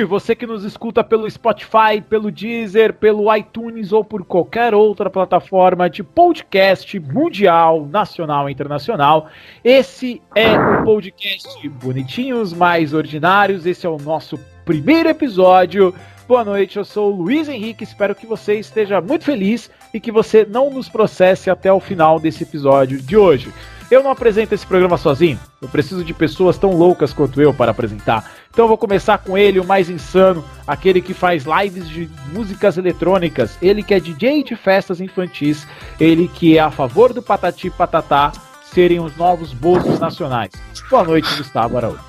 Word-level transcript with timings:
você 0.00 0.34
que 0.34 0.46
nos 0.46 0.64
escuta 0.64 1.04
pelo 1.04 1.30
Spotify, 1.30 2.00
pelo 2.08 2.30
Deezer, 2.30 2.94
pelo 2.94 3.34
iTunes 3.36 3.92
ou 3.92 4.02
por 4.02 4.24
qualquer 4.24 4.74
outra 4.74 5.10
plataforma 5.10 5.90
de 5.90 6.02
podcast 6.02 6.98
mundial, 6.98 7.86
nacional 7.86 8.48
e 8.48 8.52
internacional. 8.52 9.28
Esse 9.62 10.22
é 10.34 10.58
o 10.58 10.84
podcast 10.84 11.68
Bonitinhos 11.68 12.54
Mais 12.54 12.94
Ordinários. 12.94 13.66
Esse 13.66 13.86
é 13.86 13.90
o 13.90 13.98
nosso 13.98 14.38
primeiro 14.64 15.10
episódio. 15.10 15.94
Boa 16.26 16.44
noite, 16.44 16.78
eu 16.78 16.84
sou 16.84 17.12
o 17.12 17.16
Luiz 17.16 17.46
Henrique. 17.46 17.84
Espero 17.84 18.14
que 18.14 18.26
você 18.26 18.54
esteja 18.54 19.00
muito 19.00 19.24
feliz 19.24 19.70
e 19.92 20.00
que 20.00 20.10
você 20.10 20.46
não 20.48 20.70
nos 20.70 20.88
processe 20.88 21.50
até 21.50 21.70
o 21.70 21.78
final 21.78 22.18
desse 22.18 22.44
episódio 22.44 22.98
de 23.02 23.16
hoje. 23.16 23.52
Eu 23.92 24.02
não 24.02 24.10
apresento 24.10 24.54
esse 24.54 24.66
programa 24.66 24.96
sozinho. 24.96 25.38
Eu 25.60 25.68
preciso 25.68 26.02
de 26.02 26.14
pessoas 26.14 26.56
tão 26.56 26.70
loucas 26.70 27.12
quanto 27.12 27.42
eu 27.42 27.52
para 27.52 27.72
apresentar. 27.72 28.32
Então 28.50 28.64
eu 28.64 28.68
vou 28.68 28.78
começar 28.78 29.18
com 29.18 29.36
ele, 29.36 29.60
o 29.60 29.66
mais 29.66 29.90
insano, 29.90 30.42
aquele 30.66 31.02
que 31.02 31.12
faz 31.12 31.44
lives 31.44 31.86
de 31.86 32.08
músicas 32.32 32.78
eletrônicas, 32.78 33.58
ele 33.60 33.82
que 33.82 33.92
é 33.92 34.00
DJ 34.00 34.44
de 34.44 34.56
festas 34.56 34.98
infantis, 34.98 35.66
ele 36.00 36.26
que 36.26 36.56
é 36.56 36.60
a 36.62 36.70
favor 36.70 37.12
do 37.12 37.22
Patati 37.22 37.68
Patatá 37.68 38.32
serem 38.64 38.98
os 38.98 39.14
novos 39.14 39.52
bolsos 39.52 40.00
nacionais. 40.00 40.52
Boa 40.88 41.04
noite, 41.04 41.28
Gustavo 41.36 41.76
Araújo. 41.76 42.00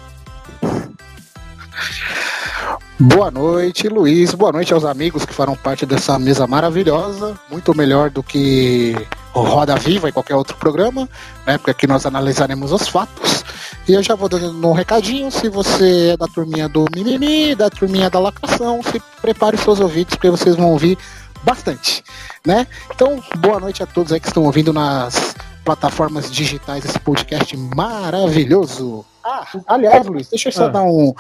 Boa 2.99 3.31
noite, 3.31 3.87
Luiz. 3.87 4.35
Boa 4.35 4.51
noite 4.51 4.71
aos 4.71 4.85
amigos 4.85 5.25
que 5.25 5.33
farão 5.33 5.55
parte 5.55 5.83
dessa 5.83 6.19
mesa 6.19 6.45
maravilhosa. 6.45 7.35
Muito 7.49 7.75
melhor 7.75 8.11
do 8.11 8.21
que 8.21 8.95
o 9.33 9.41
Roda 9.41 9.75
Viva 9.75 10.09
e 10.09 10.11
qualquer 10.11 10.35
outro 10.35 10.55
programa, 10.57 11.09
na 11.45 11.53
época 11.53 11.73
que 11.73 11.87
nós 11.87 12.05
analisaremos 12.05 12.71
os 12.71 12.87
fatos. 12.87 13.43
E 13.87 13.93
eu 13.93 14.03
já 14.03 14.13
vou 14.13 14.29
dando 14.29 14.67
um 14.67 14.73
recadinho. 14.73 15.31
Se 15.31 15.49
você 15.49 16.11
é 16.13 16.17
da 16.17 16.27
turminha 16.27 16.69
do 16.69 16.85
mimimi, 16.95 17.55
da 17.55 17.67
turminha 17.67 18.11
da 18.11 18.19
lacração, 18.19 18.81
se 18.83 19.01
prepare 19.21 19.57
seus 19.57 19.79
ouvidos, 19.79 20.15
porque 20.15 20.29
vocês 20.29 20.55
vão 20.55 20.71
ouvir 20.71 20.95
bastante, 21.43 22.03
né? 22.45 22.67
Então, 22.93 23.21
boa 23.39 23.59
noite 23.59 23.81
a 23.81 23.87
todos 23.87 24.13
aí 24.13 24.19
que 24.19 24.27
estão 24.27 24.43
ouvindo 24.43 24.71
nas 24.71 25.35
plataformas 25.65 26.31
digitais 26.31 26.85
esse 26.85 26.99
podcast 26.99 27.57
maravilhoso. 27.57 29.03
Ah, 29.25 29.47
aliás, 29.67 30.05
Luiz, 30.05 30.29
deixa 30.29 30.49
eu 30.49 30.53
só 30.53 30.65
ah. 30.65 30.69
dar 30.69 30.83
um 30.83 31.13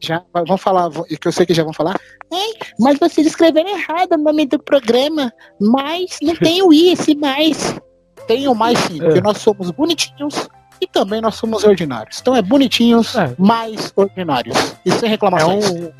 já 0.00 0.22
vão 0.46 0.56
falar, 0.56 0.90
que 0.90 1.28
eu 1.28 1.32
sei 1.32 1.46
que 1.46 1.54
já 1.54 1.62
vão 1.62 1.72
falar, 1.72 1.98
mas 2.78 2.98
vocês 2.98 3.26
escreveram 3.26 3.70
errado 3.70 4.12
o 4.12 4.18
nome 4.18 4.46
do 4.46 4.58
programa, 4.58 5.32
mas 5.60 6.18
não 6.22 6.34
tem 6.36 6.62
o 6.62 6.72
I, 6.72 6.92
esse 6.92 7.14
mais. 7.14 7.76
Tem 8.26 8.46
o 8.48 8.54
mais 8.54 8.78
sim, 8.78 9.00
é. 9.00 9.04
porque 9.04 9.20
nós 9.20 9.38
somos 9.38 9.70
bonitinhos 9.70 10.48
e 10.80 10.86
também 10.86 11.20
nós 11.20 11.34
somos 11.34 11.64
ordinários. 11.64 12.18
Então 12.20 12.34
é 12.34 12.40
bonitinhos, 12.40 13.14
é. 13.14 13.34
mais 13.38 13.92
ordinários. 13.94 14.76
E 14.84 14.92
sem 14.92 15.10
reclamações. 15.10 15.64
É 15.64 15.70
um. 15.70 15.92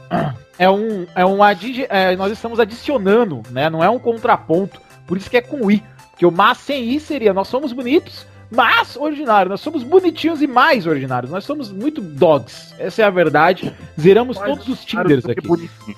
É 0.58 0.70
um. 0.70 1.06
É 1.16 1.26
um 1.26 1.42
adi 1.42 1.86
é, 1.88 2.16
nós 2.16 2.32
estamos 2.32 2.58
adicionando, 2.58 3.42
né? 3.50 3.68
Não 3.68 3.84
é 3.84 3.90
um 3.90 3.98
contraponto. 3.98 4.80
Por 5.06 5.16
isso 5.16 5.28
que 5.28 5.36
é 5.36 5.42
com 5.42 5.70
I. 5.70 5.82
Que 6.16 6.24
o 6.24 6.30
mas 6.30 6.58
sem 6.58 6.84
I 6.90 7.00
seria 7.00 7.34
nós 7.34 7.48
somos 7.48 7.72
bonitos, 7.72 8.26
mas 8.50 8.96
ordinário. 8.96 9.48
Nós 9.48 9.60
somos 9.60 9.82
bonitinhos 9.82 10.42
e 10.42 10.46
mais 10.46 10.86
ordinários. 10.86 11.30
Nós 11.30 11.44
somos 11.44 11.70
muito 11.70 12.00
dogs. 12.00 12.74
Essa 12.78 13.02
é 13.02 13.04
a 13.04 13.10
verdade. 13.10 13.74
Zeramos 13.98 14.36
mais 14.36 14.50
todos 14.50 14.68
os 14.68 14.84
Tinders 14.84 15.24
aqui. 15.24 15.46
Bonitinho. 15.46 15.96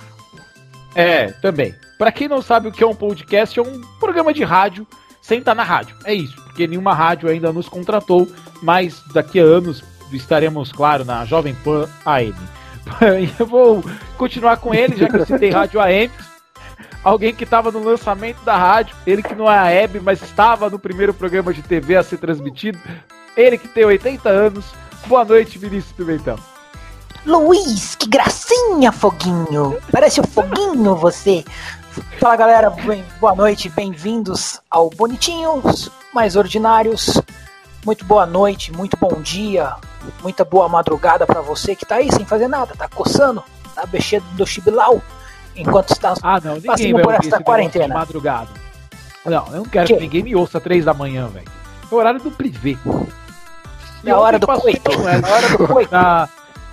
É, 0.94 1.28
também. 1.28 1.74
Para 1.98 2.12
quem 2.12 2.28
não 2.28 2.42
sabe 2.42 2.68
o 2.68 2.72
que 2.72 2.84
é 2.84 2.86
um 2.86 2.94
podcast, 2.94 3.58
é 3.58 3.62
um 3.62 3.80
programa 3.98 4.34
de 4.34 4.44
rádio 4.44 4.86
sem 5.20 5.38
estar 5.38 5.54
na 5.54 5.62
rádio. 5.62 5.96
É 6.04 6.12
isso, 6.12 6.34
porque 6.42 6.66
nenhuma 6.66 6.92
rádio 6.92 7.28
ainda 7.28 7.52
nos 7.52 7.68
contratou, 7.68 8.28
mas 8.60 9.02
daqui 9.14 9.38
a 9.38 9.44
anos 9.44 9.82
estaremos, 10.12 10.72
claro, 10.72 11.04
na 11.04 11.24
Jovem 11.24 11.54
Pan 11.54 11.88
AM. 12.04 12.34
Eu 13.38 13.46
vou 13.46 13.82
continuar 14.18 14.56
com 14.56 14.74
ele, 14.74 14.96
já 14.96 15.08
que 15.08 15.16
eu 15.16 15.24
citei 15.24 15.50
rádio 15.50 15.80
AM 15.80 16.10
alguém 17.02 17.34
que 17.34 17.44
estava 17.44 17.70
no 17.70 17.82
lançamento 17.82 18.42
da 18.44 18.56
rádio, 18.56 18.96
ele 19.06 19.22
que 19.22 19.34
não 19.34 19.50
é 19.50 19.58
a 19.58 19.70
Hebe, 19.70 20.00
mas 20.00 20.22
estava 20.22 20.70
no 20.70 20.78
primeiro 20.78 21.12
programa 21.12 21.52
de 21.52 21.62
TV 21.62 21.96
a 21.96 22.02
ser 22.02 22.18
transmitido, 22.18 22.78
ele 23.36 23.58
que 23.58 23.68
tem 23.68 23.84
80 23.84 24.28
anos. 24.28 24.64
Boa 25.06 25.24
noite, 25.24 25.58
Vinícius 25.58 25.92
Pimentão. 25.92 26.38
Luiz, 27.26 27.94
que 27.94 28.08
gracinha, 28.08 28.92
Foguinho! 28.92 29.78
Parece 29.90 30.20
o 30.20 30.26
Foguinho 30.26 30.94
você! 30.96 31.44
Fala 32.18 32.36
galera, 32.36 32.70
bem, 32.70 33.04
boa 33.20 33.34
noite, 33.34 33.68
bem-vindos 33.68 34.60
ao 34.70 34.88
Bonitinhos 34.88 35.90
Mais 36.14 36.36
Ordinários. 36.36 37.20
Muito 37.84 38.04
boa 38.04 38.24
noite, 38.24 38.72
muito 38.72 38.96
bom 38.96 39.20
dia, 39.20 39.74
muita 40.22 40.44
boa 40.44 40.68
madrugada 40.68 41.26
para 41.26 41.40
você 41.40 41.74
que 41.74 41.84
tá 41.84 41.96
aí 41.96 42.10
sem 42.12 42.24
fazer 42.24 42.48
nada, 42.48 42.74
tá 42.76 42.88
coçando, 42.88 43.42
tá 43.74 43.84
mexendo 43.92 44.24
do 44.36 44.46
chibilau 44.46 45.02
enquanto 45.56 45.90
está 45.90 46.14
ah, 46.22 46.40
não, 46.42 46.60
passando 46.60 47.02
por 47.02 47.14
essa 47.14 47.42
quarentena. 47.42 47.86
De 47.86 47.94
madrugada. 47.94 48.48
Não, 49.24 49.46
eu 49.48 49.56
não 49.58 49.64
quero 49.64 49.86
que? 49.86 49.94
que 49.94 50.00
ninguém 50.00 50.22
me 50.22 50.34
ouça 50.34 50.60
três 50.60 50.84
da 50.84 50.94
manhã, 50.94 51.28
velho. 51.28 51.46
É 51.90 51.94
o 51.94 51.98
horário 51.98 52.20
do 52.20 52.30
privê. 52.30 52.76
É 54.04 54.10
a 54.10 54.18
hora 54.18 54.38
do 54.38 54.46
coito. 54.46 54.90
É 55.08 55.14
a 55.14 55.34
hora 55.34 55.48
do 55.56 55.68
coito. 55.68 55.92
Na... 55.92 56.28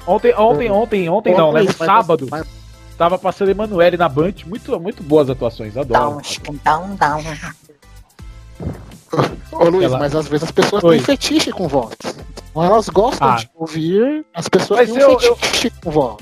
Ontem, 0.08 0.34
ontem, 0.34 0.72
ontem, 0.72 1.10
ontem 1.10 1.36
não, 1.36 1.54
né? 1.54 1.62
No 1.62 1.74
sábado. 1.74 2.28
Tava 2.98 3.18
passando 3.18 3.50
Emanuele 3.50 3.96
na 3.96 4.10
Band, 4.10 4.34
muito, 4.46 4.78
muito 4.80 5.02
boas 5.02 5.30
atuações, 5.30 5.78
adoro. 5.78 6.22
Down, 6.22 6.60
down, 6.66 6.96
down. 6.96 7.24
Ô 9.52 9.70
Luiz, 9.70 9.86
Ela... 9.86 10.00
mas 10.00 10.16
às 10.16 10.28
vezes 10.28 10.44
as 10.44 10.52
pessoas 10.52 10.84
Oi. 10.84 10.98
têm 10.98 11.06
fetiche 11.06 11.52
com 11.52 11.68
voz. 11.68 11.96
Elas 12.56 12.90
gostam 12.90 13.30
ah. 13.30 13.36
de 13.36 13.50
ouvir 13.56 14.26
as 14.34 14.50
pessoas 14.50 14.82
mas 14.82 14.92
têm 14.92 15.06
um 15.06 15.20
fetiche 15.20 15.68
eu... 15.68 15.74
com 15.82 15.92
voz. 15.92 16.18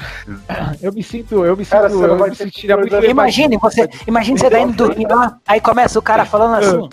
Eu 0.80 0.92
me 0.92 1.02
sinto, 1.02 1.44
eu 1.44 1.56
me 1.56 1.64
sinto, 1.64 1.72
cara, 1.72 1.92
eu 1.92 2.28
me 2.28 2.34
sentiria 2.34 2.76
muito 2.76 2.94
Imagine 3.04 3.56
você, 3.56 3.88
imagine 4.06 4.38
você 4.38 4.50
tá 4.50 4.60
indo 4.60 4.72
dormir 4.72 5.06
lá, 5.08 5.38
aí 5.46 5.60
começa 5.60 5.98
o 5.98 6.02
cara 6.02 6.24
falando 6.24 6.54
ah. 6.54 6.58
assim: 6.58 6.88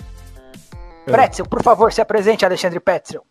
ah. 1.06 1.10
Pretzel, 1.10 1.46
por 1.46 1.62
favor, 1.62 1.92
se 1.92 2.00
apresente, 2.00 2.44
Alexandre 2.44 2.80
Pretzel. 2.80 3.22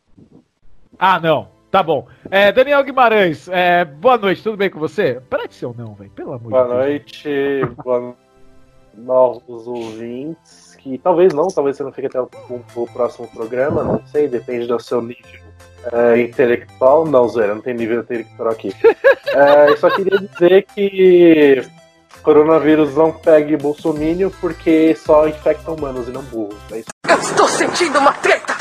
Ah, 0.98 1.20
não. 1.20 1.54
Tá 1.70 1.84
bom. 1.84 2.08
É, 2.32 2.54
Daniel 2.54 2.84
Guimarães, 2.86 3.50
é, 3.50 3.84
boa 3.84 4.18
noite, 4.18 4.42
tudo 4.42 4.56
bem 4.56 4.70
com 4.70 4.80
você? 4.80 5.22
Pretzel 5.30 5.76
não, 5.78 5.94
velho, 5.94 6.10
pelo 6.12 6.32
amor 6.32 6.50
boa 6.50 6.64
de 6.64 6.70
Deus. 6.70 6.78
Boa 6.78 6.86
noite, 6.86 7.76
boa 7.84 8.16
novos 8.98 9.68
ouvintes, 9.68 10.76
que 10.76 10.98
talvez 10.98 11.34
não, 11.34 11.48
talvez 11.48 11.76
você 11.76 11.84
não 11.84 11.92
fique 11.92 12.08
até 12.08 12.22
o, 12.22 12.30
o 12.76 12.88
próximo 12.88 13.28
programa, 13.28 13.84
não 13.84 14.02
sei, 14.08 14.28
depende 14.28 14.68
do 14.68 14.80
seu 14.80 15.02
nível 15.02 15.42
é, 15.92 16.22
intelectual. 16.22 17.06
Não, 17.06 17.28
Zé, 17.28 17.48
não 17.48 17.62
tem 17.62 17.74
nível 17.74 18.02
intelectual 18.02 18.50
aqui. 18.50 18.76
é, 19.28 19.70
eu 19.72 19.78
só 19.78 19.90
queria 19.90 20.20
dizer 20.20 20.66
que 20.74 21.64
coronavírus 22.24 22.96
não 22.96 23.12
pegue 23.12 23.56
bolsomínio 23.56 24.32
porque 24.42 24.96
só 24.96 25.28
infecta 25.28 25.72
humanos 25.72 26.08
e 26.08 26.12
não 26.12 26.24
burros. 26.24 26.58
É 26.72 26.80
isso. 26.80 26.90
Eu 27.08 27.20
estou 27.20 27.48
sentindo 27.48 28.00
uma 28.00 28.14
treta! 28.14 28.56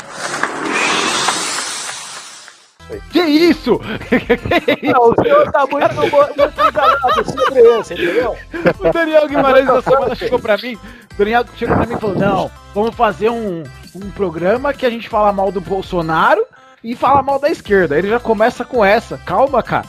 Que 3.11 3.19
isso? 3.19 3.79
Não, 4.83 5.09
o 5.09 5.15
senhor 5.15 5.51
tá 5.51 5.65
muito, 5.65 5.95
muito 6.37 6.61
enganado 6.61 7.31
sobre 7.31 7.79
isso, 7.79 7.93
entendeu? 7.93 8.37
O 8.79 8.93
Daniel 8.93 9.27
Guimarães 9.27 9.65
da 9.65 9.81
semana 9.81 10.15
chegou 10.15 10.39
pra 10.39 10.55
mim. 10.57 10.75
O 10.75 11.17
Daniel 11.17 11.45
chegou 11.57 11.75
pra 11.75 11.85
mim 11.87 11.95
e 11.95 11.99
falou: 11.99 12.15
Não, 12.15 12.51
vamos 12.75 12.95
fazer 12.95 13.29
um, 13.29 13.63
um 13.95 14.11
programa 14.11 14.71
que 14.71 14.85
a 14.85 14.89
gente 14.89 15.09
fala 15.09 15.33
mal 15.33 15.51
do 15.51 15.59
Bolsonaro 15.59 16.45
e 16.85 16.95
fala 16.95 17.23
mal 17.23 17.39
da 17.39 17.49
esquerda. 17.49 17.97
Ele 17.97 18.07
já 18.07 18.19
começa 18.19 18.63
com 18.63 18.85
essa. 18.85 19.17
Calma, 19.17 19.63
cara. 19.63 19.87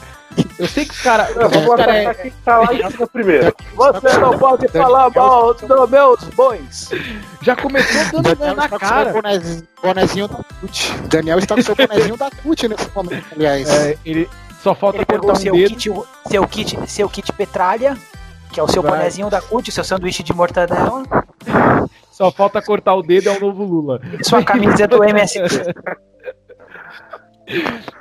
Eu 0.57 0.67
sei 0.67 0.83
que 0.83 0.93
os 0.93 1.01
caras. 1.01 1.33
Vamos 1.35 1.75
cara 1.75 1.95
é... 1.95 2.13
quem 2.15 2.33
tá 2.43 2.57
lá 2.57 2.73
em 2.73 2.89
cima 2.89 3.07
primeiro. 3.07 3.55
Você 3.75 4.17
não 4.17 4.37
pode 4.37 4.67
falar 4.69 5.09
mal 5.11 5.53
dos 5.53 5.89
meus 5.89 6.23
bois. 6.35 6.89
Já 7.43 7.55
começou 7.55 8.21
dando 8.21 8.55
na 8.55 8.67
cara. 8.67 9.13
Bonezinho 9.81 10.27
da 10.27 10.37
CUT. 10.59 10.93
Daniel 11.07 11.37
está 11.37 11.55
com 11.55 11.61
seu 11.61 11.75
bonezinho 11.75 12.17
da 12.17 12.31
CUT 12.31 12.67
nesse 12.67 12.89
momento, 12.95 13.25
aliás. 13.31 13.69
É, 13.69 13.95
ele 14.03 14.27
só 14.63 14.73
falta 14.73 14.97
ele 14.97 15.05
cortar 15.05 15.33
um 15.33 15.35
seu 15.35 15.53
dedo. 15.53 15.69
Kit, 15.75 15.91
seu, 16.27 16.47
kit, 16.47 16.79
seu 16.89 17.09
kit 17.09 17.31
petralha, 17.33 17.95
que 18.51 18.59
é 18.59 18.63
o 18.63 18.67
seu 18.67 18.81
Vai. 18.81 18.93
bonezinho 18.93 19.29
da 19.29 19.39
CUT, 19.39 19.71
seu 19.71 19.83
sanduíche 19.83 20.23
de 20.23 20.33
mortadela. 20.33 21.03
Só 22.11 22.31
falta 22.31 22.59
cortar 22.59 22.95
o 22.95 23.03
dedo, 23.03 23.29
é 23.29 23.37
o 23.37 23.39
novo 23.39 23.63
Lula. 23.63 24.01
E 24.19 24.23
sua 24.23 24.43
camisa 24.43 24.87
do 24.87 25.03
MST. 25.03 25.39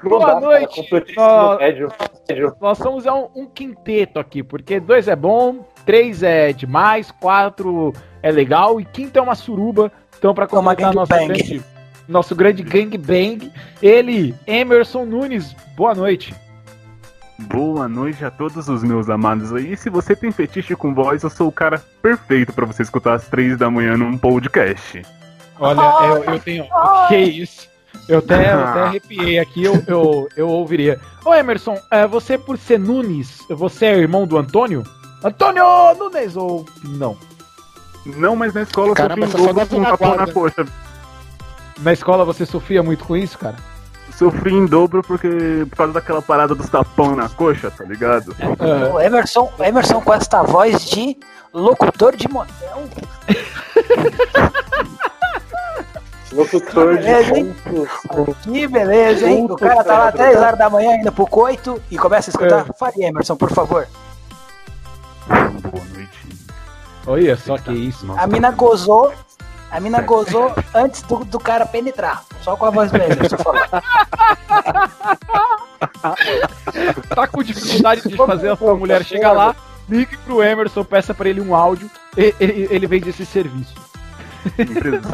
Boa 0.02 0.40
noite. 0.40 0.88
Nós, 1.16 2.60
nós 2.60 2.78
somos 2.78 3.06
um, 3.06 3.28
um, 3.42 3.46
quinteto 3.46 4.18
aqui, 4.18 4.42
porque 4.42 4.80
dois 4.80 5.06
é 5.06 5.14
bom, 5.14 5.64
três 5.84 6.22
é 6.22 6.52
demais, 6.52 7.10
quatro 7.12 7.92
é 8.22 8.30
legal 8.30 8.80
e 8.80 8.84
quinto 8.84 9.18
é 9.18 9.22
uma 9.22 9.34
suruba. 9.34 9.92
Então, 10.18 10.34
para 10.34 10.46
completar 10.46 10.92
nosso 10.92 11.12
grande, 11.12 11.62
nosso 12.08 12.34
grande 12.34 12.62
gangbang, 12.62 13.52
ele, 13.80 14.34
Emerson 14.46 15.04
Nunes. 15.04 15.54
Boa 15.76 15.94
noite. 15.94 16.34
Boa 17.38 17.86
noite 17.86 18.24
a 18.24 18.30
todos 18.30 18.66
os 18.66 18.82
meus 18.82 19.10
amados 19.10 19.52
aí. 19.52 19.76
Se 19.76 19.90
você 19.90 20.16
tem 20.16 20.32
fetiche 20.32 20.74
com 20.74 20.94
voz, 20.94 21.22
eu 21.22 21.30
sou 21.30 21.48
o 21.48 21.52
cara 21.52 21.78
perfeito 22.00 22.52
para 22.52 22.64
você 22.64 22.82
escutar 22.82 23.14
às 23.14 23.28
três 23.28 23.58
da 23.58 23.70
manhã 23.70 23.96
num 23.96 24.16
podcast. 24.16 25.02
Olha, 25.58 25.80
eu, 26.06 26.24
eu 26.24 26.40
tenho. 26.40 26.66
Que 27.08 27.16
isso? 27.16 27.75
Eu 28.08 28.18
até, 28.18 28.52
eu 28.52 28.60
até 28.60 28.80
arrepiei 28.86 29.38
aqui, 29.38 29.64
eu, 29.64 29.82
eu, 29.86 30.28
eu 30.36 30.48
ouviria. 30.48 31.00
Ô 31.24 31.34
Emerson, 31.34 31.78
é, 31.90 32.06
você 32.06 32.38
por 32.38 32.56
ser 32.58 32.78
Nunes, 32.78 33.44
você 33.48 33.86
é 33.86 33.98
irmão 33.98 34.26
do 34.26 34.38
Antônio? 34.38 34.84
Antônio 35.24 35.64
Nunes 35.98 36.36
ou 36.36 36.64
não? 36.84 37.16
Não, 38.04 38.36
mas 38.36 38.54
na 38.54 38.62
escola 38.62 38.94
Caramba, 38.94 39.26
eu 39.26 39.30
sofri 39.30 39.50
um 39.50 39.80
na 39.80 39.88
um 39.88 39.90
tapão 39.90 40.16
na 40.16 40.32
coxa. 40.32 40.66
Na 41.80 41.92
escola 41.92 42.24
você 42.24 42.46
sofria 42.46 42.82
muito 42.82 43.04
com 43.04 43.16
isso, 43.16 43.36
cara? 43.38 43.56
Sofri 44.16 44.54
em 44.54 44.64
dobro 44.64 45.02
porque 45.02 45.28
por 45.68 45.76
causa 45.76 45.92
daquela 45.92 46.22
parada 46.22 46.54
dos 46.54 46.68
tapão 46.70 47.16
na 47.16 47.28
coxa, 47.28 47.70
tá 47.70 47.84
ligado? 47.84 48.34
É. 48.38 48.92
O 48.92 49.00
Emerson, 49.00 49.52
Emerson 49.58 50.00
com 50.00 50.14
esta 50.14 50.42
voz 50.42 50.86
de 50.86 51.18
locutor 51.52 52.14
de 52.14 52.28
motel. 52.28 52.84
Locutor 56.36 56.96
de 56.98 57.02
Beleza, 57.04 57.38
hein? 57.38 57.56
pontos. 58.08 58.36
Que 58.44 58.66
beleza, 58.68 59.26
hein? 59.28 59.46
O 59.50 59.56
cara 59.56 59.82
tá 59.82 59.98
lá 59.98 60.10
10 60.10 60.36
horas 60.38 60.58
da 60.58 60.68
manhã 60.70 60.96
indo 60.96 61.10
pro 61.12 61.26
coito 61.26 61.82
e 61.90 61.96
começa 61.96 62.30
a 62.30 62.32
escutar. 62.32 62.66
Fale, 62.78 63.02
Emerson, 63.04 63.36
por 63.36 63.50
favor. 63.50 63.86
Boa 65.28 65.84
noite. 65.94 66.26
Olha 67.06 67.36
só 67.36 67.56
que 67.58 67.72
isso. 67.72 68.04
Nossa, 68.06 68.20
A 68.20 68.26
mina 68.26 68.50
gozou. 68.50 69.12
A 69.70 69.80
mina 69.80 70.00
gozou 70.00 70.52
antes 70.74 71.02
do, 71.02 71.24
do 71.24 71.40
cara 71.40 71.66
penetrar. 71.66 72.22
Só 72.42 72.56
com 72.56 72.66
a 72.66 72.70
voz 72.70 72.90
do 72.90 72.96
Emerson 72.98 73.36
falar. 73.38 73.68
Tá 77.14 77.26
com 77.26 77.42
dificuldade 77.42 78.08
de 78.08 78.16
fazer 78.16 78.50
a 78.50 78.56
sua 78.56 78.74
mulher 78.74 79.04
chegar 79.04 79.32
lá, 79.32 79.54
ligue 79.88 80.16
pro 80.18 80.42
Emerson, 80.42 80.84
peça 80.84 81.12
pra 81.14 81.28
ele 81.28 81.40
um 81.40 81.54
áudio, 81.54 81.90
e- 82.16 82.34
ele, 82.40 82.68
ele 82.70 82.86
vende 82.86 83.10
esse 83.10 83.26
serviço. 83.26 83.74
Empresa 84.58 85.08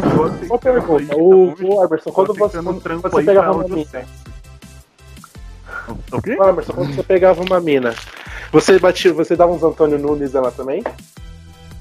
Uma 0.47 0.59
pergunta, 0.59 1.17
o, 1.17 1.55
o 1.55 1.85
Emerson, 1.85 2.11
quando 2.13 2.35
você, 2.35 2.59
um 2.59 2.81
você 3.01 3.23
pegava 3.25 3.53
uma 3.53 3.65
mina. 3.65 3.87
O 6.13 6.23
quê? 6.23 6.33
Emerson, 6.33 6.73
quando 6.73 6.95
você 6.95 7.03
pegava 7.03 7.43
uma 7.43 7.61
mina, 7.61 7.95
você 8.53 8.79
batia, 8.79 9.13
você 9.13 9.35
dava 9.37 9.53
uns 9.53 9.63
Antônio 9.63 9.99
Nunes 9.99 10.33
nela 10.33 10.51
também? 10.51 10.83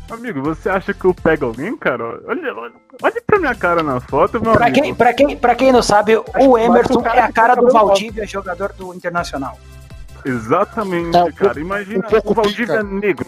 Amigo, 0.09 0.41
você 0.41 0.69
acha 0.69 0.93
que 0.93 1.05
eu 1.05 1.13
pego 1.13 1.45
alguém, 1.45 1.77
cara? 1.77 2.03
Olha, 2.27 2.53
olha, 2.53 2.73
olha 3.01 3.23
pra 3.25 3.39
minha 3.39 3.55
cara 3.55 3.81
na 3.81 3.99
foto, 4.01 4.41
meu 4.41 4.51
Pra 4.51 4.65
amigo. 4.65 4.81
quem, 4.83 4.93
pra, 4.93 5.13
quem, 5.13 5.37
pra 5.37 5.55
quem 5.55 5.71
não 5.71 5.81
sabe, 5.81 6.17
o 6.17 6.23
que 6.23 6.37
Emerson 6.41 6.99
o 6.99 7.07
é 7.07 7.19
a 7.21 7.31
cara 7.31 7.55
do 7.55 7.69
Valdívia, 7.71 8.27
jogador 8.27 8.73
do 8.73 8.93
Internacional. 8.93 9.57
Exatamente, 10.25 11.15
É, 11.15 11.31
cara. 11.31 11.59
Imagina 11.59 11.99
um 12.05 12.09
pouco 12.09 12.31
o 12.31 12.33
Valdívia 12.35 12.79
pica. 12.79 12.83
negro. 12.83 13.25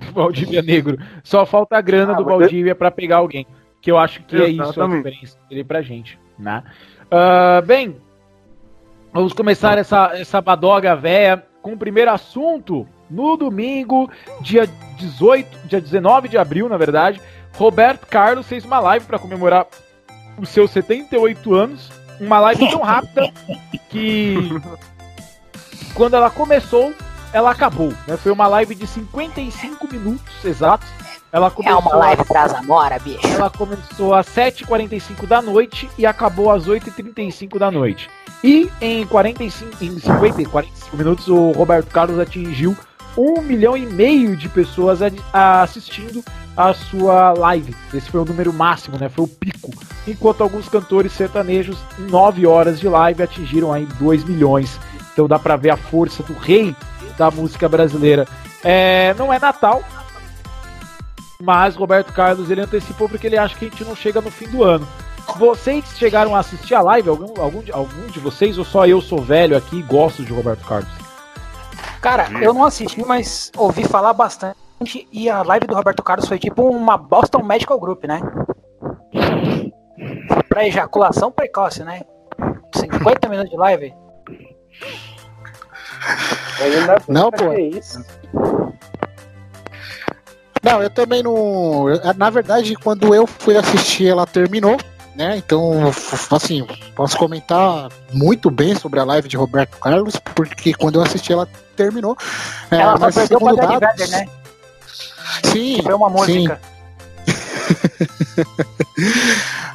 Valdívia 0.12 0.62
Negro. 0.62 0.98
Só 1.22 1.44
falta 1.46 1.76
a 1.76 1.80
grana 1.80 2.12
Ah, 2.12 2.16
do 2.16 2.24
mas- 2.24 2.38
Valdívia 2.38 2.74
pra 2.74 2.90
pegar 2.90 3.16
alguém. 3.18 3.46
Que 3.80 3.90
eu 3.90 3.98
acho 3.98 4.22
que 4.24 4.36
é 4.36 4.48
isso 4.48 4.60
a 4.62 4.64
Exatamente. 4.66 5.04
diferença 5.04 5.38
dele 5.48 5.64
pra 5.64 5.82
gente. 5.82 6.18
Né? 6.38 6.62
Ah, 7.10 7.62
bem, 7.66 7.96
vamos 9.12 9.32
começar 9.32 9.78
essa, 9.78 10.10
essa 10.14 10.40
badoga 10.40 10.94
véia 10.96 11.44
com 11.62 11.72
o 11.72 11.78
primeiro 11.78 12.10
assunto. 12.10 12.86
No 13.10 13.36
domingo, 13.36 14.08
dia 14.40 14.68
18, 14.98 15.66
dia 15.66 15.80
19 15.80 16.28
de 16.28 16.38
abril, 16.38 16.68
na 16.68 16.76
verdade, 16.76 17.20
Roberto 17.56 18.06
Carlos 18.06 18.46
fez 18.46 18.64
uma 18.64 18.78
live 18.78 19.04
pra 19.06 19.18
comemorar 19.18 19.66
os 20.38 20.48
seus 20.48 20.70
78 20.70 21.52
anos. 21.54 21.90
Uma 22.20 22.38
live 22.38 22.70
tão 22.70 22.80
rápida 22.84 23.32
que 23.88 24.36
quando 25.94 26.14
ela 26.14 26.30
começou, 26.30 26.92
ela 27.32 27.50
acabou. 27.50 27.92
Né? 28.06 28.16
Foi 28.16 28.32
uma 28.32 28.46
live 28.48 28.74
de 28.74 28.86
55 28.86 29.86
minutos 29.92 30.44
exatos. 30.44 30.88
Ela 31.32 31.46
É 31.46 31.50
começou, 31.50 31.78
uma 31.80 31.96
live 31.96 32.24
traz 32.24 32.52
amora, 32.52 32.98
bicho. 32.98 33.20
ela 33.24 33.48
começou 33.48 34.12
às 34.14 34.26
7h45 34.26 35.26
da 35.26 35.40
noite 35.40 35.88
e 35.96 36.04
acabou 36.04 36.50
às 36.50 36.66
8h35 36.66 37.56
da 37.56 37.70
noite. 37.70 38.10
E 38.42 38.68
em 38.80 39.06
45, 39.06 39.84
em 39.84 39.98
50 40.00 40.42
e 40.42 40.46
45 40.46 40.96
minutos, 40.96 41.28
o 41.28 41.52
Roberto 41.52 41.86
Carlos 41.92 42.18
atingiu 42.18 42.76
um 43.16 43.40
milhão 43.42 43.76
e 43.76 43.86
meio 43.86 44.36
de 44.36 44.48
pessoas 44.48 45.00
a- 45.02 45.10
a- 45.32 45.62
assistindo 45.62 46.24
a 46.56 46.74
sua 46.74 47.32
live. 47.32 47.76
Esse 47.94 48.10
foi 48.10 48.20
o 48.20 48.24
número 48.24 48.52
máximo, 48.52 48.98
né? 48.98 49.08
Foi 49.08 49.24
o 49.24 49.28
pico. 49.28 49.70
Enquanto 50.08 50.42
alguns 50.42 50.68
cantores 50.68 51.12
sertanejos, 51.12 51.78
em 51.98 52.10
9 52.10 52.44
horas 52.46 52.80
de 52.80 52.88
live, 52.88 53.22
atingiram 53.22 53.72
aí 53.72 53.86
2 54.00 54.24
milhões. 54.24 54.80
Então 55.12 55.28
dá 55.28 55.38
pra 55.38 55.56
ver 55.56 55.70
a 55.70 55.76
força 55.76 56.22
do 56.24 56.32
rei 56.34 56.74
da 57.20 57.30
música 57.30 57.68
brasileira. 57.68 58.26
É, 58.64 59.12
não 59.18 59.30
é 59.30 59.38
Natal, 59.38 59.82
mas 61.38 61.76
Roberto 61.76 62.14
Carlos 62.14 62.50
ele 62.50 62.62
antecipou 62.62 63.10
porque 63.10 63.26
ele 63.26 63.36
acha 63.36 63.54
que 63.54 63.66
a 63.66 63.68
gente 63.68 63.84
não 63.84 63.94
chega 63.94 64.22
no 64.22 64.30
fim 64.30 64.48
do 64.48 64.64
ano. 64.64 64.88
Vocês 65.36 65.84
chegaram 65.98 66.34
a 66.34 66.38
assistir 66.38 66.74
a 66.74 66.80
live? 66.80 67.10
Algum, 67.10 67.38
algum, 67.38 67.60
de, 67.60 67.70
algum 67.72 68.06
de 68.06 68.18
vocês? 68.18 68.56
Ou 68.56 68.64
só 68.64 68.86
eu 68.86 69.02
sou 69.02 69.20
velho 69.20 69.54
aqui 69.54 69.80
e 69.80 69.82
gosto 69.82 70.24
de 70.24 70.32
Roberto 70.32 70.66
Carlos? 70.66 70.90
Cara, 72.00 72.30
eu 72.40 72.54
não 72.54 72.64
assisti, 72.64 73.04
mas 73.06 73.52
ouvi 73.54 73.84
falar 73.84 74.14
bastante. 74.14 74.56
E 75.12 75.28
a 75.28 75.42
live 75.42 75.66
do 75.66 75.74
Roberto 75.74 76.02
Carlos 76.02 76.26
foi 76.26 76.38
tipo 76.38 76.62
uma 76.70 76.96
Boston 76.96 77.42
Medical 77.42 77.78
Group, 77.78 78.04
né? 78.04 78.18
Pra 80.48 80.66
ejaculação 80.66 81.30
precoce, 81.30 81.84
né? 81.84 82.00
50 82.74 83.28
minutos 83.28 83.50
de 83.50 83.58
live. 83.58 83.94
Não, 87.08 87.28
é- 87.28 87.30
pô. 87.30 87.52
isso? 87.52 88.04
Não, 90.62 90.82
eu 90.82 90.90
também 90.90 91.22
não. 91.22 91.86
Na 92.16 92.28
verdade, 92.30 92.74
quando 92.76 93.14
eu 93.14 93.26
fui 93.26 93.56
assistir, 93.56 94.08
ela 94.08 94.26
terminou, 94.26 94.76
né? 95.16 95.36
Então, 95.38 95.72
assim, 96.30 96.66
posso 96.94 97.16
comentar 97.16 97.88
muito 98.12 98.50
bem 98.50 98.74
sobre 98.76 99.00
a 99.00 99.04
live 99.04 99.26
de 99.28 99.36
Roberto 99.38 99.78
Carlos, 99.78 100.16
porque 100.34 100.74
quando 100.74 100.96
eu 100.96 101.02
assisti, 101.02 101.32
ela 101.32 101.48
terminou. 101.76 102.16
É, 102.70 102.76
Ela 102.76 102.92
só 102.92 102.98
mas 103.06 103.14
perdeu 103.14 103.38
segundo 103.38 103.56
Danny 103.56 103.80
dados- 103.80 104.10
né? 104.10 104.26
Sim, 105.44 105.82
foi 105.82 105.94
uma 105.94 106.08
sim. 106.26 106.38
música. 106.48 106.60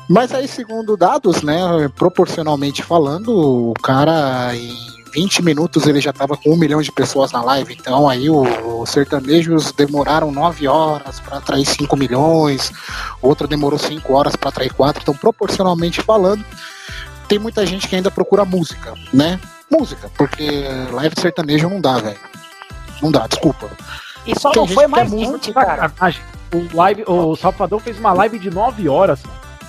Mas 0.07 0.31
aí, 0.33 0.47
segundo 0.47 0.95
dados, 0.95 1.41
né, 1.41 1.57
proporcionalmente 1.95 2.83
falando, 2.83 3.29
o 3.71 3.73
cara 3.81 4.55
em 4.55 4.75
20 5.15 5.41
minutos 5.41 5.87
ele 5.87 6.01
já 6.01 6.11
tava 6.11 6.35
com 6.35 6.49
um 6.51 6.57
milhão 6.57 6.81
de 6.81 6.91
pessoas 6.91 7.31
na 7.31 7.41
live. 7.41 7.73
Então 7.79 8.09
aí 8.09 8.29
o- 8.29 8.81
os 8.81 8.89
sertanejos 8.89 9.71
demoraram 9.71 10.29
9 10.29 10.67
horas 10.67 11.21
para 11.21 11.37
atrair 11.37 11.65
5 11.65 11.95
milhões, 11.95 12.73
outro 13.21 13.47
demorou 13.47 13.79
5 13.79 14.13
horas 14.13 14.35
para 14.35 14.49
atrair 14.49 14.73
4. 14.73 15.01
Então, 15.01 15.15
proporcionalmente 15.15 16.01
falando, 16.01 16.43
tem 17.29 17.39
muita 17.39 17.65
gente 17.65 17.87
que 17.87 17.95
ainda 17.95 18.11
procura 18.11 18.43
música, 18.43 18.93
né? 19.13 19.39
Música, 19.71 20.11
porque 20.17 20.47
live 20.91 21.15
de 21.15 21.21
sertanejo 21.21 21.69
não 21.69 21.79
dá, 21.79 21.97
velho. 21.97 22.19
Não 23.01 23.09
dá, 23.09 23.25
desculpa. 23.25 23.69
E 24.27 24.37
só 24.37 24.51
Tem 24.51 24.61
não 24.61 24.67
foi 24.67 24.85
mais 24.87 25.09
gente, 25.09 25.53
cara. 25.53 25.83
Sacanagem. 25.89 26.21
O, 26.53 26.75
live, 26.75 27.03
o 27.07 27.35
Salvador 27.35 27.79
fez 27.81 27.97
uma 27.99 28.11
live 28.13 28.37
de 28.37 28.49
9 28.49 28.87
horas. 28.89 29.21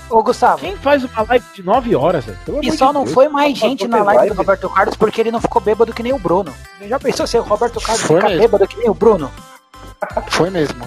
Ô, 0.08 0.22
Gustavo. 0.22 0.58
Quem 0.60 0.76
faz 0.76 1.02
uma 1.04 1.22
live 1.28 1.44
de 1.54 1.62
9 1.64 1.96
horas? 1.96 2.25
velho? 2.25 2.38
E 2.62 2.70
só 2.70 2.88
de 2.88 2.94
não 2.94 3.02
Deus. 3.04 3.14
foi 3.14 3.28
mais 3.28 3.58
gente 3.58 3.88
na 3.88 3.98
live 4.02 4.16
live? 4.18 4.34
do 4.34 4.38
Roberto 4.38 4.70
Carlos 4.70 4.96
porque 4.96 5.20
ele 5.20 5.32
não 5.32 5.40
ficou 5.40 5.60
bêbado 5.60 5.92
que 5.92 6.02
nem 6.02 6.12
o 6.12 6.18
Bruno. 6.18 6.54
Já 6.82 6.98
pensou 6.98 7.26
se 7.26 7.36
o 7.38 7.42
Roberto 7.42 7.80
Carlos 7.80 8.02
Foi 8.02 8.16
fica 8.16 8.28
mesmo. 8.28 8.42
bêbado 8.42 8.68
que 8.68 8.76
nem 8.76 8.88
o 8.88 8.94
Bruno? 8.94 9.30
Foi 10.30 10.48
mesmo. 10.50 10.84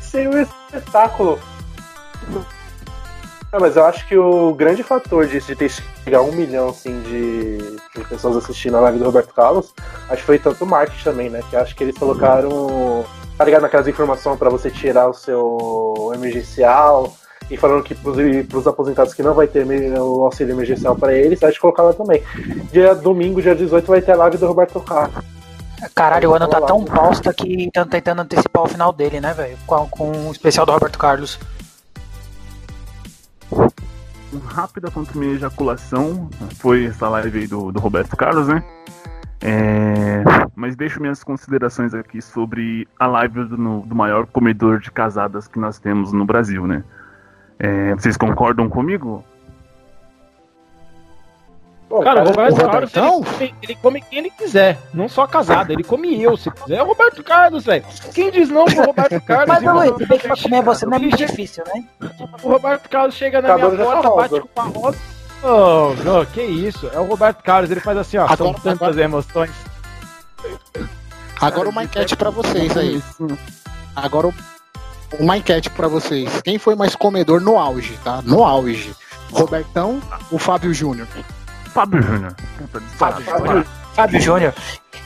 Seria 0.00 0.30
um 0.30 0.40
espetáculo. 0.42 1.38
Não, 3.52 3.58
mas 3.60 3.76
eu 3.76 3.84
acho 3.84 4.06
que 4.06 4.16
o 4.16 4.54
grande 4.54 4.82
fator 4.82 5.26
disso 5.26 5.48
de 5.48 5.56
ter 5.56 5.70
chegar 6.04 6.18
a 6.18 6.22
um 6.22 6.32
milhão 6.32 6.68
assim, 6.68 7.00
de, 7.02 7.58
de 7.58 8.04
pessoas 8.08 8.36
assistindo 8.36 8.76
a 8.76 8.80
live 8.80 8.98
do 8.98 9.04
Roberto 9.04 9.34
Carlos, 9.34 9.72
acho 10.08 10.16
que 10.20 10.26
foi 10.26 10.38
tanto 10.38 10.64
o 10.64 10.66
marketing 10.66 11.02
também, 11.04 11.30
né? 11.30 11.42
Que 11.50 11.56
acho 11.56 11.74
que 11.74 11.82
eles 11.84 11.96
colocaram. 11.98 13.04
Tá 13.36 13.44
ligado 13.44 13.62
naquelas 13.62 13.88
informações 13.88 14.38
pra 14.38 14.50
você 14.50 14.70
tirar 14.70 15.08
o 15.08 15.14
seu 15.14 16.12
emergencial 16.14 17.12
e 17.50 17.56
falando 17.56 17.82
que 17.82 17.94
pros, 17.94 18.16
pros 18.48 18.66
aposentados 18.66 19.12
que 19.12 19.22
não 19.22 19.34
vai 19.34 19.46
ter 19.46 19.64
o 19.98 20.24
auxílio 20.24 20.54
emergencial 20.54 20.94
pra 20.96 21.12
eles, 21.12 21.42
acho 21.42 21.54
que 21.54 21.60
colocaram 21.60 21.92
também. 21.92 22.22
Dia 22.72 22.94
domingo, 22.94 23.42
dia 23.42 23.54
18, 23.54 23.86
vai 23.86 24.00
ter 24.00 24.12
a 24.12 24.16
live 24.16 24.36
do 24.38 24.46
Roberto 24.46 24.80
Carlos. 24.80 25.24
Caralho, 25.94 26.30
o 26.30 26.34
ano 26.34 26.46
tá 26.46 26.60
tão 26.60 26.84
bosta 26.84 27.32
que 27.32 27.64
estão 27.64 27.86
tentando 27.86 28.20
antecipar 28.20 28.62
o 28.64 28.68
final 28.68 28.92
dele, 28.92 29.20
né, 29.20 29.32
velho? 29.32 29.56
Com, 29.66 29.88
com 29.88 30.28
o 30.28 30.32
especial 30.32 30.66
do 30.66 30.72
Roberto 30.72 30.98
Carlos. 30.98 31.38
rápida 34.46 34.90
quanto 34.90 35.16
minha 35.18 35.32
ejaculação 35.32 36.28
foi 36.58 36.84
essa 36.86 37.08
live 37.08 37.38
aí 37.40 37.46
do, 37.46 37.72
do 37.72 37.80
Roberto 37.80 38.16
Carlos, 38.16 38.46
né? 38.48 38.62
É, 39.42 40.22
mas 40.54 40.76
deixo 40.76 41.00
minhas 41.00 41.24
considerações 41.24 41.94
aqui 41.94 42.20
sobre 42.20 42.86
a 42.98 43.06
live 43.06 43.44
do, 43.44 43.56
no- 43.56 43.80
do 43.80 43.94
maior 43.94 44.26
comedor 44.26 44.78
de 44.80 44.90
casadas 44.90 45.48
que 45.48 45.58
nós 45.58 45.78
temos 45.78 46.12
no 46.12 46.26
Brasil, 46.26 46.66
né? 46.66 46.84
É, 47.60 47.94
vocês 47.94 48.16
concordam 48.16 48.68
comigo? 48.70 49.22
Pô, 51.88 52.00
Cara, 52.02 52.22
o 52.22 52.28
Roberto 52.28 52.52
o 52.52 52.56
Carlos, 52.56 52.94
ele 52.96 53.04
Robertão? 53.08 53.24
come, 53.24 53.54
ele 53.62 53.74
come 53.74 54.00
quem 54.00 54.18
ele 54.20 54.30
quiser, 54.30 54.78
não 54.94 55.08
só 55.08 55.26
casado, 55.26 55.72
ele 55.72 55.82
come 55.82 56.22
eu, 56.22 56.36
se 56.36 56.48
quiser. 56.50 56.76
É 56.76 56.82
o 56.82 56.86
Roberto 56.86 57.22
Carlos, 57.24 57.64
velho. 57.64 57.84
Quem 58.14 58.30
diz 58.30 58.48
não 58.48 58.64
pro 58.64 58.84
Roberto 58.86 59.20
Carlos? 59.26 59.60
Mas? 59.60 59.74
Luiz, 59.90 60.08
bem 60.08 60.18
que 60.18 60.26
pra 60.28 60.36
comer 60.36 60.62
você 60.62 60.86
não 60.86 60.96
é 60.96 60.98
muito 61.00 61.16
difícil, 61.16 61.64
né? 61.66 61.84
O 62.44 62.48
Roberto 62.48 62.88
Carlos 62.88 63.14
chega 63.16 63.42
na 63.42 63.48
Acabou 63.48 63.72
minha 63.72 63.84
já 63.84 63.90
porta, 63.92 64.08
tá 64.08 64.14
bate 64.16 64.40
com 64.40 64.60
uma 64.60 64.68
rosa. 64.70 64.98
Oh, 65.42 65.94
não, 66.04 66.24
que 66.26 66.42
isso? 66.42 66.88
É 66.94 66.98
o 67.00 67.04
Roberto 67.04 67.42
Carlos, 67.42 67.70
ele 67.72 67.80
faz 67.80 67.98
assim, 67.98 68.18
ó. 68.18 68.26
são 68.28 68.34
Agora- 68.50 68.60
tantas 68.62 68.96
emoções. 68.96 69.50
Agora 71.40 71.68
uma 71.68 71.82
enquete 71.82 72.14
pra 72.16 72.30
vocês 72.30 72.76
aí. 72.76 73.02
Agora 73.96 74.32
uma 75.18 75.36
enquete 75.36 75.68
pra 75.70 75.88
vocês. 75.88 76.40
Quem 76.42 76.58
foi 76.58 76.74
mais 76.74 76.94
comedor 76.94 77.40
no 77.40 77.58
auge, 77.58 77.98
tá? 78.04 78.20
No 78.24 78.44
auge. 78.44 78.94
Robertão 79.32 80.00
ou 80.30 80.38
Fábio 80.38 80.72
Júnior? 80.74 81.06
Fábio 81.72 82.02
Júnior. 82.02 82.34
Fábio. 82.96 83.24
Júnior. 83.24 83.66
Fábio 83.94 84.20
Júnior. 84.20 84.54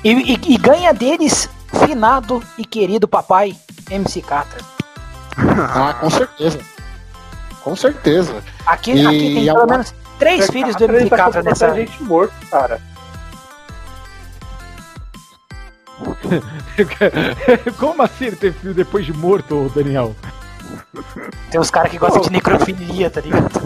E, 0.02 0.10
e- 0.34 0.54
e 0.54 0.58
ganha 0.58 0.92
deles, 0.94 1.48
finado 1.86 2.42
e 2.58 2.64
querido 2.64 3.06
papai 3.08 3.54
MC 3.90 4.22
Catra. 4.22 4.60
Ah, 5.36 5.94
com 6.00 6.10
certeza. 6.10 6.60
Com 7.62 7.76
certeza. 7.76 8.42
Aqui, 8.66 8.92
E 8.92 9.06
aqui 9.06 9.18
tem 9.18 9.42
é 9.48 9.52
pelo 9.52 9.58
uma- 9.64 9.66
menos 9.72 9.94
três 10.18 10.46
filhos 10.50 10.76
do 10.76 10.84
MC 10.84 11.10
com 11.10 11.42
nessa. 11.42 11.74
gente 11.74 12.02
morto, 12.02 12.32
cara. 12.50 12.80
Como 17.78 18.02
assim 18.02 18.26
ele 18.26 18.36
teve 18.36 18.58
filho 18.58 18.74
depois 18.74 19.06
de 19.06 19.12
morto, 19.12 19.70
Daniel? 19.74 20.14
Tem 21.50 21.60
uns 21.60 21.70
caras 21.70 21.90
que 21.90 21.98
gostam 21.98 22.22
de 22.22 22.32
necrofilia, 22.32 23.10
tá 23.10 23.20
ligado? 23.20 23.50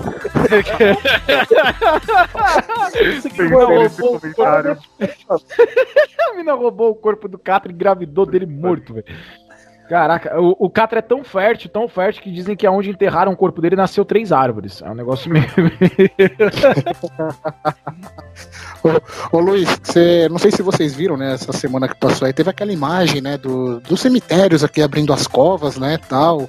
A 6.21 6.37
mina 6.37 6.55
roubou 6.55 6.91
o 6.91 6.95
corpo 6.95 7.29
do 7.29 7.39
Catra 7.39 7.71
e 7.71 7.75
engravidou 7.75 8.27
dele 8.27 8.47
morto, 8.47 8.95
velho. 8.95 9.07
Caraca, 9.89 10.39
o, 10.39 10.55
o 10.59 10.71
Catra 10.71 10.99
é 10.99 11.03
tão 11.03 11.25
fértil, 11.25 11.71
tão 11.71 11.89
fértil, 11.89 12.23
que 12.23 12.31
dizem 12.31 12.55
que 12.55 12.67
aonde 12.67 12.91
enterraram 12.91 13.33
o 13.33 13.37
corpo 13.37 13.63
dele 13.63 13.75
nasceu 13.75 14.05
três 14.05 14.33
árvores. 14.33 14.83
É 14.83 14.91
um 14.91 14.95
negócio 14.95 15.31
meio. 15.31 15.47
Ô 19.33 19.41
Luiz, 19.41 19.81
você, 19.83 20.29
não 20.29 20.39
sei 20.39 20.51
se 20.51 20.63
vocês 20.63 20.95
viram, 20.95 21.17
né, 21.17 21.33
essa 21.33 21.53
semana 21.53 21.89
que 21.89 21.97
passou 21.97 22.27
aí, 22.27 22.33
teve 22.33 22.51
aquela 22.51 22.73
imagem, 22.73 23.21
né, 23.21 23.39
do, 23.39 23.81
dos 23.81 24.01
cemitérios 24.01 24.63
aqui 24.63 24.83
abrindo 24.83 25.13
as 25.13 25.27
covas, 25.27 25.79
né, 25.79 25.99
tal, 26.09 26.49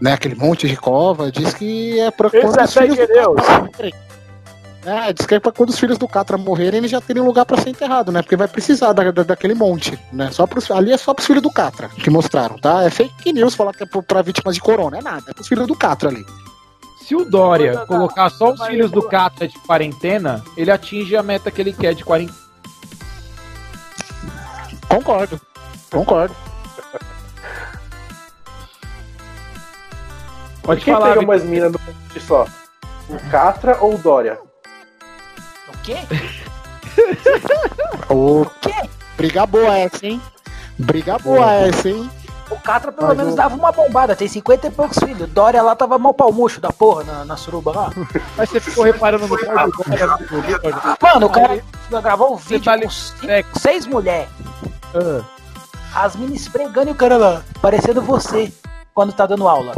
né, 0.00 0.12
aquele 0.12 0.36
monte 0.36 0.68
de 0.68 0.76
cova, 0.76 1.30
diz 1.30 1.52
que 1.54 1.98
é 2.00 2.10
pra 2.10 2.30
filhos 2.30 2.52
do 2.52 2.56
Catra 2.56 2.86
morrerem. 3.62 4.05
É, 4.86 5.12
diz 5.12 5.26
que 5.26 5.34
é 5.34 5.40
pra 5.40 5.50
quando 5.50 5.70
os 5.70 5.78
filhos 5.80 5.98
do 5.98 6.06
Catra 6.06 6.38
morrerem, 6.38 6.78
eles 6.78 6.90
já 6.92 7.00
terem 7.00 7.20
lugar 7.22 7.44
pra 7.44 7.60
ser 7.60 7.70
enterrado, 7.70 8.12
né, 8.12 8.22
porque 8.22 8.36
vai 8.36 8.46
precisar 8.46 8.92
da, 8.92 9.10
da- 9.10 9.24
daquele 9.24 9.52
monte, 9.54 9.98
né, 10.12 10.30
só 10.30 10.46
pros, 10.46 10.70
ali 10.70 10.92
é 10.92 10.96
só 10.96 11.12
pros 11.12 11.26
filhos 11.26 11.42
do 11.42 11.50
Catra 11.50 11.88
que 11.88 12.08
mostraram, 12.08 12.56
tá, 12.56 12.84
é 12.84 12.90
fake 12.90 13.32
news 13.32 13.56
falar 13.56 13.72
que 13.72 13.82
é 13.82 13.86
pra 13.86 14.22
vítimas 14.22 14.54
de 14.54 14.60
corona, 14.60 14.98
é 14.98 15.02
nada, 15.02 15.24
é 15.28 15.34
pros 15.34 15.48
filhos 15.48 15.66
do 15.66 15.74
Catra 15.74 16.08
ali. 16.10 16.24
Se 17.02 17.16
o 17.16 17.24
Dória 17.24 17.84
colocar 17.86 18.30
só 18.30 18.52
os 18.52 18.64
filhos 18.66 18.90
do 18.92 19.02
Catra 19.02 19.48
de 19.48 19.58
quarentena, 19.60 20.44
ele 20.56 20.70
atinge 20.70 21.16
a 21.16 21.22
meta 21.22 21.50
que 21.50 21.60
ele 21.60 21.72
quer 21.72 21.94
de 21.94 22.04
quarentena. 22.04 22.38
Concordo, 24.88 25.40
concordo. 25.90 26.34
Pode 30.62 30.80
Quem 30.84 30.94
falar, 30.94 31.14
pega 31.14 31.26
mais 31.26 31.44
mina 31.44 31.68
no 31.68 31.78
monte 31.78 32.20
só? 32.20 32.46
O 33.08 33.30
Catra 33.30 33.78
ou 33.80 33.94
o 33.94 33.98
Dória? 33.98 34.38
O 35.86 35.94
quê? 35.94 35.96
O 38.08 38.46
quê? 38.60 38.88
briga 39.16 39.46
boa 39.46 39.76
essa, 39.78 40.06
hein? 40.06 40.20
Briga 40.78 41.18
boa 41.18 41.52
essa, 41.52 41.88
hein? 41.88 42.10
O 42.50 42.56
Catra 42.60 42.92
pelo 42.92 43.08
Mas 43.08 43.16
menos 43.16 43.32
o- 43.32 43.36
dava 43.36 43.54
uma 43.56 43.72
bombada, 43.72 44.14
tem 44.14 44.28
50 44.28 44.68
e 44.68 44.70
poucos 44.70 44.98
filhos. 44.98 45.28
Dória 45.30 45.60
lá 45.62 45.74
tava 45.74 45.98
mal 45.98 46.14
pau 46.14 46.32
murcho 46.32 46.60
da 46.60 46.72
porra 46.72 47.02
na, 47.04 47.24
na 47.24 47.36
suruba 47.36 47.72
lá. 47.72 47.90
Mas 48.36 48.48
você 48.50 48.60
ficou 48.60 48.84
reparando 48.84 49.26
no 49.26 49.36
pau 49.36 49.70
do 49.70 49.84
Dória? 49.84 50.18
Mano, 51.02 51.26
o 51.26 51.30
cara 51.30 51.60
gravou 52.02 52.34
um 52.34 52.36
vídeo 52.36 52.64
tá 52.64 52.72
ali- 52.72 52.84
com 52.84 52.90
cinco- 52.90 53.26
é. 53.30 53.44
seis 53.58 53.86
mulheres. 53.86 54.28
Ah, 54.94 56.04
As 56.04 56.14
minas 56.14 56.40
esfregando 56.40 56.88
e 56.88 56.92
o 56.92 56.96
cara 56.96 57.16
lá, 57.16 57.42
parecendo 57.60 58.00
você 58.00 58.52
quando 58.94 59.12
tá 59.12 59.26
dando 59.26 59.48
aula. 59.48 59.74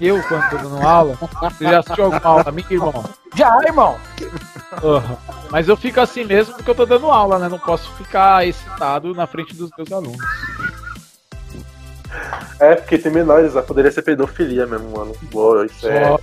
Eu, 0.00 0.22
quando 0.22 0.48
tô 0.50 0.56
dando 0.56 0.86
aula, 0.86 1.18
você 1.40 1.64
já 1.64 1.80
assistiu 1.80 2.04
alguma 2.04 2.22
aula 2.24 2.52
minha, 2.52 2.66
irmão? 2.70 3.04
Já, 3.34 3.58
irmão. 3.64 3.96
Mas 5.50 5.68
eu 5.68 5.76
fico 5.76 6.00
assim 6.00 6.24
mesmo 6.24 6.54
porque 6.54 6.70
eu 6.70 6.74
tô 6.74 6.86
dando 6.86 7.10
aula, 7.10 7.38
né? 7.38 7.48
Não 7.48 7.58
posso 7.58 7.90
ficar 7.94 8.46
excitado 8.46 9.12
na 9.14 9.26
frente 9.26 9.54
dos 9.54 9.70
meus 9.76 9.90
alunos. 9.90 10.18
É, 12.60 12.74
porque 12.74 12.98
tem 12.98 13.12
menores, 13.12 13.54
ó, 13.54 13.62
poderia 13.62 13.90
ser 13.90 14.02
pedofilia 14.02 14.66
mesmo, 14.66 14.90
mano. 14.96 15.14
Boa, 15.32 15.66
isso 15.66 15.88
é. 15.88 16.16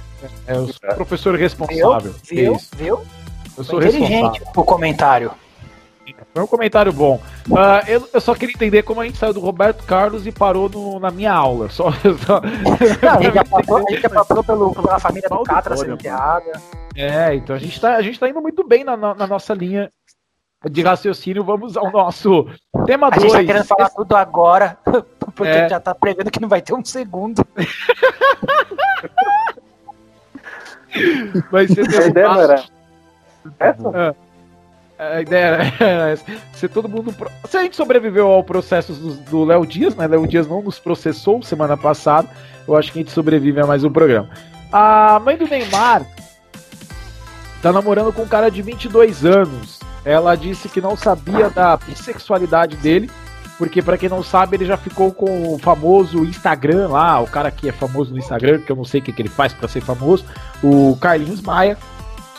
É, 0.48 0.55
eu 0.55 0.67
sou 0.67 0.75
o 0.91 0.96
professor 0.96 1.32
Viu? 1.34 1.41
responsável. 1.41 2.15
Viu? 2.29 2.55
Isso. 2.55 2.70
Viu? 2.75 3.01
Eu 3.58 3.63
sou 3.63 3.82
Foi 3.82 3.86
responsável. 3.86 4.17
inteligente 4.17 4.44
o 4.55 4.63
comentário. 4.63 5.32
Foi 6.35 6.43
um 6.43 6.47
comentário 6.47 6.91
bom. 6.91 7.21
Ah, 7.57 7.81
eu, 7.87 8.09
eu 8.11 8.19
só 8.19 8.35
queria 8.35 8.53
entender 8.53 8.83
como 8.83 8.99
a 8.99 9.05
gente 9.05 9.17
saiu 9.17 9.31
do 9.33 9.39
Roberto 9.39 9.85
Carlos 9.85 10.27
e 10.27 10.33
parou 10.33 10.67
no- 10.67 10.99
na 10.99 11.09
minha 11.09 11.31
aula. 11.31 11.69
Só, 11.69 11.89
só- 12.27 12.41
Não, 13.01 13.11
a 13.19 13.21
gente 13.21 13.33
já 13.35 13.45
passou, 13.45 13.77
a 13.77 13.81
gente 13.89 14.01
já 14.01 14.09
passou 14.09 14.43
pelo, 14.43 14.75
pela 14.75 14.99
família 14.99 15.29
do 15.29 15.43
Catra 15.43 15.77
sendo 15.77 15.93
enterrada. 15.93 16.51
É, 16.93 17.33
então 17.35 17.55
a 17.55 17.59
gente 17.59 17.79
tá, 17.79 17.95
a 17.95 18.01
gente 18.01 18.19
tá 18.19 18.27
indo 18.27 18.41
muito 18.41 18.67
bem 18.67 18.83
na, 18.83 18.97
na- 18.97 19.15
na 19.15 19.25
nossa 19.25 19.53
linha 19.53 19.89
de 20.69 20.81
raciocínio. 20.81 21.41
Vamos 21.41 21.77
ao 21.77 21.89
nosso 21.89 22.45
tema 22.85 23.07
A 23.13 23.17
gente 23.17 23.31
tá 23.31 23.37
2. 23.37 23.47
querendo 23.47 23.65
falar 23.65 23.89
tudo 23.91 24.13
agora, 24.17 24.77
porque 25.35 25.47
É. 25.53 25.69
já 25.69 25.79
tá 25.79 25.95
prevendo 25.95 26.29
que 26.29 26.41
não 26.41 26.49
vai 26.49 26.61
ter 26.61 26.73
um 26.73 26.83
segundo. 26.83 27.41
Vai 31.51 31.67
ser 31.67 31.81
A 32.03 32.07
ideia 32.07 32.27
não 32.29 32.41
era. 32.41 32.63
Essa? 33.59 34.15
A 35.13 35.21
ideia 35.21 35.74
era 35.79 36.17
ser 36.53 36.69
todo 36.69 36.88
mundo. 36.89 37.13
Se 37.50 37.57
a 37.57 37.62
gente 37.63 37.75
sobreviveu 37.75 38.27
ao 38.27 38.43
processo 38.43 38.93
do- 38.93 39.45
Léo 39.45 39.65
Dias, 39.65 39.95
né? 39.95 40.07
Léo 40.07 40.25
Dias 40.27 40.47
não 40.47 40.62
nos 40.62 40.79
processou 40.79 41.41
semana 41.43 41.75
passada. 41.77 42.27
Eu 42.67 42.75
acho 42.75 42.91
que 42.91 43.00
a 43.00 43.01
gente 43.01 43.12
sobrevive 43.12 43.59
a 43.62 43.65
mais 43.67 43.83
um 43.83 43.91
programa. 43.91 44.29
A 44.71 45.19
mãe 45.24 45.38
do 45.38 45.47
Neymar 45.47 46.05
tá 47.62 47.71
namorando 47.71 48.12
com 48.13 48.24
um 48.24 48.27
cara 48.27 48.50
de 48.50 48.62
22 48.62 49.25
anos. 49.25 49.79
Ela 50.03 50.35
disse 50.35 50.69
que 50.69 50.81
não 50.81 50.95
sabia 50.95 51.50
da 51.50 51.77
bissexualidade 51.77 52.75
dele, 52.77 53.09
porque 53.57 53.81
pra 53.81 53.97
quem 53.97 54.07
não 54.09 54.21
sabe, 54.21 54.55
ele 54.57 54.65
já 54.65 54.77
ficou 54.77 55.12
com 55.12 55.53
o 55.53 55.57
famoso 55.57 56.24
Instagram 56.24 56.89
lá, 56.89 57.19
o 57.21 57.27
cara 57.27 57.50
que 57.50 57.67
é 57.69 57.71
famoso 57.71 58.12
no 58.12 58.19
Instagram, 58.19 58.59
que 58.59 58.71
eu 58.71 58.75
não 58.75 58.83
sei 58.85 59.00
o 59.00 59.03
que, 59.03 59.12
que 59.12 59.21
ele 59.21 59.29
faz 59.29 59.51
pra 59.53 59.67
ser 59.67 59.81
famoso, 59.81 60.25
o 60.63 60.95
Carlinhos 61.01 61.41
Maia, 61.41 61.75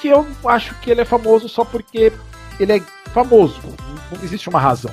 que 0.00 0.08
eu 0.08 0.24
acho 0.44 0.74
que 0.76 0.90
ele 0.90 1.00
é 1.00 1.04
famoso 1.04 1.48
só 1.48 1.64
porque 1.64 2.12
ele 2.58 2.76
é 2.78 2.82
famoso, 3.12 3.60
não 4.10 4.22
existe 4.22 4.48
uma 4.48 4.60
razão. 4.60 4.90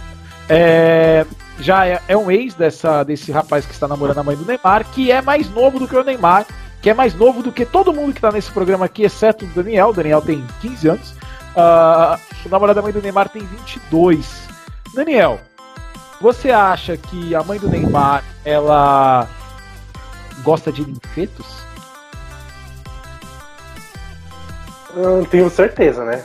É, 0.49 1.25
já 1.59 1.85
é, 1.85 2.01
é 2.07 2.17
um 2.17 2.29
ex 2.29 2.53
dessa, 2.53 3.03
desse 3.03 3.31
rapaz 3.31 3.65
que 3.65 3.73
está 3.73 3.87
namorando 3.87 4.17
a 4.19 4.23
mãe 4.23 4.35
do 4.35 4.45
Neymar, 4.45 4.85
que 4.91 5.11
é 5.11 5.21
mais 5.21 5.49
novo 5.49 5.79
do 5.79 5.87
que 5.87 5.95
o 5.95 6.03
Neymar, 6.03 6.45
que 6.81 6.89
é 6.89 6.93
mais 6.93 7.13
novo 7.13 7.41
do 7.41 7.51
que 7.51 7.65
todo 7.65 7.93
mundo 7.93 8.11
que 8.11 8.17
está 8.17 8.31
nesse 8.31 8.51
programa 8.51 8.85
aqui, 8.85 9.03
exceto 9.03 9.45
o 9.45 9.47
Daniel. 9.49 9.89
O 9.89 9.93
Daniel 9.93 10.21
tem 10.21 10.45
15 10.61 10.89
anos. 10.89 11.15
Ah, 11.55 12.19
o 12.45 12.49
namorado 12.49 12.75
da 12.75 12.81
mãe 12.81 12.91
do 12.91 13.01
Neymar 13.01 13.29
tem 13.29 13.41
22. 13.41 14.49
Daniel, 14.93 15.39
você 16.19 16.51
acha 16.51 16.97
que 16.97 17.33
a 17.33 17.43
mãe 17.43 17.59
do 17.59 17.69
Neymar, 17.69 18.23
ela 18.43 19.27
gosta 20.43 20.71
de 20.71 20.83
linfetos? 20.83 21.45
Não 24.95 25.23
tenho 25.25 25.49
certeza, 25.49 26.03
né? 26.03 26.23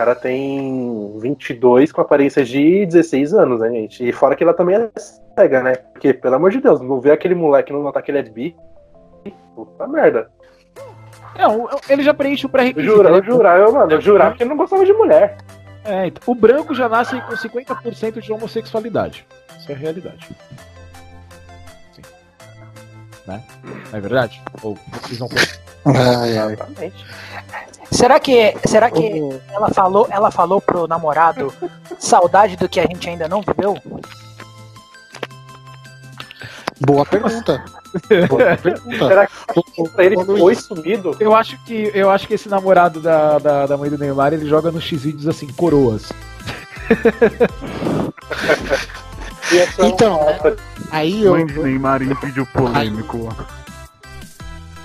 O 0.00 0.02
cara 0.02 0.14
tem 0.14 1.18
22 1.18 1.92
com 1.92 2.00
aparência 2.00 2.42
de 2.42 2.86
16 2.86 3.34
anos, 3.34 3.60
né, 3.60 3.68
gente? 3.68 4.08
E 4.08 4.10
fora 4.12 4.34
que 4.34 4.42
ela 4.42 4.54
também 4.54 4.76
é 4.76 4.90
cega, 5.36 5.62
né? 5.62 5.74
Porque, 5.74 6.14
pelo 6.14 6.36
amor 6.36 6.50
de 6.50 6.58
Deus, 6.58 6.80
não 6.80 7.02
vê 7.02 7.10
aquele 7.12 7.34
moleque 7.34 7.70
não 7.70 7.82
notar 7.82 8.02
que 8.02 8.10
ele 8.10 8.16
é 8.18 8.22
bi. 8.22 8.56
Puta 9.54 9.86
merda. 9.86 10.30
Não, 11.38 11.68
ele 11.86 12.02
já 12.02 12.14
preenche 12.14 12.46
o 12.46 12.48
Eu 12.48 12.50
pré-requisito. 12.50 12.94
jurava, 12.96 13.16
eu 13.16 13.18
Ele- 13.18 13.30
jurava, 13.30 13.58
eu, 13.58 13.72
mano, 13.74 13.92
eu 13.92 14.00
jurava 14.00 14.34
que 14.34 14.42
ele 14.42 14.48
não 14.48 14.56
gostava 14.56 14.86
de 14.86 14.92
mulher. 14.94 15.36
É, 15.84 16.06
então, 16.06 16.22
o 16.26 16.34
branco 16.34 16.74
já 16.74 16.88
nasce 16.88 17.20
com 17.20 17.36
50% 17.36 18.22
de 18.22 18.32
homossexualidade. 18.32 19.26
Isso 19.58 19.70
é 19.70 19.74
a 19.74 19.78
realidade. 19.78 20.28
Sim. 21.92 22.02
Né? 23.26 23.44
Não 23.92 23.98
é 23.98 24.00
verdade? 24.00 24.42
Ou 24.62 24.78
vocês 25.02 25.18
não 25.20 25.28
ai. 25.84 26.52
Exatamente. 26.52 27.06
Será 27.90 28.20
que, 28.20 28.54
será 28.66 28.90
que 28.90 29.20
ela 29.50 29.68
falou, 29.70 30.06
ela 30.10 30.30
falou 30.30 30.60
pro 30.60 30.86
namorado 30.86 31.52
saudade 31.98 32.56
do 32.56 32.68
que 32.68 32.78
a 32.78 32.86
gente 32.86 33.08
ainda 33.08 33.28
não 33.28 33.42
viveu? 33.42 33.76
Boa 36.80 37.04
pergunta. 37.04 37.62
Será 38.96 39.26
que 39.26 39.88
pra 39.90 40.04
ele 40.04 40.24
foi 40.24 40.54
sumido? 40.54 41.14
Eu 41.20 41.34
acho 41.34 41.62
que, 41.64 41.90
eu 41.92 42.10
acho 42.10 42.26
que 42.26 42.34
esse 42.34 42.48
namorado 42.48 43.00
da, 43.00 43.38
da, 43.38 43.66
da 43.66 43.76
mãe 43.76 43.90
do 43.90 43.98
Neymar, 43.98 44.32
ele 44.32 44.46
joga 44.48 44.70
no 44.70 44.80
X-Vídeos 44.80 45.28
assim, 45.28 45.46
coroas. 45.48 46.10
Então, 49.80 50.20
aí 50.92 51.24
eu. 51.24 51.32
Mãe 51.32 51.44
de 51.44 51.58
Neymar 51.58 52.02
em 52.02 52.14
vídeo 52.14 52.46
polêmico. 52.46 53.28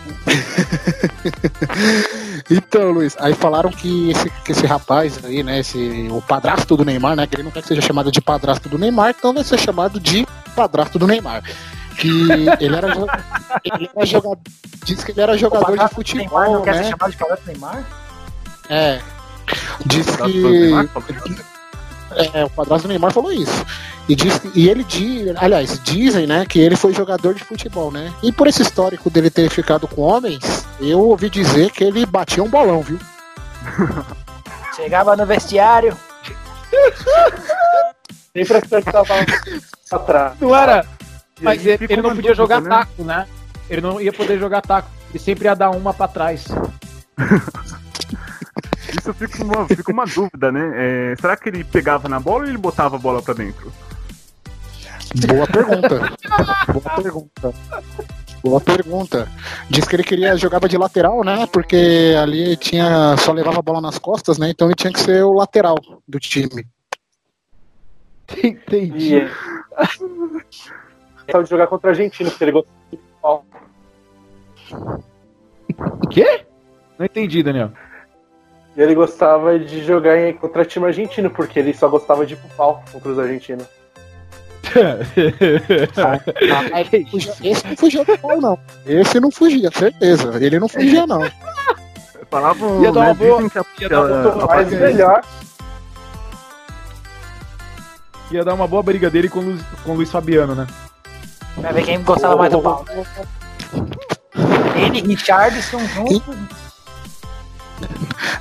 Então, 2.49 2.91
Luiz, 2.91 3.15
aí 3.19 3.33
falaram 3.33 3.71
que 3.71 4.11
esse, 4.11 4.29
que 4.29 4.51
esse 4.51 4.65
rapaz 4.67 5.19
aí, 5.23 5.41
né, 5.41 5.59
esse, 5.59 6.07
o 6.11 6.21
padrasto 6.21 6.77
do 6.77 6.85
Neymar, 6.85 7.15
né, 7.15 7.25
que 7.25 7.35
ele 7.35 7.43
não 7.43 7.49
quer 7.49 7.61
que 7.61 7.67
seja 7.67 7.81
chamado 7.81 8.11
de 8.11 8.21
padrasto 8.21 8.69
do 8.69 8.77
Neymar, 8.77 9.15
então 9.17 9.33
vai 9.33 9.43
ser 9.43 9.59
chamado 9.59 9.99
de 9.99 10.27
padrasto 10.55 10.99
do 10.99 11.07
Neymar. 11.07 11.41
Que 11.97 12.09
ele 12.59 12.75
era, 12.75 12.89
ele 13.63 13.89
era 13.95 14.05
jogador, 14.05 14.37
diz 14.83 15.03
que 15.03 15.11
ele 15.11 15.21
era 15.21 15.37
jogador 15.37 15.71
de 15.71 16.15
Neymar 16.15 16.49
não 16.49 16.59
futebol, 16.59 16.61
quer 16.61 16.75
ser 16.75 16.83
né, 16.83 16.89
chamado 16.89 17.11
de 17.11 17.17
padrasto 17.17 17.45
do 17.45 17.51
Neymar? 17.51 17.83
é, 18.69 19.01
diz 19.85 20.05
que? 20.05 21.54
É, 22.33 22.45
o 22.45 22.49
padrasto 22.49 22.87
do 22.87 22.91
Neymar 22.91 23.11
falou 23.11 23.31
isso. 23.31 23.65
E, 24.07 24.15
diz, 24.15 24.41
e 24.53 24.69
ele 24.69 24.83
diz, 24.83 25.33
aliás, 25.37 25.79
dizem, 25.83 26.27
né, 26.27 26.45
que 26.45 26.59
ele 26.59 26.75
foi 26.75 26.93
jogador 26.93 27.33
de 27.33 27.43
futebol, 27.43 27.91
né, 27.91 28.13
e 28.21 28.31
por 28.31 28.47
esse 28.47 28.61
histórico 28.61 29.09
dele 29.09 29.29
ter 29.29 29.49
ficado 29.49 29.87
com 29.87 30.01
homens, 30.01 30.65
eu 30.79 30.99
ouvi 30.99 31.29
dizer 31.29 31.71
que 31.71 31.83
ele 31.83 32.05
batia 32.05 32.43
um 32.43 32.49
bolão, 32.49 32.81
viu? 32.81 32.99
Chegava 34.75 35.15
no 35.15 35.25
vestiário, 35.25 35.97
Sempre 38.33 38.61
que 38.61 38.91
tava 38.91 39.15
atrás. 39.91 40.33
Não 40.41 40.55
era. 40.55 40.85
E 41.39 41.43
Mas 41.43 41.65
ele, 41.65 41.85
ele 41.89 42.01
não 42.01 42.15
podia 42.15 42.35
jogar 42.35 42.61
né? 42.61 42.69
taco, 42.69 43.03
né? 43.03 43.27
Ele 43.69 43.81
não 43.81 43.99
ia 43.99 44.11
poder 44.11 44.37
jogar 44.37 44.61
taco. 44.61 44.89
Ele 45.09 45.19
sempre 45.19 45.45
ia 45.45 45.55
dar 45.55 45.69
uma 45.69 45.93
pra 45.93 46.07
trás. 46.07 46.45
Isso 48.97 49.13
fica 49.13 49.43
uma, 49.43 49.67
fica 49.67 49.91
uma 49.91 50.05
dúvida, 50.05 50.51
né? 50.51 50.71
É, 50.75 51.15
será 51.19 51.35
que 51.35 51.49
ele 51.49 51.63
pegava 51.63 52.07
na 52.07 52.19
bola 52.19 52.43
ou 52.43 52.49
ele 52.49 52.57
botava 52.57 52.95
a 52.95 52.99
bola 52.99 53.21
pra 53.21 53.33
dentro? 53.33 53.71
Boa 55.27 55.47
pergunta. 55.47 55.99
Boa 56.71 57.01
pergunta. 57.01 57.53
Boa 58.43 58.61
pergunta. 58.61 59.27
Diz 59.69 59.87
que 59.87 59.95
ele 59.95 60.03
queria 60.03 60.37
jogava 60.37 60.67
de 60.69 60.77
lateral, 60.77 61.23
né? 61.23 61.47
Porque 61.47 62.15
ali 62.21 62.55
tinha 62.57 63.15
só 63.17 63.31
levava 63.31 63.59
a 63.59 63.61
bola 63.61 63.81
nas 63.81 63.97
costas, 63.97 64.37
né? 64.37 64.49
Então 64.49 64.67
ele 64.67 64.75
tinha 64.75 64.93
que 64.93 64.99
ser 64.99 65.23
o 65.23 65.33
lateral 65.33 65.77
do 66.07 66.19
time. 66.19 66.65
Entendi. 68.43 69.15
E 69.15 69.31
ele 71.27 71.43
de 71.43 71.49
jogar 71.49 71.67
contra 71.67 71.89
a 71.89 71.91
Argentina, 71.91 72.29
porque 72.29 72.43
ele 72.43 72.51
gostava 72.51 72.77
de 72.91 72.97
futebol. 72.97 73.45
O 76.03 76.07
quê? 76.07 76.45
Não 76.97 77.05
entendi, 77.05 77.43
Daniel. 77.43 77.71
E 78.75 78.81
ele 78.81 78.93
gostava 78.93 79.57
de 79.57 79.83
jogar 79.85 80.17
em- 80.17 80.33
contra 80.33 80.65
time 80.65 80.85
argentino, 80.85 81.29
porque 81.29 81.59
ele 81.59 81.73
só 81.73 81.87
gostava 81.87 82.25
de 82.25 82.33
ir 82.33 82.37
pro 82.37 82.49
pau 82.57 82.83
contra 82.91 83.09
os 83.11 83.19
argentinos. 83.19 83.65
Esse 87.43 87.67
não 87.67 87.77
fugia 87.77 88.03
do 88.03 88.17
pau, 88.17 88.41
não. 88.41 88.59
Esse 88.85 89.19
não 89.19 89.31
fugia, 89.31 89.69
certeza. 89.71 90.33
Ele 90.43 90.59
não 90.59 90.67
fugia, 90.67 91.07
não. 91.07 91.21
Falavam, 92.29 92.81
Ia 92.83 92.91
dar 92.91 92.99
uma 92.99 93.07
né, 93.07 93.13
boa- 93.13 93.35
dizem 93.43 93.49
que 93.49 93.57
a, 93.59 93.65
ia 93.81 93.89
dar 93.89 94.01
uma 94.01 94.47
boa- 94.47 94.63
melhor, 94.65 95.21
Ia 98.31 98.43
dar 98.43 98.53
uma 98.55 98.67
boa 98.67 98.81
briga 98.83 99.09
dele 99.09 99.29
com 99.29 99.39
o 99.39 99.43
Luiz, 99.43 99.61
com 99.83 99.91
o 99.91 99.95
Luiz 99.95 100.09
Fabiano, 100.11 100.55
né? 100.55 100.65
pra 101.61 101.71
ver 101.71 101.83
quem 101.85 102.01
gostava 102.03 102.35
mais 102.35 102.51
do 102.51 102.59
pau. 102.61 102.83
Ele 104.75 104.99
e 104.99 105.01
Richardson 105.07 105.79
juntos. 105.79 106.21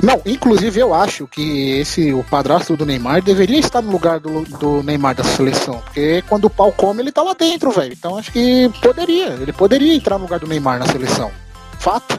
Não, 0.03 0.21
inclusive 0.25 0.81
eu 0.81 0.95
acho 0.95 1.27
que 1.27 1.79
esse 1.79 2.13
o 2.13 2.25
padrasto 2.25 2.77
do 2.77 2.87
Neymar 2.87 3.23
deveria 3.23 3.59
estar 3.59 3.83
no 3.83 3.91
lugar 3.91 4.21
do, 4.21 4.43
do 4.43 4.83
Neymar 4.83 5.15
da 5.15 5.25
seleção, 5.25 5.81
porque 5.85 6.23
quando 6.29 6.47
o 6.47 6.51
pau 6.51 6.73
come 6.73 7.03
ele 7.03 7.13
tá 7.13 7.23
lá 7.23 7.35
dentro, 7.35 7.71
velho. 7.71 7.93
Então 7.93 8.17
acho 8.19 8.33
que 8.33 8.71
poderia, 8.83 9.29
ele 9.29 9.53
poderia 9.53 9.95
entrar 9.95 10.19
no 10.19 10.25
lugar 10.25 10.39
do 10.39 10.47
Neymar 10.47 10.79
na 10.79 10.87
seleção. 10.87 11.31
Fato. 11.79 12.19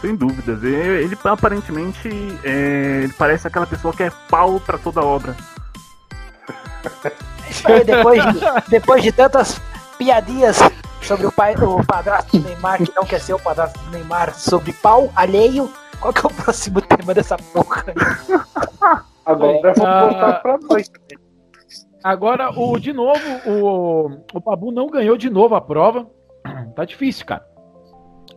sem 0.00 0.14
dúvidas. 0.14 0.62
Ele 0.62 1.16
aparentemente 1.24 2.08
é, 2.44 3.00
ele 3.04 3.12
parece 3.12 3.46
aquela 3.46 3.66
pessoa 3.66 3.94
que 3.94 4.02
é 4.02 4.10
pau 4.28 4.60
pra 4.60 4.78
toda 4.78 5.00
obra. 5.02 5.34
Aí, 7.64 7.84
depois, 7.84 8.22
de, 8.22 8.40
depois 8.68 9.02
de 9.02 9.12
tantas 9.12 9.60
piadinhas 9.96 10.58
sobre 11.02 11.26
o, 11.26 11.32
pai, 11.32 11.54
o 11.56 11.84
padrasto 11.84 12.38
do 12.38 12.46
Neymar, 12.46 12.78
que 12.78 12.92
não 12.94 13.04
quer 13.04 13.20
ser 13.20 13.34
o 13.34 13.38
padrasto 13.38 13.78
do 13.78 13.90
Neymar, 13.90 14.34
sobre 14.34 14.72
pau 14.72 15.12
alheio, 15.14 15.70
qual 16.00 16.12
que 16.12 16.20
é 16.24 16.28
o 16.28 16.32
próximo 16.34 16.80
tema 16.82 17.14
dessa 17.14 17.36
porra? 17.36 17.84
agora 19.24 19.72
vamos 19.74 19.84
Ah. 19.84 20.00
voltar 20.06 20.32
pra 20.42 20.58
nós. 20.70 20.90
Agora, 22.02 22.50
o, 22.50 22.78
de 22.78 22.92
novo, 22.92 23.20
o, 23.46 24.06
o 24.34 24.40
Babu 24.40 24.70
não 24.70 24.88
ganhou 24.88 25.16
de 25.16 25.30
novo 25.30 25.54
a 25.54 25.60
prova. 25.60 26.06
Tá 26.76 26.84
difícil, 26.84 27.24
cara. 27.24 27.46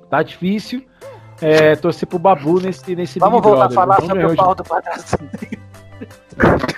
Tá 0.09 0.23
difícil. 0.23 0.85
É, 1.41 1.75
torcer 1.75 2.07
pro 2.07 2.17
Babu 2.17 2.59
nesse, 2.61 2.95
nesse 2.95 3.19
Vamos 3.19 3.41
Big 3.41 3.49
voltar 3.49 3.65
a 3.65 3.67
Brother. 3.67 3.75
falar 3.75 3.99
Não 3.99 4.07
sobre 4.07 4.25
o 4.25 4.35
pau 4.35 4.55
do 4.55 4.63
padrasto. 4.63 5.17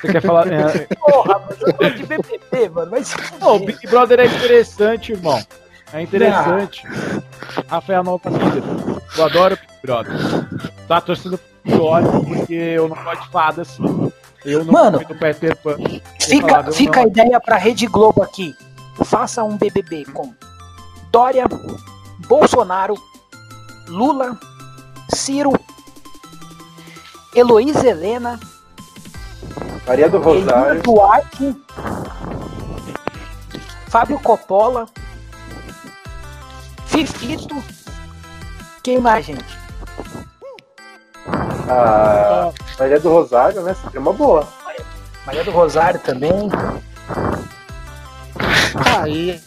Você 0.02 0.12
quer 0.12 0.22
falar? 0.22 0.52
É, 0.52 0.88
Porra, 1.00 1.42
mas 1.48 1.62
eu 1.62 1.74
gosto 1.74 1.96
de 1.96 2.06
BBB, 2.06 2.70
mano. 2.70 2.92
Não, 2.92 3.00
o 3.00 3.04
fuder. 3.60 3.66
Big 3.68 3.88
Brother 3.88 4.20
é 4.22 4.26
interessante, 4.26 5.12
irmão. 5.12 5.40
É 5.94 6.02
interessante. 6.02 6.84
Rafael 7.68 8.04
não 8.04 8.18
tá 8.20 8.30
líder. 8.32 8.64
Eu 9.18 9.26
adoro 9.26 9.58
Brother. 9.82 10.14
Tá 10.88 11.02
torcendo 11.02 11.40
Vitória, 11.64 12.10
porque 12.12 12.54
eu 12.54 12.88
não 12.88 12.96
gosto 13.04 13.24
de 13.24 13.30
fadas. 13.30 13.78
Eu 14.46 14.64
não 14.64 14.74
Mano, 14.74 15.00
do 15.00 15.16
Peter 15.16 15.56
Pan. 15.58 15.78
Fica, 16.20 16.48
falar, 16.48 16.72
fica 16.72 17.00
a 17.00 17.04
não. 17.04 17.10
ideia 17.10 17.40
pra 17.40 17.58
Rede 17.58 17.86
Globo 17.88 18.24
aqui. 18.24 18.56
Faça 19.06 19.44
um 19.44 19.58
BBB 19.58 20.06
com 20.06 20.34
Dória, 21.12 21.46
Bolsonaro, 22.28 22.96
Lula, 23.88 24.38
Ciro, 25.14 25.54
Heloísa 27.36 27.88
Helena, 27.88 28.40
Maria 29.88 30.10
do 30.10 30.18
Elina 30.18 30.56
Rosário. 30.56 30.82
Duarte, 30.82 31.56
Fábio 33.88 34.20
Coppola, 34.20 34.86
Fifito. 36.86 37.56
Quem 38.84 39.00
mais, 39.00 39.26
gente? 39.26 39.69
A 41.70 42.52
Maria 42.80 43.00
do 43.00 43.10
Rosário, 43.10 43.62
né? 43.62 43.76
Seria 43.84 44.00
uma 44.00 44.14
boa. 44.14 44.48
Maria 45.26 45.44
do 45.44 45.52
Rosário 45.52 46.00
também. 46.00 46.50
Aí 49.02 49.40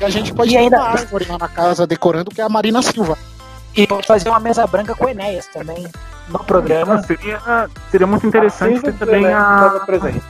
a 0.00 0.08
gente 0.10 0.32
pode 0.32 0.52
E 0.52 0.56
ainda- 0.56 0.76
uma 0.78 0.88
árvore 0.90 1.26
lá 1.28 1.38
na 1.38 1.48
casa 1.48 1.86
decorando 1.86 2.30
que 2.30 2.40
é 2.40 2.44
a 2.44 2.48
Marina 2.48 2.82
Silva. 2.82 3.16
E 3.76 3.86
pode 3.86 4.06
fazer 4.06 4.28
uma 4.28 4.40
mesa 4.40 4.66
branca 4.66 4.94
com 4.94 5.04
o 5.04 5.08
Enéas 5.08 5.46
também 5.48 5.86
no 6.28 6.38
programa. 6.40 7.02
Seria, 7.02 7.68
seria 7.90 8.06
muito 8.06 8.26
interessante 8.26 8.74
Assim, 8.78 8.82
ter 8.82 8.92
também 8.94 9.22
né, 9.22 9.34
a. 9.34 9.82
presente. 9.86 10.22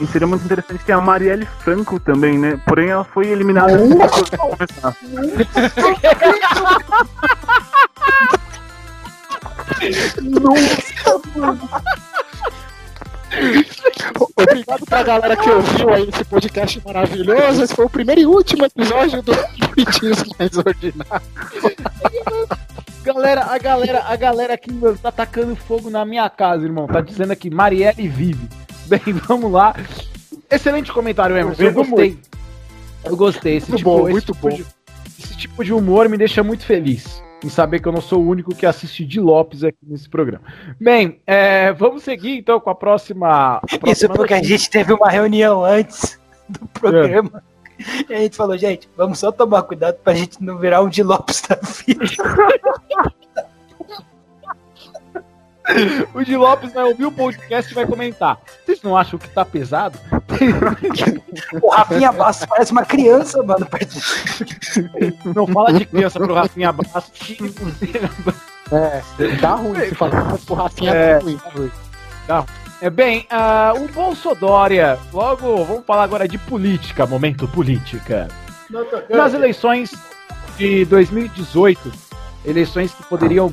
E 0.00 0.06
seria 0.06 0.26
muito 0.26 0.44
interessante 0.44 0.84
ter 0.84 0.92
a 0.92 1.00
Marielle 1.00 1.46
Franco 1.60 2.00
também, 2.00 2.36
né? 2.38 2.58
Porém, 2.66 2.88
ela 2.90 3.04
foi 3.04 3.28
eliminada 3.28 3.72
de 9.90 10.40
começar. 10.40 11.82
Obrigado 14.36 14.84
pra 14.86 15.02
galera 15.02 15.36
que 15.36 15.48
ouviu 15.50 15.90
aí 15.94 16.08
esse 16.08 16.24
podcast 16.24 16.82
maravilhoso. 16.84 17.62
Esse 17.62 17.74
foi 17.74 17.84
o 17.86 17.90
primeiro 17.90 18.20
e 18.20 18.26
último 18.26 18.64
episódio 18.64 19.22
do 19.22 19.32
Bonitinhos 19.34 20.22
Mais 20.38 20.56
Ordinários. 20.56 21.28
Galera, 23.02 23.44
a 23.46 23.58
galera, 23.58 24.04
a 24.06 24.16
galera 24.16 24.54
aqui 24.54 24.72
mano, 24.72 24.96
tá 24.98 25.10
tacando 25.10 25.56
fogo 25.56 25.90
na 25.90 26.04
minha 26.04 26.28
casa, 26.30 26.64
irmão. 26.64 26.86
Tá 26.86 27.00
dizendo 27.00 27.32
aqui, 27.32 27.50
Marielle 27.50 28.06
vive. 28.08 28.48
Bem, 28.86 29.00
vamos 29.26 29.50
lá. 29.50 29.74
Excelente 30.50 30.92
comentário, 30.92 31.36
Emerson. 31.36 31.62
Eu 31.62 31.72
gostei. 31.72 32.18
Eu 33.04 33.16
gostei. 33.16 33.56
Esse 33.56 33.70
Muito 33.70 33.78
tipo, 33.78 33.90
bom, 33.90 34.08
muito 34.10 34.32
tipo 34.32 34.48
bom. 34.50 34.54
de- 34.56 34.66
esse 35.18 35.36
tipo 35.36 35.64
de 35.64 35.72
humor 35.72 36.08
me 36.08 36.16
deixa 36.18 36.42
muito 36.42 36.64
feliz. 36.64 37.22
Em 37.44 37.48
saber 37.48 37.80
que 37.80 37.88
eu 37.88 37.92
não 37.92 38.00
sou 38.00 38.20
o 38.20 38.28
único 38.28 38.54
que 38.54 38.64
assiste 38.64 39.04
de 39.04 39.18
Lopes 39.18 39.64
aqui 39.64 39.78
nesse 39.82 40.08
programa. 40.08 40.42
Bem, 40.80 41.20
é, 41.26 41.72
vamos 41.72 42.04
seguir 42.04 42.36
então 42.38 42.60
com 42.60 42.70
a 42.70 42.74
próxima. 42.74 43.56
a 43.56 43.62
Isso 43.66 43.78
próxima 43.80 44.14
porque 44.14 44.34
a 44.34 44.36
notícia. 44.36 44.58
gente 44.58 44.70
teve 44.70 44.92
uma 44.92 45.08
reunião 45.10 45.64
antes 45.64 46.20
do 46.48 46.66
programa. 46.68 47.42
E 48.08 48.14
a 48.14 48.18
gente 48.18 48.36
falou, 48.36 48.56
gente, 48.56 48.88
vamos 48.96 49.18
só 49.18 49.32
tomar 49.32 49.62
cuidado 49.62 49.96
pra 50.04 50.14
gente 50.14 50.40
não 50.42 50.56
virar 50.56 50.82
um 50.82 50.88
de 50.88 51.02
Lopes 51.02 51.42
da 51.42 51.56
vida. 51.56 52.04
O 56.12 56.24
de 56.24 56.36
Lopes 56.36 56.72
vai 56.72 56.84
ouvir 56.84 57.06
o 57.06 57.12
podcast 57.12 57.70
e 57.70 57.74
vai 57.74 57.86
comentar. 57.86 58.40
Vocês 58.64 58.82
não 58.82 58.96
acham 58.96 59.18
que 59.18 59.28
tá 59.28 59.44
pesado? 59.44 59.98
O 61.62 61.68
Rafinha 61.70 62.12
Bastos 62.12 62.46
parece 62.46 62.72
uma 62.72 62.84
criança, 62.84 63.42
mano. 63.42 63.66
Não 65.34 65.46
fala 65.46 65.72
de 65.72 65.86
criança 65.86 66.18
pro 66.18 66.34
Rafinha 66.34 66.72
Bastos. 66.72 67.36
É, 68.72 69.02
dá 69.40 69.54
ruim 69.54 69.78
se 69.80 69.94
falar 69.94 70.24
mas 70.24 70.48
o 70.48 70.54
Rafinha 70.54 70.94
É. 70.94 71.10
é 71.12 71.18
ruim. 71.18 71.38
É 72.80 72.90
bem, 72.90 73.26
ah, 73.30 73.74
o 73.76 73.86
Bolsodória, 73.92 74.98
logo, 75.12 75.64
vamos 75.64 75.84
falar 75.86 76.02
agora 76.02 76.26
de 76.26 76.36
política, 76.36 77.06
momento 77.06 77.46
política. 77.46 78.26
Nas 79.08 79.34
eleições 79.34 79.92
de 80.56 80.84
2018, 80.86 81.92
eleições 82.44 82.92
que 82.92 83.04
poderiam 83.04 83.52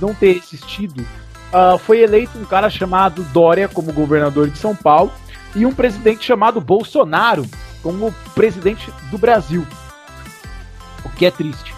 não 0.00 0.14
ter 0.14 0.36
existido, 0.36 1.04
ah, 1.52 1.76
foi 1.76 2.02
eleito 2.02 2.38
um 2.38 2.44
cara 2.44 2.70
chamado 2.70 3.24
Dória 3.32 3.66
como 3.68 3.92
governador 3.92 4.48
de 4.48 4.58
São 4.58 4.76
Paulo 4.76 5.10
e 5.54 5.64
um 5.66 5.72
presidente 5.72 6.24
chamado 6.24 6.60
Bolsonaro 6.60 7.46
como 7.82 8.14
presidente 8.34 8.92
do 9.10 9.18
Brasil. 9.18 9.66
O 11.04 11.08
que 11.10 11.26
é 11.26 11.30
triste. 11.30 11.74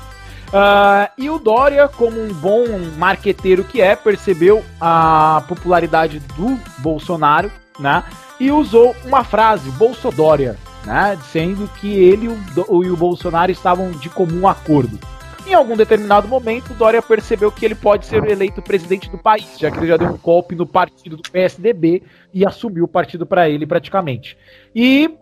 Ah, 0.53 1.11
e 1.17 1.31
o 1.31 1.39
Dória, 1.39 1.89
como 1.89 2.21
um 2.21 2.33
bom 2.33 2.65
marqueteiro 2.97 3.63
que 3.65 3.81
é, 3.81 3.95
percebeu 3.95 4.65
a 4.81 5.43
popularidade 5.47 6.19
do 6.37 6.59
Bolsonaro, 6.79 7.51
né? 7.79 8.03
E 8.39 8.51
usou 8.51 8.97
uma 9.05 9.23
frase, 9.23 9.71
Bolsodória, 9.73 10.59
né? 10.85 11.17
Dizendo 11.21 11.71
que 11.81 11.93
ele 11.93 12.27
e 12.27 12.29
o, 12.29 12.85
e 12.85 12.91
o 12.91 12.97
Bolsonaro 12.97 13.53
estavam 13.53 13.93
de 13.93 14.09
comum 14.09 14.49
acordo. 14.49 14.99
Em 15.47 15.55
algum 15.55 15.77
determinado 15.77 16.29
momento, 16.29 16.75
Dória 16.75 17.03
percebeu 17.03 17.51
que 17.51 17.65
ele 17.65 17.75
pode 17.75 18.07
ser 18.07 18.23
eleito 18.25 18.63
presidente 18.63 19.11
do 19.11 19.19
país, 19.19 19.59
já 19.59 19.71
que 19.71 19.79
ele 19.79 19.89
já 19.89 19.97
deu 19.97 20.09
um 20.09 20.19
golpe 20.19 20.55
no 20.55 20.67
partido 20.67 21.17
do 21.17 21.23
PSDB 21.31 22.03
e 22.33 22.47
assumiu 22.47 22.85
o 22.85 22.89
partido 22.89 23.27
para 23.27 23.49
ele 23.49 23.67
praticamente. 23.67 24.37
E 24.75 25.17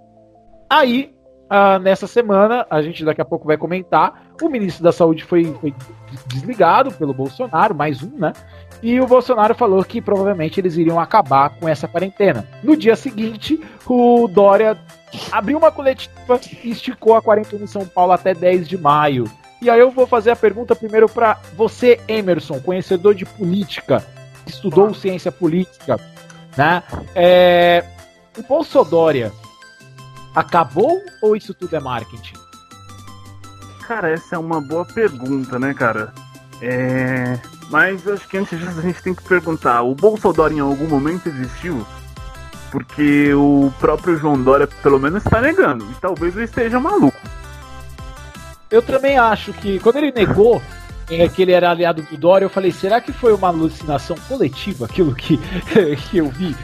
aí, 0.68 1.14
ah, 1.48 1.78
nessa 1.78 2.06
semana, 2.06 2.66
a 2.68 2.82
gente 2.82 3.04
daqui 3.04 3.22
a 3.22 3.24
pouco 3.24 3.46
vai 3.46 3.56
comentar, 3.56 4.32
o 4.42 4.48
ministro 4.50 4.84
da 4.84 4.92
Saúde 4.92 5.24
foi, 5.24 5.44
foi 5.60 5.74
desligado 6.26 6.92
pelo 6.92 7.14
Bolsonaro, 7.14 7.74
mais 7.74 8.02
um, 8.02 8.10
né? 8.18 8.32
E 8.82 9.00
o 9.00 9.06
Bolsonaro 9.06 9.54
falou 9.54 9.82
que 9.82 10.00
provavelmente 10.00 10.60
eles 10.60 10.76
iriam 10.76 11.00
acabar 11.00 11.50
com 11.58 11.68
essa 11.68 11.88
quarentena. 11.88 12.46
No 12.62 12.76
dia 12.76 12.94
seguinte, 12.94 13.58
o 13.86 14.28
Dória 14.28 14.78
abriu 15.32 15.56
uma 15.56 15.72
coletiva 15.72 16.38
e 16.62 16.70
esticou 16.70 17.16
a 17.16 17.22
quarentena 17.22 17.64
em 17.64 17.66
São 17.66 17.86
Paulo 17.86 18.12
até 18.12 18.34
10 18.34 18.68
de 18.68 18.76
maio. 18.76 19.24
E 19.60 19.68
aí 19.68 19.80
eu 19.80 19.90
vou 19.90 20.06
fazer 20.06 20.30
a 20.30 20.36
pergunta 20.36 20.76
primeiro 20.76 21.08
para 21.08 21.38
você, 21.56 22.00
Emerson, 22.06 22.60
conhecedor 22.60 23.14
de 23.14 23.24
política, 23.24 24.04
que 24.44 24.52
estudou 24.52 24.94
ciência 24.94 25.32
política, 25.32 25.98
né? 26.56 26.82
É, 27.14 27.84
o 28.36 28.42
Bolsodória 28.42 29.32
acabou 30.34 31.02
ou 31.20 31.34
isso 31.34 31.52
tudo 31.52 31.74
é 31.74 31.80
marketing? 31.80 32.36
Cara, 33.86 34.10
essa 34.10 34.36
é 34.36 34.38
uma 34.38 34.60
boa 34.60 34.84
pergunta, 34.84 35.58
né, 35.58 35.74
cara? 35.74 36.12
É. 36.60 37.38
Mas 37.70 38.06
acho 38.06 38.28
que 38.28 38.36
antes 38.38 38.58
disso 38.58 38.78
a 38.78 38.82
gente 38.82 39.02
tem 39.02 39.14
que 39.14 39.22
perguntar: 39.22 39.82
o 39.82 39.94
Bolsonaro 39.94 40.52
em 40.52 40.60
algum 40.60 40.86
momento 40.86 41.28
existiu? 41.28 41.86
Porque 42.70 43.32
o 43.32 43.72
próprio 43.80 44.16
João 44.16 44.40
Dória, 44.40 44.68
pelo 44.82 44.98
menos, 44.98 45.24
está 45.24 45.40
negando. 45.40 45.84
E 45.90 45.94
talvez 45.94 46.36
ele 46.36 46.44
esteja 46.44 46.78
maluco. 46.78 47.18
Eu 48.70 48.82
também 48.82 49.16
acho 49.18 49.52
que 49.54 49.78
quando 49.80 49.96
ele 49.96 50.12
negou 50.12 50.60
é, 51.10 51.26
que 51.28 51.40
ele 51.42 51.52
era 51.52 51.70
aliado 51.70 52.02
do 52.02 52.16
Dória, 52.16 52.44
eu 52.44 52.50
falei, 52.50 52.70
será 52.70 53.00
que 53.00 53.12
foi 53.12 53.32
uma 53.32 53.48
alucinação 53.48 54.16
coletiva 54.28 54.84
aquilo 54.84 55.14
que, 55.14 55.38
que 56.10 56.18
eu 56.18 56.28
vi? 56.28 56.54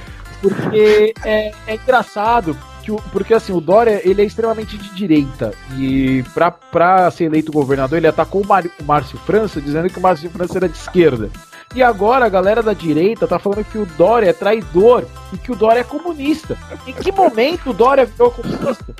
Porque 0.43 1.15
é, 1.25 1.53
é 1.67 1.75
engraçado, 1.77 2.55
que 2.83 2.93
o- 2.93 3.01
porque 3.11 3.33
assim, 3.33 3.55
o 3.55 3.61
Dória 3.63 4.03
ele 4.07 4.21
é 4.21 4.25
extremamente 4.27 4.77
de 4.77 4.95
direita. 4.95 5.53
E 5.79 6.23
pra, 6.35 6.51
pra 6.51 7.11
ser 7.11 7.25
eleito 7.25 7.51
governador, 7.51 7.97
ele 7.97 8.07
atacou 8.07 8.43
o, 8.43 8.47
Mário- 8.47 8.71
o 8.79 8.85
Márcio 8.85 9.17
França, 9.21 9.59
dizendo 9.59 9.89
que 9.89 9.99
o 9.99 10.03
Márcio 10.03 10.29
França 10.29 10.59
era 10.59 10.69
de 10.69 10.77
esquerda. 10.77 11.31
E 11.75 11.83
agora 11.83 12.27
a 12.27 12.29
galera 12.29 12.63
da 12.63 12.75
direita 12.75 13.27
tá 13.27 13.39
falando 13.39 13.65
que 13.65 13.79
o 13.79 13.87
Dória 13.87 14.29
é 14.29 14.33
traidor 14.35 15.07
e 15.33 15.39
que 15.39 15.51
o 15.51 15.57
Dória 15.57 15.81
é 15.81 15.85
comunista. 15.85 16.59
Em 16.87 16.93
que 16.93 17.11
momento 17.11 17.71
o 17.71 17.73
Dória 17.73 18.05
virou 18.05 18.31
comunista? 18.31 18.95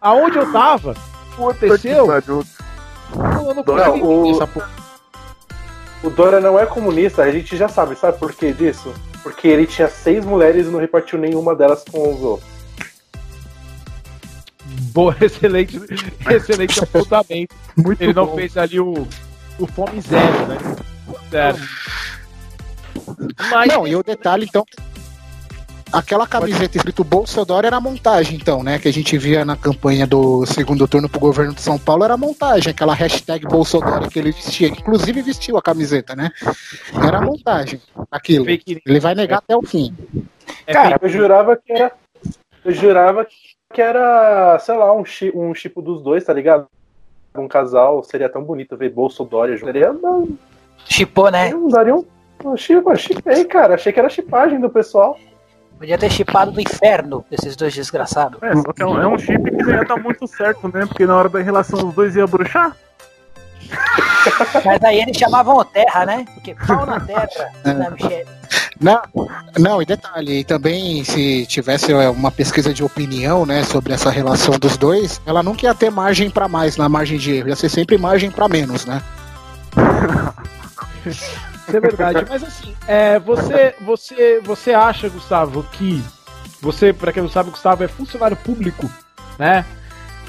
Aonde 0.00 0.38
eu 0.38 0.50
tava? 0.52 0.94
Aconteceu? 1.46 2.06
Eu 2.10 2.44
não 3.54 3.62
o- 3.94 4.26
entender 4.26 4.36
essa 4.36 4.46
porra. 4.46 4.70
O 6.02 6.10
Dória 6.10 6.40
não 6.40 6.58
é 6.58 6.64
comunista, 6.66 7.22
a 7.22 7.30
gente 7.32 7.56
já 7.56 7.68
sabe, 7.68 7.96
sabe 7.96 8.18
por 8.18 8.32
que 8.32 8.52
disso? 8.52 8.92
Porque 9.22 9.48
ele 9.48 9.66
tinha 9.66 9.88
seis 9.88 10.24
mulheres 10.24 10.66
e 10.66 10.70
não 10.70 10.78
repartiu 10.78 11.18
nenhuma 11.18 11.54
delas 11.56 11.82
com 11.90 12.14
os 12.14 12.20
outros. 12.22 12.48
Boa, 14.92 15.16
excelente, 15.20 15.80
excelente 16.30 16.78
apontamento. 16.82 17.54
Muito 17.76 18.00
Ele 18.00 18.12
não 18.12 18.26
bom. 18.26 18.36
fez 18.36 18.56
ali 18.56 18.78
o, 18.78 19.06
o 19.58 19.66
fome 19.66 20.00
zero, 20.00 20.46
né? 20.46 20.56
Zero. 21.30 21.58
Mas, 23.50 23.68
Não, 23.72 23.86
e 23.86 23.96
o 23.96 24.02
detalhe, 24.02 24.44
então. 24.44 24.64
Aquela 25.92 26.26
camiseta 26.26 26.76
escrito 26.76 27.02
Bolsonaro 27.02 27.66
era 27.66 27.80
montagem, 27.80 28.36
então, 28.36 28.62
né? 28.62 28.78
Que 28.78 28.88
a 28.88 28.92
gente 28.92 29.16
via 29.16 29.44
na 29.44 29.56
campanha 29.56 30.06
do 30.06 30.44
segundo 30.46 30.86
turno 30.86 31.08
pro 31.08 31.20
governo 31.20 31.54
de 31.54 31.62
São 31.62 31.78
Paulo 31.78 32.04
era 32.04 32.16
montagem, 32.16 32.70
aquela 32.70 32.94
hashtag 32.94 33.46
Bolsonaro 33.46 34.08
que 34.08 34.18
ele 34.18 34.32
vestia. 34.32 34.68
Inclusive 34.68 35.22
vestiu 35.22 35.56
a 35.56 35.62
camiseta, 35.62 36.14
né? 36.14 36.30
Era 37.06 37.20
montagem, 37.20 37.80
aquilo. 38.10 38.46
Ele 38.48 39.00
vai 39.00 39.14
negar 39.14 39.38
até 39.38 39.56
o 39.56 39.62
fim. 39.62 39.94
É 40.66 40.72
Cara, 40.72 40.98
eu 41.00 41.08
jurava 41.08 41.56
que 41.56 41.72
era. 41.72 41.92
Eu 42.64 42.72
jurava 42.72 43.26
que 43.72 43.80
era, 43.80 44.58
sei 44.58 44.76
lá, 44.76 44.92
um, 44.92 45.04
chi, 45.04 45.30
um 45.34 45.52
tipo 45.52 45.80
dos 45.80 46.02
dois, 46.02 46.24
tá 46.24 46.32
ligado? 46.32 46.66
Um 47.34 47.48
casal 47.48 48.02
seria 48.02 48.28
tão 48.28 48.42
bonito 48.42 48.76
ver 48.76 48.90
Bolso 48.90 49.24
Dória 49.24 49.56
junto. 49.56 49.66
Seria, 49.66 49.92
Chipou, 50.86 51.30
né? 51.30 51.50
não 51.50 51.68
daria 51.68 51.94
um. 51.94 52.04
Chipei, 52.96 53.44
cara. 53.44 53.74
Achei 53.74 53.92
que 53.92 53.98
era 53.98 54.08
chipagem 54.08 54.60
do 54.60 54.70
pessoal. 54.70 55.18
Podia 55.78 55.96
ter 55.96 56.10
chipado 56.10 56.50
do 56.50 56.60
inferno 56.60 57.24
esses 57.30 57.54
dois 57.54 57.72
desgraçados. 57.72 58.42
É, 58.42 58.54
só 58.56 58.72
que 58.72 58.82
é 58.82 58.86
um, 58.86 59.00
é 59.00 59.06
um 59.06 59.16
chip 59.16 59.42
que 59.42 59.62
não 59.62 59.70
ia 59.70 59.84
dar 59.84 59.96
muito 59.96 60.26
certo, 60.26 60.68
né? 60.74 60.84
Porque 60.84 61.06
na 61.06 61.16
hora 61.16 61.28
da 61.28 61.40
relação 61.40 61.88
os 61.88 61.94
dois 61.94 62.16
iam 62.16 62.26
bruxar. 62.26 62.76
Mas 64.64 64.82
aí 64.82 65.00
eles 65.00 65.16
chamavam 65.16 65.56
o 65.56 65.64
Terra, 65.64 66.04
né? 66.04 66.24
Porque 66.34 66.54
pau 66.54 66.84
na 66.84 66.98
terra, 67.06 67.28
né, 67.64 67.90
Michele? 67.90 68.26
Não, 68.80 69.02
não, 69.58 69.82
e 69.82 69.84
detalhe, 69.84 70.40
e 70.40 70.44
também 70.44 71.02
se 71.02 71.44
tivesse 71.46 71.92
é, 71.92 72.08
uma 72.08 72.30
pesquisa 72.30 72.72
de 72.72 72.84
opinião, 72.84 73.44
né, 73.44 73.64
sobre 73.64 73.92
essa 73.92 74.08
relação 74.08 74.56
dos 74.56 74.76
dois, 74.76 75.20
ela 75.26 75.42
nunca 75.42 75.66
ia 75.66 75.74
ter 75.74 75.90
margem 75.90 76.30
pra 76.30 76.46
mais 76.46 76.76
na 76.76 76.88
margem 76.88 77.18
de 77.18 77.34
erro, 77.34 77.48
ia 77.48 77.56
ser 77.56 77.68
sempre 77.68 77.98
margem 77.98 78.30
pra 78.30 78.48
menos, 78.48 78.86
né? 78.86 79.02
Isso 81.06 81.76
é 81.76 81.80
verdade. 81.80 82.24
Mas 82.28 82.42
assim, 82.42 82.74
é, 82.86 83.18
você, 83.18 83.74
você, 83.80 84.40
você 84.42 84.72
acha, 84.72 85.08
Gustavo, 85.08 85.62
que 85.72 86.02
você, 86.60 86.92
pra 86.92 87.12
quem 87.12 87.22
não 87.22 87.30
sabe, 87.30 87.50
Gustavo 87.50 87.84
é 87.84 87.88
funcionário 87.88 88.36
público, 88.36 88.90
né? 89.38 89.64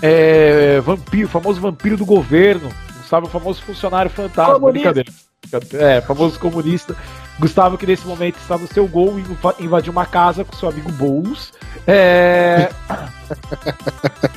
É, 0.01 0.79
vampiro, 0.81 1.27
famoso 1.27 1.59
vampiro 1.59 1.97
do 1.97 2.05
governo. 2.05 2.69
Gustavo 2.97 3.25
é 3.25 3.29
o 3.29 3.31
famoso 3.31 3.61
funcionário 3.61 4.11
fantasma. 4.11 4.53
Comunista. 4.55 4.93
Brincadeira. 4.93 5.29
É, 5.73 6.01
famoso 6.01 6.39
comunista. 6.39 6.95
Gustavo 7.39 7.77
que 7.77 7.85
nesse 7.85 8.05
momento 8.05 8.37
está 8.37 8.57
no 8.57 8.67
seu 8.67 8.87
gol 8.87 9.17
e 9.17 9.21
inva- 9.21 9.55
invadiu 9.59 9.91
uma 9.91 10.05
casa 10.05 10.43
com 10.43 10.55
seu 10.55 10.69
amigo 10.69 10.91
Boulos. 10.91 11.53
É... 11.87 12.69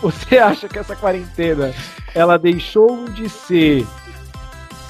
Você 0.00 0.38
acha 0.38 0.68
que 0.68 0.78
essa 0.78 0.94
quarentena 0.94 1.74
ela 2.14 2.38
deixou 2.38 3.04
de 3.06 3.28
ser 3.28 3.84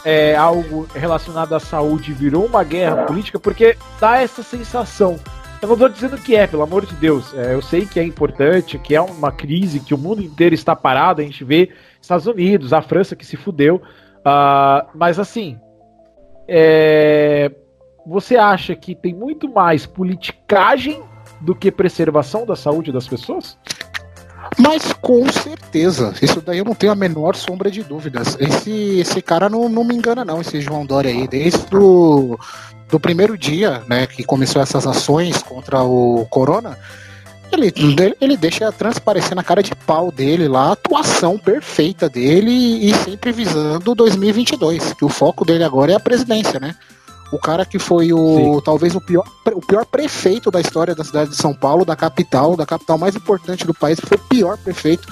é, 0.05 0.37
algo 0.37 0.89
relacionado 0.95 1.55
à 1.55 1.61
saúde 1.61 2.13
virou 2.13 2.47
uma 2.47 2.65
guerra 2.65 3.05
política? 3.05 3.39
Porque 3.39 3.77
dá 4.01 4.19
essa 4.19 4.43
sensação. 4.43 5.19
Eu 5.61 5.67
não 5.67 5.75
estou 5.75 5.89
dizendo 5.89 6.17
que 6.19 6.37
é, 6.37 6.47
pelo 6.47 6.63
amor 6.63 6.87
de 6.87 6.95
Deus. 6.95 7.35
É, 7.35 7.55
eu 7.55 7.61
sei 7.61 7.85
que 7.85 7.99
é 7.99 8.05
importante, 8.05 8.79
que 8.79 8.95
é 8.95 9.01
uma 9.01 9.33
crise, 9.33 9.81
que 9.81 9.93
o 9.93 9.99
mundo 9.99 10.23
inteiro 10.23 10.55
está 10.55 10.77
parado. 10.77 11.21
A 11.21 11.25
gente 11.25 11.43
vê 11.43 11.71
Estados 12.01 12.27
Unidos, 12.27 12.73
a 12.73 12.81
França 12.81 13.17
que 13.17 13.27
se 13.27 13.37
fudeu. 13.37 13.83
Ah, 14.25 14.87
mas 14.95 15.19
assim, 15.19 15.59
é, 16.47 17.51
você 18.07 18.37
acha 18.37 18.75
que 18.75 18.95
tem 18.95 19.13
muito 19.13 19.53
mais 19.53 19.85
politicagem 19.85 21.03
do 21.41 21.55
que 21.55 21.71
preservação 21.71 22.47
da 22.47 22.57
saúde 22.57 22.93
das 22.93 23.07
pessoas? 23.07 23.59
Mas 24.57 24.93
com 24.93 25.31
certeza, 25.31 26.15
isso 26.23 26.41
daí 26.41 26.59
eu 26.59 26.65
não 26.65 26.75
tenho 26.75 26.93
a 26.93 26.97
menor 26.97 27.37
sombra 27.37 27.71
de 27.71 27.83
dúvidas. 27.83 28.37
Esse, 28.41 29.01
esse 29.01 29.21
cara 29.21 29.49
não, 29.49 29.69
não 29.69 29.85
me 29.85 29.95
engana, 29.95 30.25
não, 30.25 30.41
esse 30.41 30.61
João 30.61 30.87
Dória 30.87 31.11
aí. 31.11 31.29
Desde 31.29 31.67
do, 31.67 32.39
do 32.89 32.99
primeiro 32.99 33.37
dia 33.37 33.83
né, 33.89 34.07
que 34.07 34.25
começou 34.25 34.63
essas 34.63 34.87
ações 34.87 35.43
contra 35.43 35.83
o 35.83 36.27
Corona, 36.31 36.79
ele, 37.51 37.73
ele 38.21 38.37
deixa 38.37 38.71
transparecer 38.73 39.35
na 39.35 39.43
cara 39.43 39.63
de 39.63 39.75
pau 39.75 40.13
dele 40.13 40.49
lá 40.49 40.69
a 40.69 40.73
atuação 40.73 41.39
perfeita 41.39 42.09
dele 42.09 42.51
e 42.51 42.95
sempre 42.95 43.33
visando 43.33 43.95
2022, 43.95 44.93
que 44.95 45.05
o 45.05 45.09
foco 45.09 45.45
dele 45.45 45.65
agora 45.65 45.93
é 45.93 45.95
a 45.95 46.01
presidência, 46.01 46.61
né? 46.61 46.75
O 47.31 47.38
cara 47.38 47.64
que 47.67 47.79
foi 47.79 48.12
o 48.12 48.19
Sim. 48.57 48.61
talvez 48.64 48.95
o 48.95 49.01
pior, 49.01 49.25
o 49.53 49.61
pior 49.61 49.85
prefeito 49.85 50.51
da 50.51 50.61
história 50.61 50.95
da 50.95 51.05
cidade 51.05 51.31
de 51.31 51.37
São 51.37 51.53
Paulo, 51.55 51.85
da 51.85 51.95
capital, 51.95 52.57
da 52.57 52.64
capital 52.64 52.97
mais 52.97 53.14
importante 53.14 53.67
do 53.67 53.75
país, 53.75 53.99
foi 54.01 54.17
o 54.17 54.21
pior 54.29 54.57
prefeito. 54.57 55.07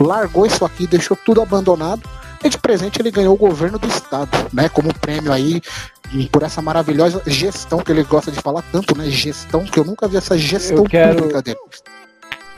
Largou 0.00 0.44
isso 0.46 0.64
aqui, 0.64 0.86
deixou 0.86 1.16
tudo 1.16 1.40
abandonado. 1.40 2.02
E 2.42 2.48
de 2.48 2.56
presente 2.58 3.00
ele 3.00 3.10
ganhou 3.10 3.34
o 3.34 3.38
governo 3.38 3.78
do 3.78 3.86
estado, 3.86 4.30
né? 4.52 4.68
Como 4.68 4.92
prêmio 4.98 5.30
aí 5.32 5.60
por 6.32 6.42
essa 6.42 6.60
maravilhosa 6.62 7.22
gestão 7.26 7.78
que 7.80 7.92
ele 7.92 8.02
gosta 8.02 8.32
de 8.32 8.40
falar 8.40 8.64
tanto, 8.72 8.96
né? 8.96 9.04
Gestão, 9.10 9.62
que 9.64 9.78
eu 9.78 9.84
nunca 9.84 10.08
vi 10.08 10.16
essa 10.16 10.36
gestão 10.38 10.78
Eu 10.78 10.84
quero- 10.84 11.16
pública 11.18 11.42
dele. 11.42 11.58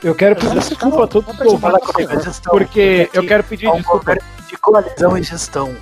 Eu 0.01 0.15
quero 0.15 0.35
pedir 0.35 0.59
desculpa 0.59 1.03
a 1.03 1.07
todos 1.07 1.33
os 1.33 1.39
ouvintes, 1.45 1.95
é 1.97 2.23
gestão. 2.23 2.51
porque 2.51 3.09
eu 3.13 3.25
quero 3.25 3.43
pedir 3.43 3.67
é 3.67 3.71
desculpa. 3.75 4.17
de 4.49 4.57
coalizão 4.57 5.17
e 5.17 5.23
gestão. 5.23 5.75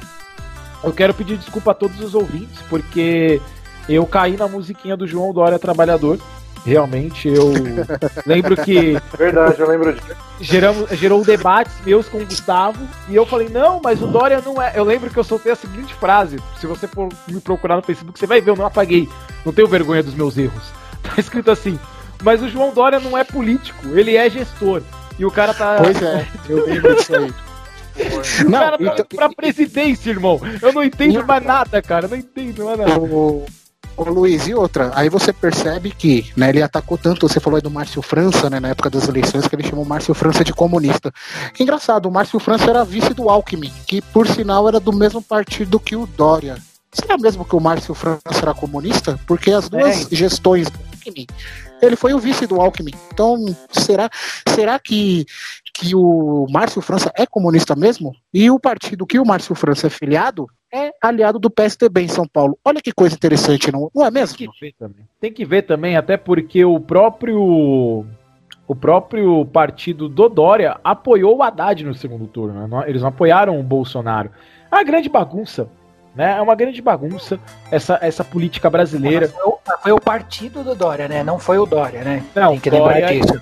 Eu 0.84 0.92
quero 0.92 1.14
pedir 1.14 1.38
desculpa 1.38 1.72
a 1.72 1.76
todos 1.76 2.00
os 2.00 2.16
ouvintes, 2.16 2.60
porque 2.70 3.42
eu 3.88 4.06
caí 4.06 4.38
na 4.38 4.48
musiquinha 4.48 4.98
do 4.98 5.08
João 5.08 5.34
Dória 5.34 5.60
Trabalhador. 5.60 6.18
Realmente, 6.66 7.28
eu 7.28 7.52
lembro 8.26 8.56
que 8.56 8.96
Verdade, 9.18 9.60
eu 9.60 9.68
lembro 9.68 9.94
disso. 9.94 10.16
geramos, 10.40 10.90
gerou 10.92 11.24
debates 11.24 11.74
meus 11.84 12.08
com 12.08 12.20
o 12.20 12.26
Gustavo, 12.26 12.80
e 13.10 13.16
eu 13.16 13.26
falei, 13.26 13.50
não, 13.50 13.82
mas 13.84 14.02
o 14.02 14.08
Dória 14.08 14.42
não 14.46 14.62
é. 14.62 14.74
Eu 14.76 14.84
lembro 14.84 15.10
que 15.10 15.18
eu 15.18 15.24
soltei 15.24 15.52
a 15.52 15.56
seguinte 15.56 15.94
frase: 15.96 16.38
se 16.60 16.68
você 16.68 16.88
for 16.88 17.10
me 17.28 17.42
procurar 17.42 17.78
no 17.78 17.82
Facebook, 17.82 18.18
você 18.18 18.28
vai 18.28 18.42
ver, 18.42 18.52
eu 18.52 18.56
não 18.56 18.66
apaguei. 18.66 19.10
Não 19.44 19.52
tenho 19.52 19.68
vergonha 19.68 20.04
dos 20.04 20.14
meus 20.14 20.38
erros. 20.38 20.72
Tá 21.02 21.20
escrito 21.20 21.50
assim. 21.50 21.80
Mas 22.22 22.44
o 22.44 22.48
João 22.48 22.72
Dória 22.72 23.00
não 23.00 23.18
é 23.18 23.24
político, 23.24 23.88
ele 23.88 24.16
é 24.16 24.30
gestor. 24.30 24.84
E 25.18 25.26
o 25.26 25.32
cara 25.32 25.52
tá. 25.52 25.78
Pois 25.78 26.00
é, 26.00 26.28
eu 26.48 26.64
lembro 26.64 26.96
disso 26.96 27.16
aí. 27.16 27.34
O 28.46 28.50
Não, 28.50 28.60
cara 28.60 28.78
então- 28.80 29.06
pra 29.16 29.30
presidência, 29.30 30.10
irmão. 30.10 30.40
Eu 30.62 30.74
não 30.74 30.84
entendo 30.84 31.26
mais 31.26 31.44
nada, 31.44 31.82
cara. 31.82 32.08
Não 32.08 32.18
entendo 32.18 32.66
mais 32.66 32.78
nada. 32.80 33.00
O, 33.00 33.46
o 33.98 34.04
Luiz, 34.10 34.48
e 34.48 34.54
outra, 34.54 34.92
aí 34.96 35.10
você 35.10 35.32
percebe 35.34 35.92
que 35.92 36.32
né, 36.36 36.50
ele 36.50 36.62
atacou 36.64 36.98
tanto, 36.98 37.28
você 37.28 37.40
falou 37.40 37.58
aí 37.58 37.62
do 37.62 37.70
Márcio 37.70 38.02
França, 38.02 38.50
né, 38.50 38.60
na 38.60 38.70
época 38.70 38.90
das 38.90 39.08
eleições, 39.08 39.48
que 39.48 39.56
ele 39.56 39.68
chamou 39.68 39.84
o 39.86 39.88
Márcio 39.88 40.14
França 40.14 40.44
de 40.44 40.54
comunista. 40.54 41.12
Que 41.54 41.64
engraçado, 41.64 42.08
o 42.08 42.12
Márcio 42.12 42.40
França 42.40 42.70
era 42.70 42.84
vice 42.86 43.14
do 43.14 43.30
Alckmin, 43.30 43.72
que 43.86 44.02
por 44.02 44.28
sinal 44.28 44.68
era 44.68 44.80
do 44.80 44.94
mesmo 44.94 45.22
partido 45.22 45.80
que 45.80 45.96
o 45.96 46.08
Dória. 46.08 46.58
Será 46.94 47.18
mesmo 47.18 47.46
que 47.46 47.56
o 47.56 47.60
Márcio 47.60 47.94
França 47.94 48.22
era 48.42 48.54
comunista? 48.54 49.20
Porque 49.26 49.52
as 49.52 49.70
duas 49.70 50.08
gestões 50.12 50.70
do 50.70 50.80
Alckmin, 51.02 51.26
ele 51.82 51.96
foi 51.96 52.14
o 52.14 52.20
vice 52.20 52.46
do 52.46 52.62
Alckmin. 52.62 52.94
Então, 53.12 53.38
será, 53.72 54.10
será 54.48 54.80
que, 54.80 55.26
que 55.74 55.96
o 55.96 56.46
Márcio 56.50 56.82
França 56.82 57.12
é 57.16 57.26
comunista 57.26 57.76
mesmo? 57.76 58.16
E 58.34 58.50
o 58.52 58.60
partido 58.60 59.06
que 59.06 59.20
o 59.20 59.26
Márcio 59.26 59.56
França 59.56 59.88
é 59.88 59.90
filiado 59.90 60.48
é 60.74 60.92
aliado 61.02 61.38
do 61.38 61.50
PSDB 61.50 62.04
em 62.04 62.08
São 62.08 62.26
Paulo. 62.26 62.58
Olha 62.64 62.82
que 62.82 62.94
coisa 62.94 63.16
interessante, 63.16 63.72
não, 63.72 63.92
não 63.94 64.06
é 64.06 64.12
mesmo? 64.12 64.38
Tem 64.38 64.50
que 64.50 64.60
ver 64.62 64.74
também. 64.74 65.08
Tem 65.20 65.34
que 65.34 65.46
ver 65.46 65.62
também, 65.64 65.98
até 65.98 66.16
porque 66.16 66.64
o 66.64 66.80
próprio. 66.80 68.06
O 68.68 68.76
próprio 68.76 69.46
partido 69.48 70.08
do 70.08 70.30
Dória 70.30 70.80
apoiou 70.82 71.36
o 71.36 71.44
Haddad 71.44 71.84
no 71.84 71.94
segundo 71.94 72.26
turno. 72.26 72.68
né? 72.68 72.84
Eles 72.88 73.02
não 73.02 73.10
apoiaram 73.10 73.60
o 73.60 73.64
Bolsonaro. 73.64 74.32
Uma 74.72 74.82
grande 74.82 75.10
bagunça. 75.10 75.68
Né? 76.16 76.38
É 76.38 76.42
uma 76.42 76.56
grande 76.56 76.82
bagunça 76.82 77.40
essa, 77.72 77.98
essa 78.02 78.24
política 78.24 78.70
brasileira. 78.70 79.30
Foi 79.30 79.44
o, 79.46 79.60
foi 79.82 79.92
o 79.94 80.00
partido 80.00 80.64
do 80.64 80.76
Dória, 80.76 81.08
né? 81.08 81.24
Não 81.24 81.40
foi 81.40 81.58
o 81.58 81.66
Dória, 81.66 82.04
né? 82.04 82.24
Não, 82.36 82.52
Tem 82.52 82.60
que 82.60 82.70
lembrar 82.70 83.00
Dória- 83.00 83.08
disso. 83.22 83.40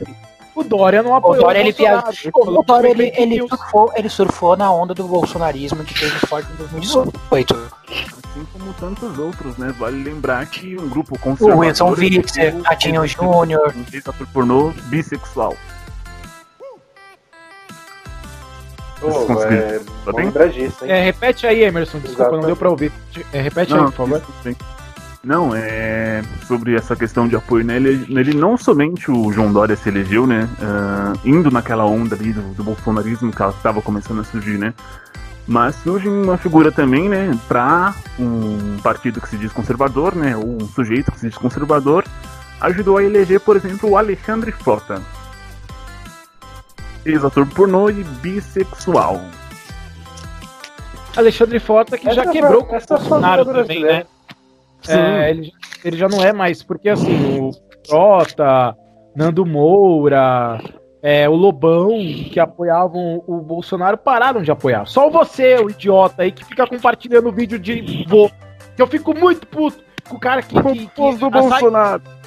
O 0.55 0.63
Dória 0.63 1.01
não 1.01 1.11
O 1.11 1.15
apoiou 1.15 1.43
Dória, 1.45 1.59
ele, 1.59 1.71
Bolsonaro. 1.71 2.01
viajou- 2.11 2.21
Ele 2.23 2.31
falou 2.45 2.59
o 2.59 2.63
Dória, 2.63 2.89
ele, 2.89 3.13
ele, 3.15 3.47
surfou, 3.47 3.91
ele 3.95 4.09
surfou 4.09 4.57
na 4.57 4.71
onda 4.71 4.93
do 4.93 5.03
bolsonarismo 5.07 5.83
que 5.85 5.93
teve 5.93 6.19
forte 6.27 6.51
em 6.51 6.55
2018. 6.57 7.55
Assim 7.87 8.45
como 8.53 8.73
tantos 8.73 9.17
outros, 9.17 9.57
né? 9.57 9.73
Vale 9.79 10.03
lembrar 10.03 10.45
que 10.47 10.77
um 10.77 10.87
grupo 10.89 11.15
O 11.15 11.19
conservador... 11.19 11.59
Wilson 11.65 11.89
Witzer, 11.91 12.43
elegeu 12.43 12.61
Ratinho 12.63 13.01
um 13.01 13.07
Júnior. 13.07 13.73
ex-ator 13.91 14.27
pornô 14.33 14.71
bissexual. 14.85 15.55
Consegui. 18.99 19.53
é, 19.53 19.79
Tá 20.05 20.11
bem? 20.13 20.31
disso, 20.49 20.85
hein? 20.85 20.91
É, 20.91 21.03
repete 21.03 21.47
aí, 21.47 21.63
Emerson. 21.63 21.99
Desculpa, 21.99 22.21
Exato. 22.23 22.37
não 22.37 22.45
deu 22.45 22.55
pra 22.55 22.69
ouvir. 22.69 22.91
É, 23.33 23.41
repete 23.41 23.73
aí, 23.73 23.79
por 23.79 23.91
favor. 23.93 24.21
bem. 24.43 24.55
Não, 25.23 25.53
é 25.53 26.21
sobre 26.47 26.75
essa 26.75 26.95
questão 26.95 27.27
de 27.27 27.35
apoio, 27.35 27.65
né? 27.65 27.75
Ele, 27.75 28.05
ele 28.17 28.33
não 28.33 28.57
somente 28.57 29.11
o 29.11 29.31
João 29.33 29.51
Dória 29.51 29.75
se 29.75 29.89
elegeu, 29.89 30.25
né? 30.25 30.47
ah, 30.61 31.13
indo 31.25 31.51
naquela 31.51 31.85
onda 31.85 32.15
ali 32.15 32.31
do, 32.31 32.41
do 32.53 32.63
bolsonarismo 32.63 33.29
que 33.31 33.43
estava 33.43 33.81
começando 33.81 34.21
a 34.21 34.23
surgir, 34.23 34.57
né? 34.57 34.73
Mas 35.45 35.75
surge 35.77 36.07
uma 36.07 36.37
figura 36.37 36.71
também, 36.71 37.09
né? 37.09 37.37
Para 37.47 37.93
um 38.17 38.77
partido 38.81 39.19
que 39.19 39.27
se 39.27 39.35
diz 39.35 39.51
conservador, 39.51 40.15
né? 40.15 40.37
Ou 40.37 40.57
um 40.63 40.67
sujeito 40.69 41.11
que 41.11 41.19
se 41.19 41.27
diz 41.27 41.37
conservador, 41.37 42.05
ajudou 42.61 42.97
a 42.97 43.03
eleger, 43.03 43.39
por 43.41 43.57
exemplo, 43.57 43.89
o 43.89 43.97
Alexandre 43.97 44.51
Frota. 44.51 45.01
Ex-ator 47.09 47.45
pornô 47.47 47.89
e 47.89 48.03
bissexual. 48.03 49.19
Alexandre 51.17 51.59
Frota 51.59 51.97
que 51.97 52.05
já 52.11 52.21
Essa 52.21 52.31
quebrou 52.31 52.65
foi- 52.65 52.79
com 52.79 52.93
o 52.93 52.97
Bolsonaro 52.97 53.45
também, 53.45 53.83
né? 53.83 54.05
É, 54.87 55.29
ele, 55.31 55.51
ele 55.83 55.97
já 55.97 56.07
não 56.07 56.23
é 56.23 56.31
mais, 56.31 56.63
porque 56.63 56.87
assim, 56.89 57.39
o 57.41 57.51
Frota, 57.87 58.75
Nando 59.15 59.45
Moura, 59.45 60.57
é, 61.01 61.27
o 61.27 61.33
Lobão, 61.35 61.89
que 62.31 62.39
apoiavam 62.39 63.21
o 63.27 63.37
Bolsonaro, 63.41 63.97
pararam 63.97 64.41
de 64.41 64.51
apoiar. 64.51 64.85
Só 64.85 65.09
você, 65.09 65.55
o 65.55 65.69
idiota 65.69 66.21
aí, 66.23 66.31
que 66.31 66.45
fica 66.45 66.65
compartilhando 66.65 67.31
vídeo 67.31 67.59
de 67.59 68.05
vô. 68.07 68.29
Que 68.75 68.81
eu 68.81 68.87
fico 68.87 69.13
muito 69.13 69.45
puto 69.47 69.83
com 70.07 70.15
o 70.15 70.19
cara 70.19 70.41
que. 70.41 70.55
que, 70.61 70.87
que 70.87 71.15
do 71.17 71.29
Bolsonaro. 71.29 72.01
Sai, 72.05 72.18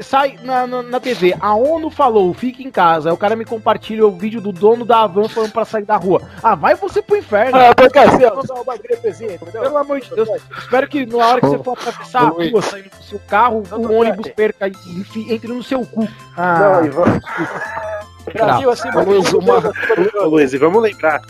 sai 0.00 0.38
na, 0.42 0.66
na, 0.66 0.82
na 0.82 1.00
TV. 1.00 1.34
A 1.40 1.54
ONU 1.54 1.88
falou, 1.88 2.34
fica 2.34 2.62
em 2.62 2.70
casa. 2.70 3.08
Aí 3.08 3.12
o 3.14 3.16
cara 3.16 3.34
me 3.34 3.44
compartilha 3.44 4.06
o 4.06 4.10
vídeo 4.12 4.40
do 4.40 4.52
dono 4.52 4.84
da 4.84 5.00
Havan 5.00 5.28
falando 5.28 5.52
pra 5.52 5.64
sair 5.64 5.84
da 5.84 5.96
rua. 5.96 6.20
Ah, 6.42 6.54
vai 6.54 6.74
você 6.74 7.00
pro 7.00 7.16
inferno. 7.16 7.58
porque 7.74 7.98
assim, 7.98 8.24
ó, 8.24 8.42
dar 8.42 8.54
uma 8.60 8.76
gripezinha, 8.76 9.34
entendeu? 9.34 9.62
Pelo 9.62 9.78
amor 9.78 10.00
de 10.00 10.10
Deus, 10.14 10.28
espero 10.58 10.86
que 10.88 11.06
na 11.06 11.26
hora 11.26 11.40
que 11.40 11.46
você 11.46 11.58
for 11.64 11.72
atravessar 11.78 12.22
a 12.22 12.28
rua, 12.28 12.62
saindo 12.62 12.90
do 12.90 13.02
seu 13.02 13.18
carro, 13.20 13.62
Não, 13.70 13.78
o 13.78 13.82
não, 13.82 13.94
ônibus 13.94 14.28
perca 14.36 14.68
e 14.68 14.72
enfim, 15.00 15.32
entre 15.32 15.48
no 15.52 15.62
seu 15.62 15.86
cu. 15.86 16.00
Não, 16.02 16.08
Ah, 16.36 16.80
e 16.84 16.90
vamos, 16.90 17.20
Brasil 18.34 18.68
Ô, 18.68 19.00
Luiz, 19.02 19.32
uma- 19.32 19.72
Ô, 20.22 20.26
Luiz, 20.28 20.52
vamos 20.52 20.82
lembrar. 20.82 21.20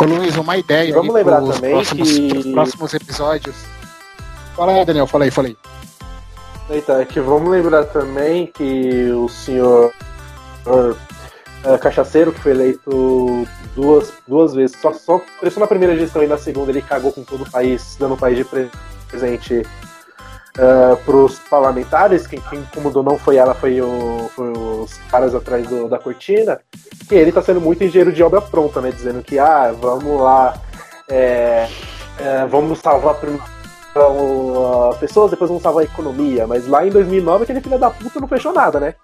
Ô 0.00 0.04
Luiz, 0.04 0.36
uma 0.36 0.56
ideia 0.56 0.92
Vamos 0.94 1.14
lembrar 1.14 1.40
também 1.40 1.70
próximos, 1.72 2.12
que- 2.12 2.52
próximos 2.52 2.94
episódios. 2.94 3.56
Fala 4.54 4.72
aí, 4.72 4.84
Daniel, 4.84 5.06
fala 5.06 5.24
aí, 5.24 5.30
fala 5.30 5.48
aí. 5.48 5.56
Então, 6.70 6.98
é 6.98 7.04
que 7.04 7.20
vamos 7.20 7.50
lembrar 7.50 7.84
também 7.84 8.46
que 8.46 9.10
o 9.12 9.28
senhor 9.28 9.92
é, 11.64 11.78
Cachaceiro, 11.78 12.32
que 12.32 12.40
foi 12.40 12.52
eleito 12.52 13.46
duas, 13.74 14.12
duas 14.26 14.54
vezes, 14.54 14.76
só, 14.80 14.92
só 14.92 15.20
prestou 15.40 15.60
na 15.60 15.66
primeira 15.66 15.96
gestão 15.96 16.22
e 16.22 16.26
na 16.26 16.38
segunda 16.38 16.70
ele 16.70 16.80
cagou 16.82 17.12
com 17.12 17.22
todo 17.22 17.42
o 17.44 17.50
país, 17.50 17.96
dando 17.98 18.14
o 18.14 18.18
país 18.18 18.36
de 18.36 18.44
pre- 18.44 18.70
presente 19.08 19.62
para 21.04 21.16
os 21.16 21.38
parlamentares. 21.38 22.26
Quem, 22.26 22.40
incomodou 22.52 23.02
não 23.02 23.18
foi 23.18 23.36
ela, 23.36 23.54
foi, 23.54 23.80
o, 23.80 24.30
foi 24.34 24.52
os 24.52 24.94
caras 25.10 25.34
atrás 25.34 25.66
do- 25.66 25.88
da 25.88 25.98
cortina. 25.98 26.60
Que 27.08 27.14
ele 27.14 27.28
está 27.30 27.42
sendo 27.42 27.60
muito 27.60 27.84
engenheiro 27.84 28.12
de 28.12 28.22
obra 28.22 28.40
pronta, 28.40 28.80
né? 28.80 28.90
Dizendo 28.90 29.22
que, 29.22 29.38
ah, 29.38 29.74
vamos 29.78 30.20
lá, 30.20 30.54
é, 31.08 31.68
é, 32.18 32.46
vamos 32.46 32.78
salvar 32.78 33.16
primeiro 33.16 33.44
as 34.90 34.96
pessoas, 34.98 35.30
depois 35.30 35.50
vão 35.50 35.60
salvar 35.60 35.82
a 35.82 35.84
economia. 35.84 36.46
Mas 36.46 36.66
lá 36.66 36.86
em 36.86 36.90
2009, 36.90 37.44
aquele 37.44 37.60
filho 37.60 37.78
da 37.78 37.90
puta 37.90 38.20
não 38.20 38.28
fechou 38.28 38.52
nada, 38.52 38.80
né? 38.80 38.94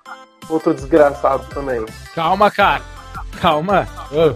Outro 0.48 0.74
desgraçado 0.74 1.44
também. 1.54 1.84
calma, 2.14 2.50
cara. 2.50 2.82
Calma. 3.40 3.86
Ô, 4.12 4.34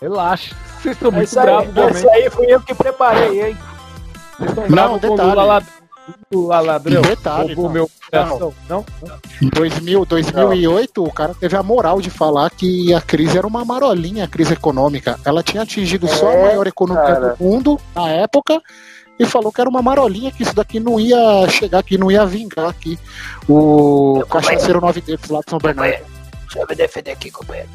relaxa. 0.00 0.54
Vocês 0.80 0.94
estão 0.96 1.10
muito 1.10 1.24
Esse 1.24 1.38
aí, 1.38 1.44
bravos 1.46 1.74
também. 1.74 1.90
esse 1.90 2.08
aí 2.08 2.30
fui 2.30 2.46
eu 2.46 2.60
que 2.60 2.74
preparei, 2.74 3.48
hein? 3.48 3.56
Vocês 4.38 4.48
estão 4.50 4.64
Não, 4.68 4.70
bravos 4.70 5.00
com 5.00 5.06
o 5.06 5.10
detalhe. 5.10 5.30
Lula 5.30 5.44
ladrão. 5.44 5.72
Lula 6.32 6.60
ladrão. 6.60 7.02
Detalhe, 7.02 7.48
Roubou 7.54 7.64
não. 7.64 7.72
meu 7.72 7.90
coração. 8.10 8.54
Não? 8.68 8.84
Em 9.42 9.48
2000, 9.48 10.04
2008, 10.06 11.04
o 11.04 11.12
cara 11.12 11.34
teve 11.38 11.56
a 11.56 11.62
moral 11.62 12.00
de 12.00 12.08
falar 12.10 12.48
que 12.50 12.94
a 12.94 13.00
crise 13.00 13.36
era 13.36 13.46
uma 13.46 13.64
marolinha, 13.64 14.24
a 14.24 14.28
crise 14.28 14.54
econômica. 14.54 15.18
Ela 15.24 15.42
tinha 15.42 15.62
atingido 15.62 16.06
só 16.08 16.28
a 16.28 16.32
É, 16.34 16.42
maior 16.46 16.66
economia 16.66 17.02
cara. 17.02 17.34
do 17.38 17.44
mundo 17.44 17.78
na 17.94 18.08
época 18.08 18.60
e 19.20 19.26
falou 19.26 19.52
que 19.52 19.60
era 19.60 19.68
uma 19.68 19.82
marolinha, 19.82 20.32
que 20.32 20.42
isso 20.42 20.56
daqui 20.56 20.80
não 20.80 20.98
ia 20.98 21.46
chegar 21.50 21.80
aqui, 21.80 21.98
não 21.98 22.10
ia 22.10 22.24
vingar 22.24 22.70
aqui. 22.70 22.98
O 23.46 24.24
cachaceiro 24.30 24.80
nove 24.80 25.02
dedos 25.02 25.28
lá 25.28 25.40
de 25.40 25.50
São 25.50 25.58
Bernardo. 25.58 26.06
Deixa 26.40 26.58
eu 26.58 26.66
me 26.66 26.74
defender 26.74 27.10
aqui, 27.10 27.30
companheiro. 27.30 27.68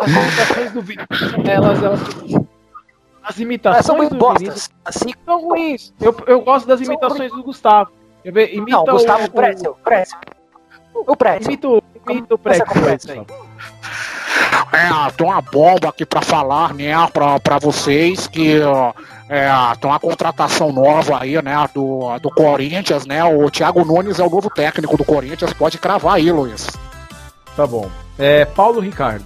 As 0.00 0.08
imitações 0.08 0.72
do 0.72 0.82
Vinícius, 0.82 1.32
elas, 1.46 1.82
elas. 1.82 2.00
As 3.22 3.38
imitações 3.38 3.84
são 3.84 3.96
muito 3.98 4.14
do 4.14 4.32
Vinícius 4.38 4.68
bostas. 4.68 4.70
Assim, 4.82 5.12
são 5.26 5.42
ruins. 5.42 5.92
Eu, 6.00 6.16
eu 6.26 6.40
gosto 6.40 6.66
das 6.66 6.80
imitações 6.80 7.30
do 7.30 7.42
Gustavo. 7.42 7.90
Ver? 8.24 8.54
Imita 8.54 8.78
não, 8.78 8.84
Gustavo 8.86 9.26
o, 9.26 9.30
Pretzel, 9.30 9.74
Pretzel. 9.84 10.18
O 10.94 11.16
Pretzel. 11.16 11.52
Imita 11.52 11.68
o, 11.68 11.76
o 12.34 12.38
Pretzel. 12.38 12.66
o 12.66 12.80
Pretzel. 12.80 13.26
É, 14.72 15.10
tem 15.12 15.26
uma 15.26 15.40
bomba 15.40 15.88
aqui 15.88 16.04
pra 16.04 16.20
falar, 16.20 16.74
né, 16.74 16.92
pra, 17.12 17.38
pra 17.38 17.58
vocês 17.58 18.26
que 18.26 18.56
é, 19.28 19.50
tem 19.80 19.90
uma 19.90 20.00
contratação 20.00 20.72
nova 20.72 21.22
aí, 21.22 21.40
né, 21.40 21.68
do, 21.72 22.18
do 22.18 22.30
Corinthians, 22.30 23.06
né? 23.06 23.22
O 23.24 23.48
Thiago 23.50 23.84
Nunes 23.84 24.18
é 24.18 24.24
o 24.24 24.30
novo 24.30 24.50
técnico 24.50 24.96
do 24.96 25.04
Corinthians, 25.04 25.52
pode 25.52 25.78
cravar 25.78 26.16
aí, 26.16 26.30
Luiz. 26.32 26.68
Tá 27.56 27.66
bom. 27.66 27.88
É, 28.18 28.44
Paulo 28.44 28.80
Ricardo. 28.80 29.24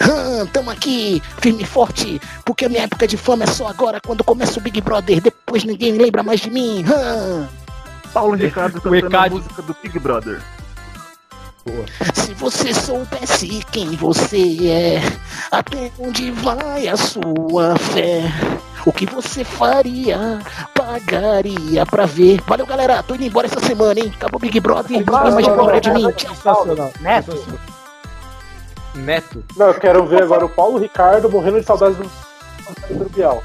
Ah, 0.00 0.46
tamo 0.52 0.70
aqui, 0.70 1.22
firme 1.40 1.62
e 1.62 1.66
forte, 1.66 2.20
porque 2.44 2.66
a 2.66 2.68
minha 2.68 2.82
época 2.82 3.06
de 3.06 3.16
fama 3.16 3.44
é 3.44 3.46
só 3.46 3.68
agora, 3.68 4.00
quando 4.04 4.22
começa 4.22 4.60
o 4.60 4.62
Big 4.62 4.80
Brother, 4.80 5.20
depois 5.20 5.64
ninguém 5.64 5.92
lembra 5.92 6.22
mais 6.22 6.40
de 6.40 6.50
mim. 6.50 6.84
Ah. 6.86 7.46
Paulo 8.12 8.34
Ricardo 8.34 8.80
cantando 8.80 9.16
a 9.16 9.30
música 9.30 9.62
do 9.62 9.76
Big 9.82 9.98
Brother. 9.98 10.40
Se 12.14 12.34
você 12.34 12.74
soubesse 12.74 13.64
quem 13.72 13.90
você 13.92 14.68
é, 14.68 15.00
até 15.50 15.90
onde 15.98 16.30
vai 16.30 16.88
a 16.88 16.96
sua 16.96 17.76
fé, 17.76 18.22
o 18.84 18.92
que 18.92 19.06
você 19.06 19.44
faria, 19.44 20.40
pagaria 20.74 21.86
pra 21.86 22.04
ver. 22.04 22.40
Valeu, 22.46 22.66
galera, 22.66 23.02
tô 23.02 23.14
indo 23.14 23.24
embora 23.24 23.46
essa 23.46 23.60
semana, 23.60 23.98
hein? 23.98 24.12
Acabou 24.14 24.36
o 24.38 24.40
Big 24.40 24.60
Brother, 24.60 24.98
ninguém 24.98 25.12
mais 25.12 25.34
lembra 25.34 25.80
de 25.80 25.90
mim. 25.90 26.12
Tchau. 26.12 26.66
Neto. 27.00 27.44
Neto. 28.94 29.44
Não, 29.56 29.68
eu 29.68 29.74
quero 29.74 30.06
ver 30.06 30.22
agora 30.22 30.44
o 30.44 30.48
Paulo 30.48 30.78
Ricardo 30.78 31.30
morrendo 31.30 31.60
de 31.60 31.66
saudades 31.66 31.96
do, 31.96 32.04
do 32.90 33.10
Bial. 33.10 33.42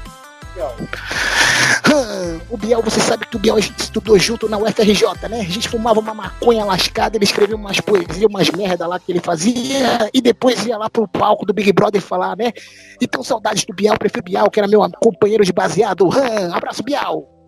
Ah, 1.92 2.40
o 2.48 2.56
Biel, 2.56 2.82
você 2.82 3.00
sabe 3.00 3.26
que 3.26 3.36
o 3.36 3.38
Biel 3.38 3.56
a 3.56 3.60
gente 3.60 3.78
estudou 3.78 4.18
junto 4.18 4.48
na 4.48 4.58
UFRJ, 4.58 5.28
né? 5.28 5.40
A 5.40 5.44
gente 5.44 5.68
fumava 5.68 6.00
uma 6.00 6.14
maconha 6.14 6.64
lascada, 6.64 7.16
ele 7.16 7.24
escrevia 7.24 7.56
umas 7.56 7.80
poesias, 7.80 8.22
umas 8.22 8.50
merda 8.50 8.86
lá 8.86 8.98
que 8.98 9.10
ele 9.10 9.20
fazia, 9.20 10.10
e 10.12 10.20
depois 10.20 10.64
ia 10.66 10.76
lá 10.76 10.88
pro 10.88 11.08
palco 11.08 11.44
do 11.44 11.52
Big 11.52 11.72
Brother 11.72 12.00
falar, 12.00 12.36
né? 12.36 12.52
Então, 13.00 13.22
saudades 13.22 13.64
do 13.64 13.74
Biel, 13.74 13.98
prefiro 13.98 14.24
Biel, 14.24 14.50
que 14.50 14.60
era 14.60 14.68
meu 14.68 14.80
companheiro 15.00 15.44
de 15.44 15.52
baseado. 15.52 16.08
Ah, 16.12 16.56
abraço, 16.56 16.82
Biel! 16.82 17.39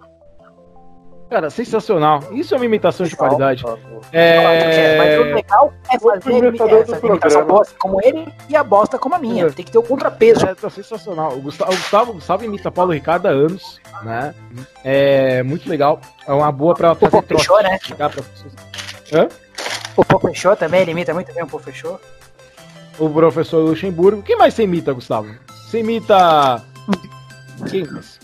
Cara, 1.33 1.49
sensacional. 1.49 2.21
Isso 2.33 2.53
é 2.53 2.59
uma 2.59 2.67
imitação 2.67 3.07
de 3.07 3.17
qualidade. 3.17 3.65
Mas 3.65 3.73
o 3.73 4.01
É... 4.13 5.35
legal 5.35 5.73
é 5.91 5.99
Foi 5.99 6.21
fazer, 6.21 6.45
o 6.45 6.49
imitador 6.49 6.81
é, 6.81 6.85
fazer 6.85 7.07
imitação 7.07 7.11
programa. 7.41 7.45
bosta 7.47 7.75
como 7.79 8.01
ele 8.03 8.35
e 8.51 8.55
a 8.55 8.63
bosta 8.63 8.99
como 8.99 9.15
a 9.15 9.19
minha. 9.19 9.47
É. 9.47 9.51
Tem 9.51 9.65
que 9.65 9.73
ter 9.73 9.79
o 9.79 9.83
contrapeso. 9.83 10.45
É, 10.45 10.55
tá 10.55 10.69
sensacional. 10.69 11.33
O 11.33 11.41
Gustavo, 11.41 11.73
o 11.73 11.77
Gustavo, 11.77 12.11
o 12.11 12.15
Gustavo 12.17 12.45
imita 12.45 12.71
Paulo 12.71 12.93
Ricardo 12.93 13.29
há 13.29 13.31
anos, 13.31 13.81
né? 14.03 14.35
É 14.85 15.43
muito 15.43 15.67
legal. 15.71 16.03
É 16.27 16.33
uma 16.35 16.53
boa 16.53 16.75
pra 16.75 16.93
O 16.93 16.97
fazer 16.97 17.23
Pô 17.23 17.39
Fechou, 17.39 17.63
né? 17.63 17.79
Pra. 17.97 18.11
Hã? 19.15 19.29
O 19.97 20.05
Pô 20.05 20.19
Fechou 20.21 20.55
também, 20.55 20.83
ele 20.83 20.91
imita 20.91 21.15
muito 21.15 21.33
bem 21.33 21.45
o 21.45 21.47
Pô 21.47 21.59
Fechou. 21.59 21.99
O 22.99 23.09
professor 23.09 23.61
Luxemburgo. 23.65 24.21
Quem 24.23 24.37
mais 24.37 24.53
você 24.53 24.65
imita, 24.65 24.93
Gustavo? 24.93 25.35
Você 25.49 25.79
imita. 25.79 26.63
Quem 27.71 27.85
mais? 27.87 28.21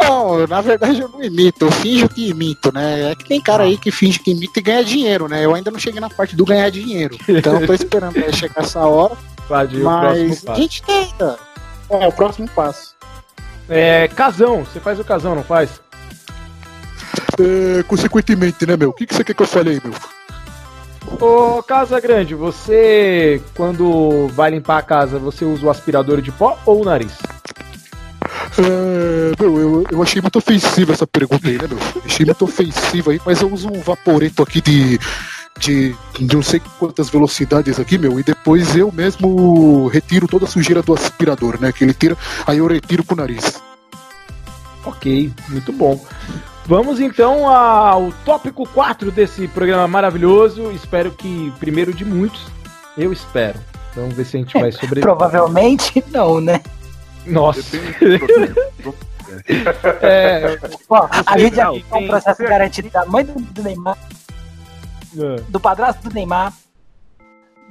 Não, 0.00 0.46
na 0.46 0.60
verdade 0.60 1.00
eu 1.00 1.08
não 1.08 1.22
imito, 1.22 1.64
eu 1.64 1.72
finjo 1.72 2.08
que 2.08 2.30
imito, 2.30 2.72
né? 2.72 3.10
É 3.10 3.14
que 3.14 3.24
tem 3.24 3.40
cara 3.40 3.64
aí 3.64 3.76
que 3.76 3.90
finge 3.90 4.18
que 4.18 4.30
imita 4.30 4.58
e 4.58 4.62
ganha 4.62 4.84
dinheiro, 4.84 5.28
né? 5.28 5.44
Eu 5.44 5.54
ainda 5.54 5.70
não 5.70 5.78
cheguei 5.78 6.00
na 6.00 6.10
parte 6.10 6.36
do 6.36 6.44
ganhar 6.44 6.70
dinheiro. 6.70 7.16
Então 7.28 7.60
eu 7.60 7.66
tô 7.66 7.72
esperando 7.74 8.16
aí 8.16 8.32
chegar 8.34 8.62
essa 8.62 8.80
hora, 8.80 9.14
o 9.14 9.84
mas 9.84 10.46
a 10.46 10.54
gente 10.54 10.82
tenta. 10.82 11.38
É, 11.88 12.06
o 12.06 12.12
próximo 12.12 12.48
passo. 12.50 12.94
É, 13.68 14.08
casão. 14.08 14.64
Você 14.64 14.80
faz 14.80 14.98
o 14.98 15.04
casão, 15.04 15.34
não 15.34 15.44
faz? 15.44 15.80
É, 17.38 17.82
consequentemente, 17.84 18.66
né, 18.66 18.76
meu? 18.76 18.90
O 18.90 18.92
que, 18.92 19.06
que 19.06 19.14
você 19.14 19.24
quer 19.24 19.34
que 19.34 19.42
eu 19.42 19.46
fale 19.46 19.70
aí, 19.70 19.80
meu? 19.82 19.94
Ô, 21.20 21.62
Casa 21.62 22.00
Grande, 22.00 22.34
você, 22.34 23.40
quando 23.54 24.28
vai 24.28 24.50
limpar 24.50 24.78
a 24.78 24.82
casa, 24.82 25.18
você 25.18 25.44
usa 25.44 25.66
o 25.66 25.70
aspirador 25.70 26.20
de 26.20 26.32
pó 26.32 26.58
ou 26.66 26.82
o 26.82 26.84
nariz? 26.84 27.16
É, 28.58 29.42
meu, 29.42 29.58
eu, 29.58 29.84
eu 29.90 30.02
achei 30.02 30.20
muito 30.20 30.38
ofensiva 30.38 30.92
essa 30.92 31.06
pergunta 31.06 31.48
aí, 31.48 31.58
né, 31.58 31.66
meu? 31.68 31.78
Achei 32.04 32.24
muito 32.24 32.44
ofensiva 32.44 33.10
aí, 33.10 33.20
mas 33.24 33.40
eu 33.40 33.52
uso 33.52 33.68
um 33.68 33.80
vaporeto 33.80 34.42
aqui 34.42 34.60
de, 34.60 34.98
de, 35.58 35.94
de 36.18 36.36
não 36.36 36.42
sei 36.42 36.60
quantas 36.78 37.08
velocidades 37.08 37.78
aqui, 37.78 37.98
meu, 37.98 38.18
e 38.18 38.22
depois 38.22 38.76
eu 38.76 38.90
mesmo 38.92 39.88
retiro 39.88 40.26
toda 40.26 40.44
a 40.44 40.48
sujeira 40.48 40.82
do 40.82 40.94
aspirador, 40.94 41.60
né? 41.60 41.72
Que 41.72 41.84
ele 41.84 41.94
tira, 41.94 42.16
aí 42.46 42.58
eu 42.58 42.66
retiro 42.66 43.04
pro 43.04 43.16
nariz. 43.16 43.60
Ok, 44.84 45.32
muito 45.48 45.72
bom. 45.72 46.00
Vamos 46.64 47.00
então 47.00 47.48
ao 47.48 48.12
tópico 48.24 48.68
4 48.68 49.12
desse 49.12 49.46
programa 49.48 49.86
maravilhoso. 49.86 50.72
Espero 50.72 51.12
que 51.12 51.52
primeiro 51.60 51.92
de 51.92 52.04
muitos. 52.04 52.46
Eu 52.96 53.12
espero. 53.12 53.58
Vamos 53.94 54.14
ver 54.14 54.24
se 54.24 54.36
a 54.36 54.40
gente 54.40 54.58
vai 54.58 54.72
sobreviver. 54.72 55.02
Provavelmente 55.02 56.04
não, 56.10 56.40
né? 56.40 56.60
Nossa. 57.26 57.60
É, 60.02 60.56
Ó, 60.88 61.08
a 61.26 61.38
gente 61.38 61.56
já 61.56 61.70
tem 61.70 61.82
tem- 61.82 62.04
um 62.04 62.08
processo 62.08 62.42
garantido 62.44 62.88
da 62.90 63.04
mãe 63.06 63.24
do, 63.24 63.32
do 63.34 63.62
Neymar, 63.62 63.98
é. 65.18 65.40
do 65.48 65.58
padrasto 65.60 66.08
do 66.08 66.14
Neymar, 66.14 66.52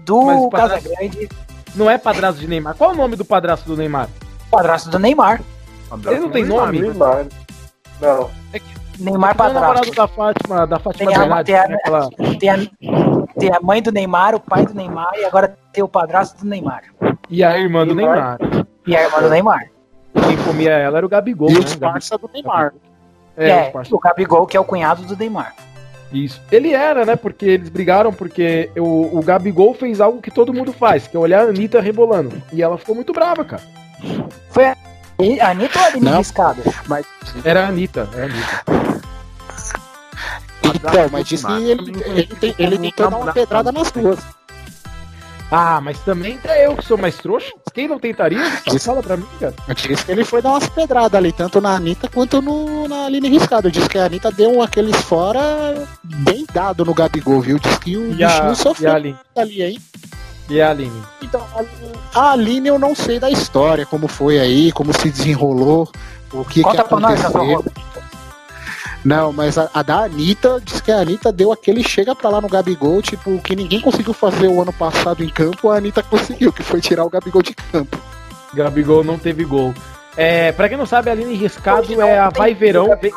do 0.05 0.49
padrasto- 0.49 0.89
Casagrande, 0.89 1.29
não 1.73 1.89
é 1.89 1.97
padrasto 1.97 2.41
de 2.41 2.47
Neymar. 2.47 2.75
Qual 2.75 2.91
é 2.91 2.93
o 2.93 2.97
nome 2.97 3.15
do 3.15 3.23
padrasto 3.25 3.67
do 3.67 3.77
Neymar? 3.77 4.09
padrasto 4.51 4.89
do 4.89 4.99
Neymar. 4.99 5.41
Ele 6.05 6.19
não 6.19 6.29
tem 6.29 6.45
nome? 6.45 6.81
Neymar. 6.81 7.25
Não. 8.01 8.29
Neymar 8.99 9.35
Não 9.37 9.45
é 9.45 9.49
o 9.49 9.53
namorado 9.53 9.91
padrasto. 9.91 9.95
da 9.95 10.07
Fátima, 10.07 10.67
da 10.67 10.79
Fátima 10.79 11.07
Tem 11.11 11.15
a- 11.15 11.19
Bernardes, 11.19 11.53
tem 11.53 11.59
a- 11.63 11.67
né? 11.67 11.75
Aquela- 11.75 12.09
Tem 12.39 12.49
a, 12.49 12.57
tem 13.39 13.51
a 13.53 13.59
mãe 13.61 13.81
do 13.81 13.91
Neymar, 13.91 14.35
o 14.35 14.39
pai 14.39 14.65
do 14.65 14.73
Neymar 14.73 15.11
e 15.15 15.25
agora 15.25 15.57
tem 15.73 15.83
o 15.83 15.87
padrasto 15.87 16.39
do 16.41 16.45
Neymar. 16.49 16.83
E 17.29 17.43
a 17.43 17.57
irmã 17.57 17.85
do 17.87 17.95
Neymar. 17.95 18.37
Neymar. 18.39 18.67
E 18.85 18.95
a 18.95 19.03
irmã 19.03 19.21
do 19.21 19.29
Neymar. 19.29 19.69
Quem 20.27 20.37
comia 20.43 20.71
ela 20.71 20.97
era 20.97 21.05
o 21.05 21.09
Gabigol, 21.09 21.49
e 21.49 21.53
né? 21.53 21.59
os 21.59 21.75
parça 21.75 22.17
do 22.17 22.29
Neymar. 22.33 22.73
É, 23.37 23.49
É, 23.49 23.73
o 23.91 23.99
Gabigol, 23.99 24.45
que 24.47 24.55
é 24.55 24.59
o 24.59 24.63
cunhado 24.63 25.03
do 25.03 25.15
Neymar. 25.17 25.53
Isso. 26.11 26.41
Ele 26.51 26.71
era, 26.71 27.03
né? 27.05 27.15
Porque 27.15 27.45
eles 27.45 27.67
brigaram 27.67 28.13
porque 28.13 28.69
o, 28.77 29.17
o 29.17 29.21
Gabigol 29.23 29.73
fez 29.73 29.99
algo 29.99 30.21
que 30.21 30.31
todo 30.31 30.53
mundo 30.53 30.71
faz, 30.71 31.07
que 31.07 31.17
é 31.17 31.19
olhar 31.19 31.41
a 31.45 31.49
Anitta 31.49 31.81
rebolando. 31.81 32.41
E 32.53 32.61
ela 32.63 32.77
ficou 32.77 32.95
muito 32.95 33.11
brava, 33.11 33.43
cara. 33.43 33.63
Foi 34.49 34.65
a 34.65 34.75
Anitta 35.49 35.79
ou 35.79 35.83
a 35.85 35.87
Aline 35.87 36.05
Não. 36.05 36.17
Riscada? 36.19 36.61
Era 37.43 37.65
a 37.65 37.67
Anitta, 37.67 38.07
era 38.13 38.23
a 38.23 38.25
Anitta. 38.25 38.95
Então, 40.63 41.09
mas 41.11 41.27
disse 41.27 41.45
que 41.45 41.53
ele, 41.69 42.03
ele, 42.05 42.25
tem- 42.27 42.55
ele 42.57 42.77
tentou 42.77 43.09
dar 43.09 43.17
uma 43.17 43.33
pedrada 43.33 43.71
nas 43.71 43.91
duas. 43.91 44.19
Ah, 45.57 45.79
mas 45.79 45.97
também 45.99 46.37
é 46.43 46.67
eu 46.67 46.75
que 46.75 46.83
sou 46.83 46.97
mais 46.97 47.15
trouxa. 47.15 47.49
Quem 47.73 47.87
não 47.87 47.97
tentaria? 47.97 48.39
Gustavo? 48.43 48.75
Isso. 48.75 48.85
Fala 48.85 49.01
pra 49.01 49.15
mim, 49.15 49.25
cara. 49.39 49.53
Disse 49.73 50.03
que 50.05 50.11
ele 50.11 50.25
foi 50.25 50.41
dar 50.41 50.49
umas 50.49 50.67
pedradas 50.67 51.13
ali, 51.17 51.31
tanto 51.31 51.61
na 51.61 51.75
Anitta 51.75 52.09
quanto 52.09 52.41
no, 52.41 52.89
na 52.89 53.05
Aline 53.05 53.29
Riscado. 53.29 53.71
Disse 53.71 53.87
que 53.87 53.97
a 53.97 54.05
Anitta 54.05 54.29
deu 54.31 54.61
aqueles 54.61 54.97
fora 54.97 55.41
bem 56.03 56.45
dado 56.53 56.83
no 56.83 56.93
Gabigol, 56.93 57.39
viu? 57.39 57.57
Disse 57.57 57.79
que 57.79 57.95
o 57.95 58.07
E 58.07 58.15
bichinho 58.15 58.19
e 58.19 58.51
a 58.51 58.55
sofreu 58.55 58.91
Aline? 58.93 59.17
ali, 59.33 59.63
hein? 59.63 59.79
E 60.49 60.61
a 60.61 60.71
Aline? 60.71 61.01
Então, 61.21 61.41
a- 61.55 62.19
a 62.19 62.31
Aline 62.33 62.67
eu 62.67 62.77
não 62.77 62.93
sei 62.93 63.17
da 63.17 63.31
história, 63.31 63.85
como 63.85 64.09
foi 64.09 64.37
aí, 64.39 64.73
como 64.73 64.91
se 64.93 65.09
desenrolou, 65.09 65.89
o 66.33 66.43
que, 66.43 66.55
que 66.55 66.61
Conta 66.63 66.83
pra 66.83 66.99
nós, 66.99 67.23
aconteceu. 67.25 67.63
Não, 69.05 69.31
mas 69.31 69.55
a, 69.57 69.69
a 69.71 69.83
da 69.83 69.99
Anitta, 70.05 70.59
diz 70.63 70.81
que 70.81 70.91
a 70.91 70.97
Anitta 70.97 71.31
deu 71.31 71.51
aquele 71.51 71.83
chega 71.83 72.15
pra 72.15 72.27
lá 72.29 72.41
no 72.41 72.49
Gabigol, 72.49 73.03
tipo, 73.03 73.35
o 73.35 73.41
que 73.41 73.55
ninguém 73.55 73.79
conseguiu 73.79 74.13
fazer 74.13 74.47
o 74.47 74.59
ano 74.59 74.73
passado 74.73 75.23
em 75.23 75.29
campo, 75.29 75.69
a 75.69 75.77
Anitta 75.77 76.01
conseguiu, 76.01 76.51
que 76.51 76.63
foi 76.63 76.81
tirar 76.81 77.05
o 77.05 77.09
Gabigol 77.09 77.43
de 77.43 77.53
campo. 77.53 77.97
Gabigol 78.53 79.03
não 79.03 79.19
teve 79.19 79.43
gol. 79.45 79.73
É, 80.17 80.51
pra 80.53 80.67
quem 80.67 80.77
não 80.77 80.85
sabe, 80.87 81.09
a 81.09 81.13
Aline 81.13 81.35
Riscado 81.35 82.01
é 82.01 82.17
a 82.17 82.29
Vai 82.29 82.55
Verão. 82.55 82.97
Vem, 82.99 83.11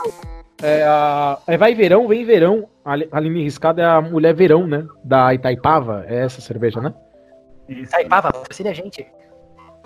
é, 0.63 0.83
a, 0.85 1.39
é 1.47 1.57
Vai 1.57 1.75
Verão, 1.75 2.07
vem 2.07 2.25
Verão. 2.25 2.69
A 2.85 2.93
Ali- 2.93 3.09
a 3.11 3.17
Aline 3.17 3.43
Riscado 3.45 3.81
é 3.81 3.85
a 3.85 4.01
mulher 4.01 4.35
verão, 4.35 4.67
né? 4.67 4.85
Da 5.05 5.33
Itaipava. 5.33 6.05
É 6.09 6.25
essa 6.25 6.41
cerveja, 6.41 6.81
né? 6.81 6.93
Isso. 7.69 7.91
Taipava, 7.93 8.33
patrocina 8.33 8.71
a 8.71 8.75
gente. 8.75 9.07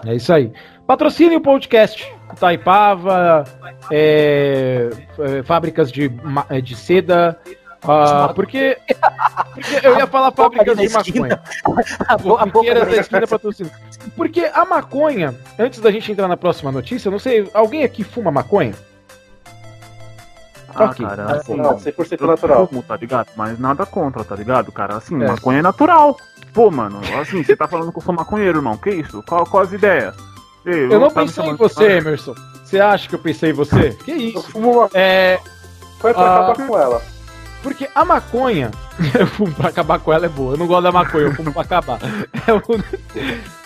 É 0.06 0.14
isso 0.14 0.32
aí. 0.32 0.52
Patrocine 0.86 1.36
o 1.36 1.40
podcast. 1.40 2.12
Taipava, 2.40 3.44
é, 3.90 4.90
é, 5.18 5.42
fábricas 5.42 5.92
de, 5.92 6.10
é, 6.48 6.60
de 6.60 6.74
seda. 6.74 7.38
ah, 7.86 8.32
porque, 8.34 8.78
porque 9.54 9.86
eu 9.86 9.98
ia 9.98 10.06
falar 10.06 10.32
fábricas 10.32 10.76
de 10.78 10.88
maconha. 10.88 11.40
Boqueiras 12.52 12.88
da 12.88 12.96
esquina 12.96 13.26
patrocina. 13.26 13.70
Porque 14.16 14.50
a 14.52 14.64
maconha, 14.64 15.34
antes 15.58 15.78
da 15.80 15.90
gente 15.90 16.10
entrar 16.10 16.26
na 16.26 16.36
próxima 16.36 16.72
notícia, 16.72 17.10
não 17.10 17.18
sei, 17.18 17.48
alguém 17.54 17.84
aqui 17.84 18.02
fuma 18.02 18.30
maconha? 18.30 18.74
Ah, 20.74 20.88
cara, 20.94 21.36
assim, 21.36 21.54
Não, 21.54 21.76
100% 21.76 22.18
eu 22.22 22.26
natural. 22.26 22.66
fumo, 22.66 22.82
tá 22.82 22.96
ligado? 22.96 23.28
Mas 23.36 23.58
nada 23.58 23.84
contra, 23.84 24.24
tá 24.24 24.34
ligado, 24.34 24.72
cara? 24.72 24.96
Assim, 24.96 25.22
É. 25.22 25.28
maconha 25.28 25.58
é 25.58 25.62
natural. 25.62 26.16
Pô, 26.52 26.70
mano, 26.70 27.00
assim, 27.20 27.42
você 27.42 27.56
tá 27.56 27.66
falando 27.66 27.90
que 27.92 27.98
eu 27.98 28.02
sou 28.02 28.14
maconheiro, 28.14 28.58
irmão. 28.58 28.76
Que 28.76 28.90
isso? 28.90 29.22
Qual, 29.26 29.44
qual 29.46 29.62
as 29.62 29.72
ideias? 29.72 30.14
Ei, 30.66 30.84
Eu 30.84 31.00
não 31.00 31.08
tá 31.10 31.22
pensei 31.22 31.44
em 31.44 31.56
você, 31.56 31.84
Emerson. 31.98 32.34
Você 32.64 32.78
acha 32.78 33.08
que 33.08 33.14
eu 33.14 33.18
pensei 33.18 33.50
em 33.50 33.54
você? 33.54 33.90
Que 34.04 34.10
Eu 34.12 34.16
isso? 34.18 34.42
fumo 34.50 34.70
uma 34.78 34.90
É, 34.94 35.40
coisa 36.00 36.14
pra 36.14 36.24
Ah. 36.26 36.50
acabar 36.50 36.66
com 36.66 36.78
ela. 36.78 37.02
porque 37.62 37.88
a 37.94 38.04
maconha, 38.04 38.70
Eu 39.18 39.26
fumo 39.26 39.52
pra 39.54 39.68
acabar 39.70 39.98
com 39.98 40.12
ela 40.12 40.26
é 40.26 40.28
boa. 40.28 40.54
Eu 40.54 40.58
não 40.58 40.66
gosto 40.66 40.82
da 40.82 40.92
maconha, 40.92 41.24
eu 41.24 41.34
fumo 41.34 41.52
pra 41.52 41.62
acabar. 41.62 41.98
É 42.46 42.52
o- 42.52 42.62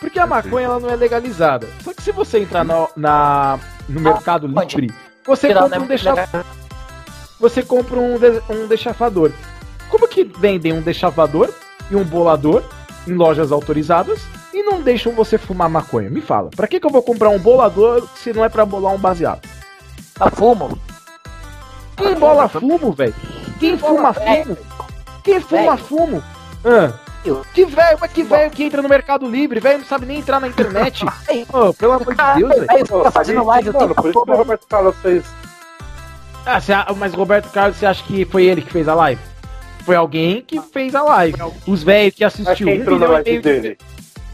Porque 0.00 0.18
a 0.20 0.26
maconha 0.26 0.66
ela 0.66 0.78
não 0.80 0.88
é 0.90 0.96
legalizada. 0.96 1.66
Só 1.82 1.92
que 1.92 2.02
se 2.02 2.12
você 2.12 2.38
entrar 2.38 2.64
na, 2.64 2.86
na- 2.96 3.58
no 3.88 4.00
Mercado 4.00 4.48
pode. 4.48 4.76
Livre, 4.76 4.94
você 5.26 5.48
compra 5.52 5.68
né, 5.68 5.78
um 5.84 5.86
deixa, 5.88 6.14
você 7.40 7.62
compra 7.62 7.98
um, 7.98 8.18
de- 8.18 8.42
um 8.48 8.66
deschavador. 8.68 9.32
Como 9.88 10.06
que 10.08 10.24
vendem 10.24 10.72
um 10.72 10.80
deschavador 10.80 11.50
e 11.90 11.96
um 11.96 12.04
bolador 12.04 12.62
em 13.06 13.14
lojas 13.14 13.52
autorizadas 13.52 14.20
e 14.52 14.62
não 14.62 14.80
deixam 14.82 15.12
você 15.12 15.38
fumar 15.38 15.68
maconha? 15.68 16.10
Me 16.10 16.20
fala, 16.20 16.50
pra 16.54 16.66
que, 16.66 16.80
que 16.80 16.86
eu 16.86 16.90
vou 16.90 17.02
comprar 17.02 17.28
um 17.30 17.38
bolador 17.38 18.06
se 18.16 18.32
não 18.32 18.44
é 18.44 18.48
pra 18.48 18.64
bolar 18.66 18.92
um 18.94 18.98
baseado? 18.98 19.40
Tá 20.14 20.30
fumo. 20.30 20.78
Quem 21.96 22.14
bola 22.14 22.48
fumo, 22.48 22.92
velho? 22.92 23.14
Quem 23.58 23.78
fuma 23.78 24.12
fumo? 24.12 24.56
Quem 25.24 25.40
fuma 25.40 25.76
fumo? 25.76 26.22
Ah, 26.64 26.92
Eu. 27.24 27.42
que 27.54 27.64
velho, 27.64 27.98
mas 28.00 28.12
que 28.12 28.22
velho 28.22 28.50
que 28.50 28.64
entra 28.64 28.82
no 28.82 28.88
Mercado 28.88 29.26
Livre, 29.28 29.60
velho, 29.60 29.78
não 29.78 29.86
sabe 29.86 30.04
nem 30.06 30.18
entrar 30.18 30.40
na 30.40 30.48
internet. 30.48 31.04
Ô, 31.52 31.72
pelo 31.72 31.92
amor 31.92 32.14
de 32.14 32.34
Deus, 32.40 32.66
velho. 32.66 32.86
Fica 32.86 33.10
fazendo 33.10 33.44
live 33.44 33.72
Mano, 33.72 33.78
tempo 33.88 33.94
por 34.02 34.10
isso 34.10 34.24
que 34.24 34.30
o. 34.30 34.36
Roberto 34.36 34.66
Carlos 34.68 34.96
fez. 35.02 35.24
Ah, 36.44 36.60
a- 36.86 36.94
mas 36.94 37.12
Roberto 37.14 37.50
Carlos, 37.50 37.76
você 37.76 37.86
acha 37.86 38.04
que 38.04 38.24
foi 38.24 38.44
ele 38.44 38.62
que 38.62 38.70
fez 38.72 38.86
a 38.88 38.94
live? 38.94 39.20
Foi 39.86 39.94
alguém 39.96 40.42
que 40.42 40.60
fez 40.60 40.94
a 40.96 41.02
live. 41.02 41.38
Os 41.66 41.82
velhos 41.84 42.14
que 42.16 42.24
Mas 42.24 42.34
assistiu 42.34 42.66
quem 42.66 42.78
um 42.78 42.80
entrou 42.82 42.98
na 42.98 43.06
live 43.06 43.30
de 43.30 43.38
dele? 43.40 43.78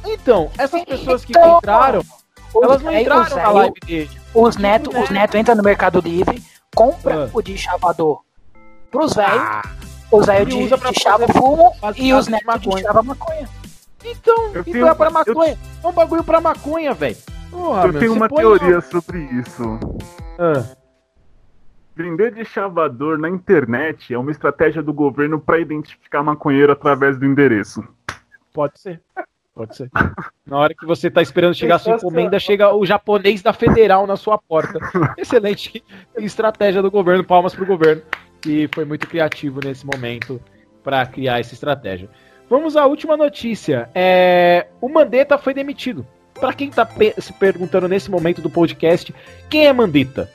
Então, 0.06 0.50
essas 0.56 0.82
pessoas 0.84 1.24
que 1.26 1.32
Então, 1.32 1.58
entraram, 1.58 2.02
elas 2.62 2.82
não 2.82 2.98
entraram 2.98 3.36
na 3.36 3.50
live 3.52 3.74
dele. 3.86 4.10
Os 4.34 4.56
netos 4.56 4.94
os 4.98 5.10
neto 5.10 5.36
entram 5.36 5.54
no 5.54 5.62
Mercado 5.62 6.00
Livre, 6.00 6.42
compra 6.74 7.26
Ah. 7.26 7.30
o 7.34 7.42
de 7.42 7.56
chavador 7.58 8.22
pros 8.90 9.12
velhos, 9.12 9.30
Ah, 9.36 9.62
os 10.10 10.24
velhos 10.26 10.48
de, 10.54 10.68
de 10.68 11.00
chava 11.00 11.26
fumo 11.28 11.70
e 11.96 12.14
os 12.14 12.24
de 12.24 12.30
netos 12.32 12.60
de 12.62 12.66
maconha. 12.68 12.82
chava 12.84 13.02
maconha. 13.02 13.48
então, 14.04 14.34
Eu 14.46 14.50
então 14.62 14.64
tenho- 14.64 14.86
é 14.88 14.94
pra 14.94 15.10
maconha. 15.10 15.58
É 15.84 15.86
um 15.86 15.92
bagulho 15.92 16.24
pra 16.24 16.40
maconha, 16.40 16.94
velho. 16.94 17.16
Eu 17.52 17.92
meu, 17.92 18.00
tenho 18.00 18.14
uma 18.14 18.26
põe 18.28 18.38
teoria 18.38 18.80
sobre 18.80 19.18
isso. 19.20 19.78
Ah, 20.38 20.64
Vender 21.94 22.32
de 22.34 22.44
chavador 22.44 23.18
na 23.18 23.28
internet 23.28 24.14
é 24.14 24.18
uma 24.18 24.30
estratégia 24.30 24.82
do 24.82 24.92
governo 24.92 25.38
para 25.38 25.60
identificar 25.60 26.22
maconheiro 26.22 26.72
através 26.72 27.18
do 27.18 27.26
endereço. 27.26 27.84
pode 28.52 28.80
ser. 28.80 29.00
Pode 29.54 29.76
ser. 29.76 29.90
Na 30.46 30.56
hora 30.56 30.74
que 30.74 30.86
você 30.86 31.10
tá 31.10 31.20
esperando 31.20 31.52
chegar 31.54 31.74
a 31.74 31.78
sua 31.78 31.92
Sensacional. 31.92 32.12
encomenda, 32.14 32.40
chega 32.40 32.74
o 32.74 32.86
japonês 32.86 33.42
da 33.42 33.52
Federal 33.52 34.06
na 34.06 34.16
sua 34.16 34.38
porta. 34.38 34.78
Excelente 35.18 35.84
estratégia 36.16 36.80
do 36.80 36.90
governo, 36.90 37.22
palmas 37.22 37.54
pro 37.54 37.66
governo, 37.66 38.00
que 38.40 38.66
foi 38.74 38.86
muito 38.86 39.06
criativo 39.06 39.60
nesse 39.62 39.84
momento 39.84 40.40
para 40.82 41.04
criar 41.04 41.40
essa 41.40 41.52
estratégia. 41.52 42.08
Vamos 42.48 42.74
à 42.78 42.86
última 42.86 43.14
notícia. 43.14 43.90
É, 43.94 44.68
o 44.80 44.88
Mandetta 44.88 45.36
foi 45.36 45.52
demitido. 45.52 46.06
Para 46.40 46.54
quem 46.54 46.70
tá 46.70 46.86
pe- 46.86 47.14
se 47.18 47.34
perguntando 47.34 47.86
nesse 47.86 48.10
momento 48.10 48.40
do 48.40 48.48
podcast, 48.48 49.14
quem 49.50 49.66
é 49.66 49.72
Mandetta? 49.74 50.30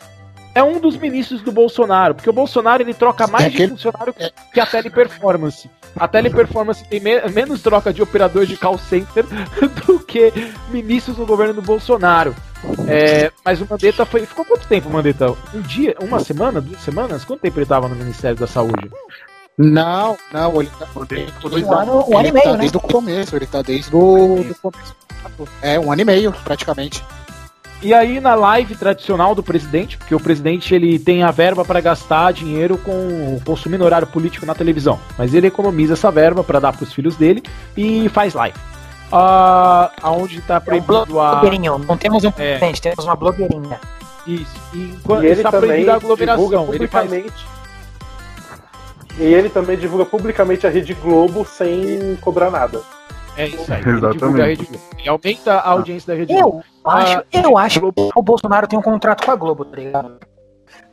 É 0.58 0.64
um 0.64 0.80
dos 0.80 0.97
ministros 0.97 1.41
do 1.41 1.51
Bolsonaro, 1.51 2.16
porque 2.16 2.30
o 2.30 2.34
Bolsonaro 2.34 2.82
ele 2.82 2.93
troca 2.93 3.28
mais 3.28 3.45
É 3.45 3.49
de 3.49 3.55
aquele- 3.55 3.72
funcionário 3.72 4.14
que 4.53 4.60
a 4.60 4.66
teleperformance. 4.66 5.70
A 5.95 6.08
teleperformance 6.08 6.84
tem 6.86 6.99
me- 6.99 7.22
menos 7.30 7.62
troca 7.62 7.93
de 7.93 8.01
operador 8.01 8.45
de 8.45 8.58
call 8.58 8.78
center 8.78 9.24
do 9.86 9.99
que 9.99 10.34
ministros 10.70 11.18
no 11.18 11.26
governo 11.28 11.53
do 11.53 11.62
Bolsonaro. 11.62 12.36
É, 12.88 13.32
mas 13.45 13.62
o 13.62 13.68
Mandetta 13.70 14.03
foi. 14.03 14.26
Ficou 14.26 14.43
quanto 14.45 14.68
tempo, 14.68 14.89
Mandetta? 14.89 15.30
Um 15.53 15.62
dia? 15.62 15.95
Uma 16.01 16.20
semana? 16.22 16.60
Duas 16.60 16.82
semanas? 16.82 17.24
Quanto 17.24 17.41
tempo 17.41 17.58
ele 17.60 17.64
estava 17.66 17.88
no 17.88 17.95
Ministério 17.95 18.36
da 18.38 18.47
Saúde? 18.47 18.89
Não, 19.58 20.18
não, 20.34 20.60
ele 20.62 20.72
tá, 20.80 20.88
Um 20.95 21.05
tá- 21.05 21.82
ano, 21.82 22.05
um 22.10 22.18
ano 22.18 22.28
e 22.28 22.32
meio, 22.32 22.45
tá 22.45 22.51
né? 22.53 22.58
desde 22.60 22.78
o 22.78 22.80
começo, 22.80 23.36
ele 23.36 23.45
tá 23.45 23.62
desde 23.62 23.95
o 23.95 24.43
do 24.43 24.55
começo. 24.55 24.95
É, 25.62 25.80
um 25.80 25.91
ano 25.91 26.01
e 26.01 26.05
meio, 26.05 26.32
praticamente. 26.43 27.03
E 27.82 27.93
aí 27.93 28.19
na 28.19 28.34
live 28.34 28.75
tradicional 28.75 29.36
do 29.36 29.43
presidente, 29.43 29.97
porque 29.97 30.15
o 30.15 30.19
presidente 30.19 30.73
ele 30.73 30.97
tem 30.97 31.21
a 31.21 31.30
verba 31.30 31.63
para 31.63 31.80
gastar 31.80 32.34
dinheiro 32.34 32.75
com 32.78 33.39
consumindo 33.45 33.84
horário 33.86 34.07
político 34.07 34.45
na 34.47 34.55
televisão, 34.55 34.99
mas 35.17 35.34
ele 35.34 35.45
economiza 35.47 35.93
essa 35.93 36.09
verba 36.09 36.43
para 36.43 36.59
dar 36.59 36.73
para 36.73 36.84
os 36.84 36.91
filhos 36.91 37.15
dele 37.15 37.43
e 37.75 38.09
faz 38.09 38.34
live. 38.34 38.57
Ah, 39.11 39.91
aonde 40.01 40.41
tá 40.41 40.55
É 40.55 40.57
um 40.57 40.61
proibido 40.61 41.19
a 41.19 41.32
blogueirinho, 41.36 41.78
não 41.78 41.95
temos 41.97 42.23
um 42.23 42.30
É. 42.30 42.32
presidente, 42.32 42.82
temos 42.82 43.05
uma 43.05 43.15
blogueirinha. 43.15 43.80
isso. 44.25 44.51
E 44.73 44.80
enquanto 44.95 45.23
E 45.23 45.28
ele 45.28 45.34
está 45.36 45.51
também 45.51 45.69
proibida 45.69 45.93
a 45.93 45.97
divulga 45.99 46.23
aglomeração, 46.34 46.73
ele 46.73 46.88
faz 46.88 47.05
publicamente. 47.09 47.45
E 49.19 49.23
ele 49.23 49.49
também 49.49 49.78
divulga 49.78 50.05
publicamente 50.05 50.67
a 50.67 50.69
Rede 50.69 50.93
Globo 50.95 51.45
sem 51.45 52.17
cobrar 52.21 52.49
nada. 52.51 52.82
É 53.38 53.47
isso 53.47 53.71
aí. 53.71 53.82
Ele 53.82 53.91
Exatamente. 53.91 54.17
divulga 54.19 54.43
a 54.43 54.47
Rede 54.47 54.65
Globo. 54.65 54.84
Ele 54.97 55.09
aumenta 55.09 55.53
a 55.53 55.69
audiência 55.69 56.13
da 56.13 56.19
Rede 56.19 56.34
Globo. 56.34 56.57
Eu 56.57 56.63
acho, 56.89 57.17
Ah, 57.19 57.23
eu 57.31 57.57
acho 57.57 57.79
que 57.91 58.11
o 58.15 58.21
Bolsonaro 58.21 58.67
tem 58.67 58.77
um 58.77 58.81
contrato 58.81 59.25
com 59.25 59.31
a 59.31 59.35
Globo, 59.35 59.65
tá 59.65 59.75
ligado? 59.77 60.19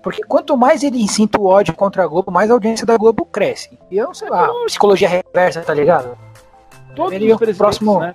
Porque 0.02 0.22
quanto 0.22 0.56
mais 0.56 0.82
ele 0.82 1.02
incita 1.02 1.40
o 1.40 1.46
ódio 1.46 1.74
contra 1.74 2.04
a 2.04 2.06
Globo, 2.06 2.30
mais 2.30 2.50
a 2.50 2.54
audiência 2.54 2.86
da 2.86 2.96
Globo 2.96 3.24
cresce. 3.24 3.78
E 3.90 3.96
eu, 3.96 4.12
sei 4.14 4.28
lá, 4.28 4.48
psicologia 4.66 5.08
reversa, 5.08 5.62
tá 5.62 5.72
ligado? 5.74 6.16
Todos 6.94 7.12
Ele- 7.12 7.32
os 7.32 7.38
presidentes, 7.38 7.58
próximo- 7.58 8.00
né? 8.00 8.14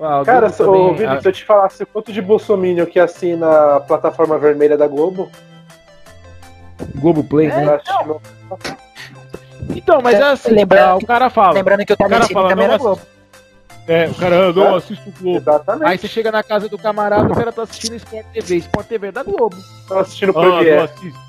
Ah, 0.00 0.22
Cara, 0.26 0.40
Globo 0.48 0.52
se, 0.52 0.58
também, 0.64 0.80
ô, 0.80 0.94
Vini, 0.94 1.06
ah, 1.06 1.20
se 1.22 1.28
eu 1.28 1.32
te 1.32 1.44
falasse 1.44 1.82
o 1.82 1.86
quanto 1.86 2.12
de 2.12 2.20
bolsominion 2.20 2.84
que 2.84 2.98
assina 3.00 3.76
a 3.76 3.80
plataforma 3.80 4.36
vermelha 4.38 4.76
da 4.76 4.86
Globo, 4.86 5.30
Globo 6.96 7.24
Play, 7.24 7.46
É, 7.46 7.64
né? 7.64 7.80
eu 8.00 8.06
não- 8.06 8.20
Então, 9.74 10.00
mas 10.02 10.18
é 10.20 10.22
assim, 10.22 10.50
Lembrando 10.50 10.90
ah, 10.90 10.96
o 10.96 10.98
que- 10.98 11.06
cara 11.06 11.30
fala. 11.30 11.52
Lembrando 11.54 11.86
que 11.86 11.92
o 11.92 11.96
cara 11.96 12.26
fala, 12.28 12.48
também 12.50 12.68
não, 12.68 12.76
Globo. 12.78 13.00
É, 13.88 14.08
o 14.08 14.14
cara, 14.14 14.52
não, 14.52 14.74
assista 14.74 15.08
o 15.08 15.12
Globo. 15.22 15.38
Exatamente. 15.38 15.88
Aí 15.88 15.96
você 15.98 16.08
chega 16.08 16.32
na 16.32 16.42
casa 16.42 16.68
do 16.68 16.76
camarada, 16.76 17.32
o 17.32 17.34
cara 17.36 17.52
tá 17.52 17.62
assistindo 17.62 17.94
Sport 17.96 18.26
TV. 18.32 18.56
Sport 18.56 18.86
TV 18.88 19.06
é 19.08 19.12
da 19.12 19.22
Globo. 19.22 19.56
Tô 19.86 19.98
assistindo 19.98 20.32
o 20.32 20.38
Ah, 20.38 20.42
não 20.44 20.50
Premiere. 20.56 20.78
assisto. 20.82 21.26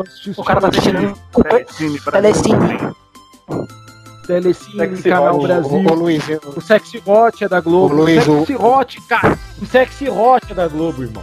Assisto 0.00 0.40
O 0.40 0.44
cara 0.44 0.60
tá 0.60 0.68
assistindo 0.68 1.18
Telecine, 1.42 2.00
Telecine. 2.00 2.94
Telecine, 4.26 4.78
Sexy 4.78 5.02
Canal 5.08 5.36
Hot. 5.36 5.46
Brasil. 5.46 5.70
Ô, 5.86 5.90
ô, 5.90 5.94
Luiz, 5.94 6.28
eu- 6.28 6.40
O 6.56 6.60
Sexy 6.60 7.02
Hot 7.06 7.44
é 7.44 7.48
da 7.48 7.60
Globo. 7.60 7.94
Ô, 7.94 7.98
Luiz, 7.98 8.26
o 8.26 8.38
Sexy 8.40 8.56
Hot, 8.56 9.00
cara. 9.02 9.38
O 9.60 9.66
Sexy 9.66 10.08
Hot 10.08 10.46
é 10.50 10.54
da 10.54 10.66
Globo, 10.68 11.02
irmão. 11.02 11.22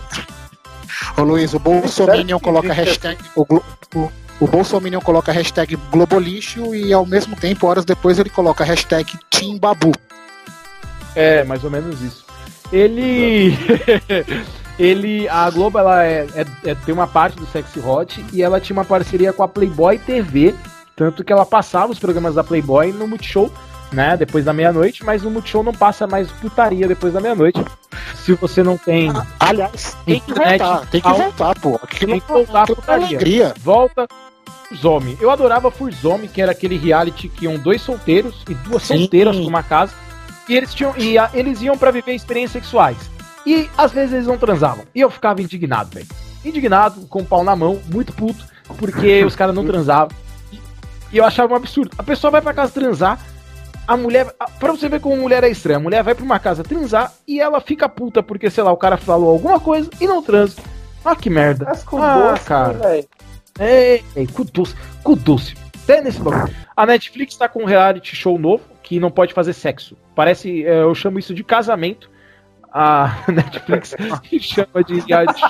ô, 1.17 1.21
Luiz, 1.23 1.53
o 1.53 1.59
Bolsominion 1.59 2.37
que 2.37 2.43
coloca 2.43 2.71
hashtag. 2.73 3.17
O, 3.35 3.43
Glo- 3.45 3.63
o, 3.95 4.11
o 4.39 4.47
Bolsominion 4.47 5.01
coloca 5.01 5.31
a 5.31 5.33
hashtag 5.35 5.75
Globolixo 5.91 6.73
e 6.75 6.93
ao 6.93 7.05
mesmo 7.05 7.35
tempo, 7.35 7.65
horas 7.67 7.85
depois, 7.85 8.19
ele 8.19 8.29
coloca 8.29 8.63
a 8.63 8.67
hashtag 8.67 9.11
Timbabu. 9.31 9.91
É, 11.15 11.43
mais 11.43 11.63
ou 11.63 11.69
menos 11.71 12.01
isso. 12.01 12.25
Ele. 12.71 13.57
ele. 14.79 15.27
A 15.29 15.49
Globo, 15.49 15.77
ela 15.79 16.03
é, 16.05 16.27
é- 16.35 16.69
é- 16.71 16.75
tem 16.75 16.93
uma 16.93 17.07
parte 17.07 17.35
do 17.37 17.45
Sexy 17.47 17.79
Hot 17.79 18.23
e 18.33 18.41
ela 18.41 18.59
tinha 18.59 18.75
uma 18.77 18.85
parceria 18.85 19.33
com 19.33 19.43
a 19.43 19.47
Playboy 19.47 19.97
TV. 19.99 20.55
Tanto 20.95 21.23
que 21.23 21.33
ela 21.33 21.45
passava 21.45 21.91
os 21.91 21.99
programas 21.99 22.35
da 22.35 22.43
Playboy 22.43 22.91
no 22.91 23.07
Multishow, 23.07 23.51
né? 23.91 24.15
Depois 24.17 24.45
da 24.45 24.53
meia-noite, 24.53 25.03
mas 25.03 25.23
no 25.23 25.31
Multishow 25.31 25.63
não 25.63 25.73
passa 25.73 26.05
mais 26.05 26.29
putaria 26.31 26.87
depois 26.87 27.13
da 27.13 27.19
meia-noite. 27.19 27.63
Se 28.15 28.33
você 28.33 28.61
não 28.61 28.77
tem. 28.77 29.11
Aliás, 29.39 29.97
tem 30.05 30.19
que 30.19 30.31
Internet, 30.31 30.59
voltar, 30.61 30.85
tem 30.91 31.01
que 31.01 31.09
voltar, 31.09 31.59
pô. 31.59 31.79
Aquilo, 31.81 32.11
Tem 32.11 32.19
que 32.21 32.27
voltar 32.27 32.63
a 32.63 32.67
putaria. 32.67 33.05
alegria. 33.07 33.53
Volta 33.63 34.07
Furzome. 34.69 35.17
Eu 35.19 35.31
adorava 35.31 35.71
Furzome, 35.71 36.27
que 36.27 36.41
era 36.41 36.51
aquele 36.51 36.77
reality 36.77 37.27
que 37.27 37.45
iam 37.45 37.57
dois 37.57 37.81
solteiros 37.81 38.43
e 38.47 38.53
duas 38.53 38.83
Sim. 38.83 38.99
solteiras 38.99 39.35
pra 39.37 39.47
uma 39.47 39.63
casa. 39.63 39.93
E 40.51 40.57
eles 40.57 40.73
tinham 40.73 40.93
e 40.97 41.17
a- 41.17 41.29
eles 41.33 41.61
iam 41.61 41.77
pra 41.77 41.91
viver 41.91 42.13
experiências 42.13 42.51
sexuais. 42.63 42.97
E 43.45 43.69
às 43.77 43.91
vezes 43.93 44.13
eles 44.13 44.27
não 44.27 44.37
transavam. 44.37 44.83
E 44.93 44.99
eu 44.99 45.09
ficava 45.09 45.41
indignado, 45.41 45.91
velho. 45.95 46.07
Indignado, 46.43 47.07
com 47.07 47.21
o 47.21 47.25
pau 47.25 47.41
na 47.43 47.55
mão, 47.55 47.79
muito 47.89 48.11
puto, 48.11 48.43
porque 48.77 49.23
os 49.23 49.33
caras 49.35 49.55
não 49.55 49.65
transavam. 49.65 50.09
E- 50.51 50.59
E 51.13 51.17
eu 51.17 51.23
achava 51.23 51.53
um 51.53 51.55
absurdo. 51.55 51.91
A 51.97 52.03
pessoa 52.03 52.31
vai 52.31 52.41
pra 52.41 52.53
casa 52.53 52.71
transar, 52.73 53.17
a 53.87 53.95
mulher. 53.95 54.27
a- 54.37 54.49
Pra 54.49 54.73
você 54.73 54.89
ver 54.89 54.99
como 54.99 55.15
mulher 55.15 55.41
é 55.43 55.49
estranha, 55.49 55.77
a 55.77 55.81
mulher 55.81 56.03
vai 56.03 56.13
pra 56.13 56.25
uma 56.25 56.37
casa 56.37 56.63
transar 56.63 57.13
e 57.25 57.39
ela 57.39 57.61
fica 57.61 57.87
puta 57.87 58.21
porque, 58.21 58.49
sei 58.49 58.63
lá, 58.63 58.73
o 58.73 58.77
cara 58.77 58.97
falou 58.97 59.29
alguma 59.29 59.57
coisa 59.59 59.89
e 60.01 60.05
não 60.07 60.21
transa. 60.21 60.57
Ah, 61.05 61.15
que 61.15 61.29
merda. 61.29 61.63
Mas 61.69 61.81
com 61.83 61.97
Ah, 62.03 62.31
doce, 62.33 62.43
cara. 62.43 62.73
velho. 62.73 63.07
Ei, 63.57 64.03
ei, 64.17 64.27
cu 64.27 64.43
doce, 64.43 64.75
cu 65.01 65.15
doce. 65.15 65.55
Até 65.83 66.01
nesse 66.01 66.19
bagulho. 66.19 66.53
A 66.75 66.85
Netflix 66.85 67.35
tá 67.37 67.47
com 67.47 67.63
um 67.63 67.65
reality 67.65 68.15
show 68.15 68.37
novo 68.37 68.63
que 68.91 68.99
não 68.99 69.09
pode 69.09 69.33
fazer 69.33 69.53
sexo. 69.53 69.95
Parece, 70.13 70.65
é, 70.65 70.81
eu 70.81 70.93
chamo 70.93 71.17
isso 71.17 71.33
de 71.33 71.45
casamento. 71.45 72.09
A 72.73 73.23
Netflix 73.31 73.95
chama 74.41 74.83
de 74.85 74.99
reality 74.99 75.39
show. 75.39 75.49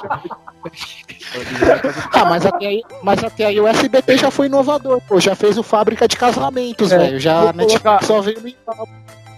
Ah, 2.14 2.26
mas 2.26 2.46
até, 2.46 2.68
aí, 2.68 2.84
mas 3.02 3.24
até 3.24 3.46
aí 3.46 3.60
o 3.60 3.66
SBT 3.68 4.18
já 4.18 4.30
foi 4.30 4.46
inovador, 4.46 5.02
pô. 5.08 5.20
Já 5.20 5.34
fez 5.34 5.58
o 5.58 5.64
Fábrica 5.64 6.08
de 6.08 6.16
Casamentos, 6.18 6.92
É, 6.92 6.98
velho. 7.00 7.20
Já 7.20 7.40
vou 7.40 7.50
a 7.50 7.54
Netflix 7.54 7.82
colocar- 7.82 8.06
só 8.06 8.22
veio 8.22 8.40
no. 8.42 8.88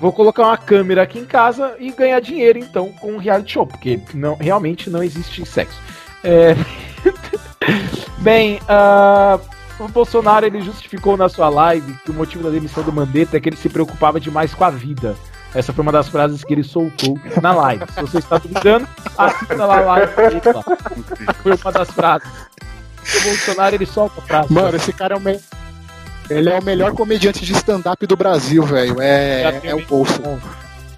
Vou 0.01 0.11
colocar 0.11 0.43
uma 0.43 0.57
câmera 0.57 1.03
aqui 1.03 1.19
em 1.19 1.25
casa 1.25 1.77
e 1.79 1.89
ganhar 1.89 2.19
dinheiro, 2.19 2.59
então, 2.59 2.91
com 2.99 3.13
um 3.13 3.17
reality 3.17 3.53
show, 3.53 3.65
porque 3.65 4.01
não, 4.13 4.35
realmente 4.35 4.89
não 4.89 5.01
existe 5.01 5.45
sexo. 5.45 5.79
É... 6.25 6.55
Bem, 8.17 8.59
ah, 8.67 9.39
o 9.85 9.87
Bolsonaro 9.89 10.45
ele 10.45 10.61
justificou 10.61 11.17
na 11.17 11.27
sua 11.27 11.49
live 11.49 11.93
que 12.05 12.11
o 12.11 12.13
motivo 12.13 12.43
da 12.43 12.49
demissão 12.49 12.83
do 12.83 12.91
Mandetta 12.91 13.37
é 13.37 13.39
que 13.39 13.49
ele 13.49 13.57
se 13.57 13.69
preocupava 13.69 14.19
demais 14.19 14.53
com 14.53 14.63
a 14.63 14.69
vida. 14.69 15.15
Essa 15.53 15.71
foi 15.71 15.83
uma 15.83 15.91
das 15.91 16.09
frases 16.09 16.43
que 16.43 16.53
ele 16.53 16.63
soltou 16.63 17.17
na 17.41 17.53
live. 17.53 17.83
Se 17.93 18.01
você 18.01 18.17
está 18.17 18.37
duvidando, 18.37 18.87
assista 19.17 19.65
lá 19.65 19.77
a 19.77 19.81
live. 19.81 20.13
Foi 21.43 21.53
uma 21.61 21.71
das 21.71 21.91
frases. 21.91 22.27
O 23.03 23.23
Bolsonaro 23.23 23.75
ele 23.75 23.85
solta 23.85 24.19
a 24.19 24.23
frase. 24.23 24.53
Mano, 24.53 24.75
esse 24.75 24.91
cara 24.91 25.15
é 25.15 25.17
o, 25.17 25.21
me... 25.21 25.39
ele 26.29 26.49
é 26.49 26.57
o 26.57 26.63
melhor 26.63 26.93
comediante 26.93 27.45
de 27.45 27.53
stand-up 27.53 28.07
do 28.07 28.15
Brasil, 28.15 28.63
velho. 28.63 28.99
É, 28.99 29.61
é 29.63 29.75
o 29.75 29.85
bolso. 29.85 30.21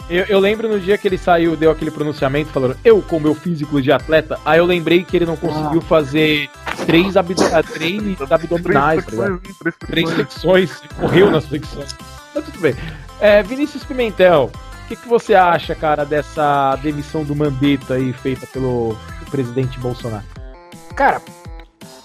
Eu, 0.10 0.24
eu, 0.26 0.40
lembro 0.40 0.70
no 0.70 0.80
dia 0.80 0.98
que 0.98 1.08
ele 1.08 1.18
saiu, 1.18 1.58
deu 1.58 1.72
aquele 1.72 1.90
pronunciamento 1.90 2.52
falando, 2.52 2.78
eu 2.86 3.02
com 3.02 3.20
meu 3.20 3.34
físico 3.34 3.82
de 3.82 3.92
atleta, 3.92 4.40
aí 4.46 4.60
eu 4.60 4.66
lembrei 4.66 5.04
que 5.04 5.18
ele 5.18 5.26
não 5.26 5.36
conseguiu 5.36 5.80
ah. 5.80 5.88
fazer 5.88 6.48
três, 6.86 7.18
abdo 7.18 7.36
três 7.74 8.32
abdominais, 8.32 9.06
três 9.06 9.20
flexões, 9.20 9.42
tá 9.42 9.60
três, 9.64 9.76
três 9.88 10.12
flexões, 10.12 10.82
morreu 11.00 11.32
nas 11.32 11.46
flexões. 11.46 11.96
Mas 12.34 12.46
tudo 12.46 12.60
bem. 12.60 12.76
É, 13.20 13.42
Vinícius 13.44 13.84
Pimentel, 13.84 14.52
o 14.86 14.88
que, 14.88 14.96
que 14.96 15.08
você 15.08 15.34
acha, 15.34 15.74
cara, 15.74 16.06
dessa 16.06 16.76
demissão 16.78 17.24
do 17.24 17.36
Mandetta 17.36 17.96
aí 17.96 18.14
feita 18.14 18.46
pelo 18.48 18.96
presidente 19.32 19.80
Bolsonaro? 19.80 20.24
Cara, 20.96 21.22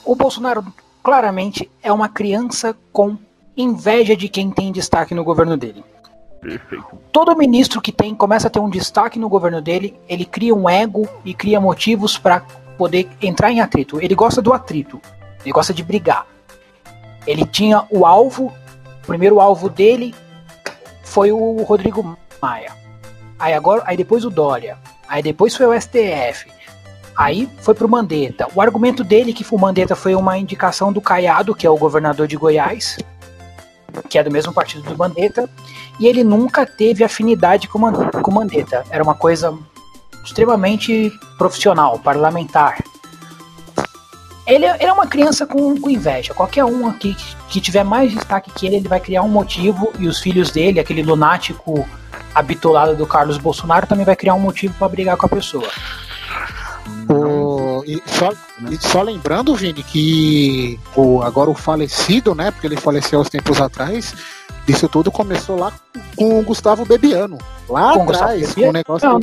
o 0.04 0.16
Bolsonaro 0.16 0.64
claramente 1.02 1.70
é 1.82 1.92
uma 1.92 2.08
criança 2.08 2.74
com 2.92 3.16
inveja 3.56 4.16
de 4.16 4.28
quem 4.28 4.50
tem 4.50 4.72
destaque 4.72 5.14
no 5.14 5.22
governo 5.22 5.56
dele. 5.56 5.84
Perfeito. 6.40 6.86
Todo 7.12 7.36
ministro 7.36 7.80
que 7.80 7.92
tem 7.92 8.14
começa 8.14 8.46
a 8.46 8.50
ter 8.50 8.60
um 8.60 8.70
destaque 8.70 9.18
no 9.18 9.28
governo 9.28 9.60
dele, 9.60 9.94
ele 10.08 10.24
cria 10.24 10.54
um 10.54 10.68
ego 10.68 11.06
e 11.24 11.34
cria 11.34 11.60
motivos 11.60 12.16
para 12.16 12.42
poder 12.80 13.10
entrar 13.20 13.52
em 13.52 13.60
atrito. 13.60 14.00
Ele 14.00 14.14
gosta 14.14 14.40
do 14.40 14.54
atrito, 14.54 14.98
ele 15.44 15.52
gosta 15.52 15.74
de 15.74 15.84
brigar. 15.84 16.26
Ele 17.26 17.44
tinha 17.44 17.84
o 17.90 18.06
alvo, 18.06 18.46
o 19.02 19.06
primeiro 19.06 19.38
alvo 19.38 19.68
dele 19.68 20.14
foi 21.02 21.30
o 21.30 21.62
Rodrigo 21.62 22.16
Maia. 22.40 22.72
Aí 23.38 23.52
agora, 23.52 23.82
aí 23.84 23.98
depois 23.98 24.24
o 24.24 24.30
Dória. 24.30 24.78
Aí 25.06 25.22
depois 25.22 25.54
foi 25.54 25.66
o 25.66 25.78
STF. 25.78 26.50
Aí 27.14 27.50
foi 27.58 27.74
pro 27.74 27.86
Mandetta. 27.86 28.48
O 28.54 28.62
argumento 28.62 29.04
dele 29.04 29.34
que 29.34 29.44
o 29.50 29.58
Mandetta 29.58 29.94
foi 29.94 30.14
uma 30.14 30.38
indicação 30.38 30.90
do 30.90 31.02
Caiado, 31.02 31.54
que 31.54 31.66
é 31.66 31.70
o 31.70 31.76
governador 31.76 32.26
de 32.26 32.36
Goiás, 32.38 32.96
que 34.08 34.18
é 34.18 34.24
do 34.24 34.30
mesmo 34.30 34.54
partido 34.54 34.88
do 34.88 34.96
Mandetta, 34.96 35.50
e 35.98 36.06
ele 36.06 36.24
nunca 36.24 36.64
teve 36.64 37.04
afinidade 37.04 37.68
com 37.68 37.78
o 37.78 38.32
Mandetta. 38.32 38.84
Era 38.88 39.04
uma 39.04 39.14
coisa 39.14 39.54
extremamente 40.24 41.18
profissional, 41.38 41.98
parlamentar. 41.98 42.82
Ele, 44.46 44.66
ele 44.66 44.84
é 44.84 44.92
uma 44.92 45.06
criança 45.06 45.46
com, 45.46 45.80
com, 45.80 45.88
inveja. 45.88 46.34
Qualquer 46.34 46.64
um 46.64 46.88
aqui 46.88 47.16
que, 47.48 47.60
tiver 47.60 47.84
mais 47.84 48.12
destaque 48.12 48.50
que 48.50 48.66
ele, 48.66 48.76
ele 48.76 48.88
vai 48.88 48.98
criar 48.98 49.22
um 49.22 49.28
motivo, 49.28 49.92
e 49.98 50.08
os 50.08 50.18
filhos 50.18 50.50
dele, 50.50 50.80
aquele 50.80 51.02
lunático 51.02 51.86
habitolado 52.34 52.96
do 52.96 53.06
Carlos 53.06 53.38
Bolsonaro, 53.38 53.86
também 53.86 54.04
vai 54.04 54.16
criar 54.16 54.34
um 54.34 54.40
motivo 54.40 54.74
para 54.74 54.88
brigar 54.88 55.16
com 55.16 55.26
a 55.26 55.28
pessoa. 55.28 55.68
O, 57.08 57.82
e 57.86 58.02
só, 58.06 58.32
e 58.70 58.76
só 58.76 59.02
lembrando, 59.02 59.54
Vini, 59.54 59.82
que 59.82 60.78
o, 60.94 61.22
agora 61.22 61.50
o 61.50 61.54
falecido, 61.54 62.34
né? 62.34 62.50
Porque 62.50 62.66
ele 62.66 62.76
faleceu 62.76 63.20
uns 63.20 63.28
tempos 63.28 63.60
atrás, 63.60 64.14
isso 64.70 64.88
tudo 64.88 65.10
começou 65.10 65.58
lá 65.58 65.72
com 66.16 66.38
o 66.38 66.42
Gustavo 66.42 66.84
Bebiano. 66.84 67.38
Lá 67.68 67.92
com 67.92 68.02
atrás, 68.02 68.54
com 68.54 68.68
o 68.68 68.72
negócio. 68.72 69.20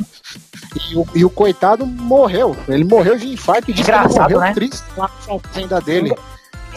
E 0.89 0.95
o, 0.95 1.07
e 1.15 1.25
o, 1.25 1.29
coitado 1.29 1.85
morreu. 1.85 2.55
Ele 2.67 2.83
morreu 2.83 3.17
de 3.17 3.27
infarto 3.29 3.73
de 3.73 3.83
morreu 3.83 4.39
né? 4.39 4.53
triste 4.53 4.83
lá 4.95 5.09
na 5.27 5.39
fazenda 5.39 5.81
dele. 5.81 6.13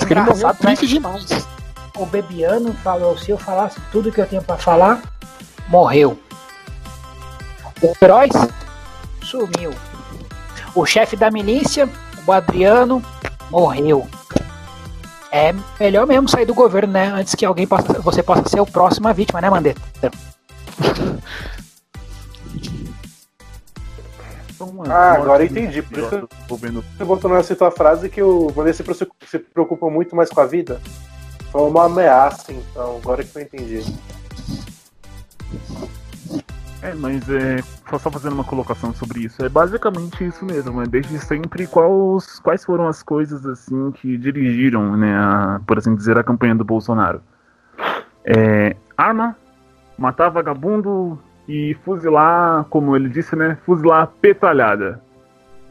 ele 0.01 0.21
morreu 0.21 0.49
né? 0.49 0.55
triste 0.55 0.87
demais. 0.87 1.27
O 1.97 2.07
Bebiano 2.07 2.73
falou: 2.75 3.19
se 3.19 3.31
eu 3.31 3.39
falasse 3.39 3.81
tudo 3.91 4.13
que 4.13 4.21
eu 4.21 4.27
tenho 4.27 4.43
para 4.43 4.57
falar, 4.57 5.03
morreu. 5.69 6.19
O 7.83 7.93
Heróis 8.03 8.33
sumiu. 9.23 9.75
O 10.75 10.87
chefe 10.87 11.17
da 11.17 11.31
milícia, 11.31 11.89
o 12.27 12.33
Adriano, 12.33 13.03
morreu. 13.51 14.09
É 15.33 15.55
melhor 15.79 16.07
mesmo 16.07 16.29
sair 16.29 16.45
do 16.45 16.55
governo, 16.55 16.93
né? 16.93 17.07
Antes 17.07 17.35
que 17.35 17.45
alguém 17.45 17.67
possa, 17.67 18.01
você 18.01 18.23
possa 18.23 18.49
ser 18.49 18.61
o 18.61 18.67
próximo 18.67 19.09
a 19.09 19.13
vítima, 19.13 19.41
né, 19.41 19.49
Mandetta? 19.49 19.81
Ah, 24.89 25.13
agora 25.13 25.45
entendi. 25.45 25.83
Por 25.83 25.99
isso 25.99 26.29
você 26.49 27.05
botou 27.05 27.31
nessa 27.31 27.55
tua 27.55 27.71
frase 27.71 28.09
que 28.09 28.23
o 28.23 28.49
Vanessa 28.49 28.85
se 29.27 29.39
preocupa 29.39 29.89
muito 29.89 30.15
mais 30.17 30.31
com 30.31 30.41
a 30.41 30.47
vida. 30.47 30.81
Foi 31.51 31.63
uma 31.63 31.85
ameaça, 31.85 32.53
então, 32.53 32.97
agora 32.97 33.25
que 33.25 33.37
eu 33.37 33.43
entendi. 33.43 33.83
É, 36.83 36.95
mas 36.95 37.29
é. 37.29 37.63
Só 37.99 38.11
fazendo 38.11 38.33
uma 38.33 38.45
colocação 38.45 38.95
sobre 38.95 39.21
isso. 39.21 39.45
É 39.45 39.49
basicamente 39.49 40.25
isso 40.25 40.45
mesmo, 40.45 40.81
é 40.83 40.87
desde 40.87 41.19
sempre 41.19 41.67
quais, 41.67 42.39
quais 42.41 42.65
foram 42.65 42.87
as 42.87 43.03
coisas 43.03 43.45
assim 43.45 43.91
que 43.93 44.17
dirigiram, 44.17 44.97
né, 44.97 45.15
a, 45.15 45.61
por 45.67 45.79
assim 45.79 45.95
dizer, 45.95 46.17
a 46.17 46.25
campanha 46.25 46.55
do 46.55 46.65
Bolsonaro. 46.65 47.21
É, 48.25 48.77
arma, 48.97 49.37
matar 49.99 50.31
vagabundo 50.31 51.19
e 51.49 51.77
fuzilar, 51.85 52.65
como 52.65 52.97
ele 52.97 53.09
disse, 53.09 53.35
né? 53.35 53.59
Fuzilar 53.67 54.07
petalhada. 54.21 55.03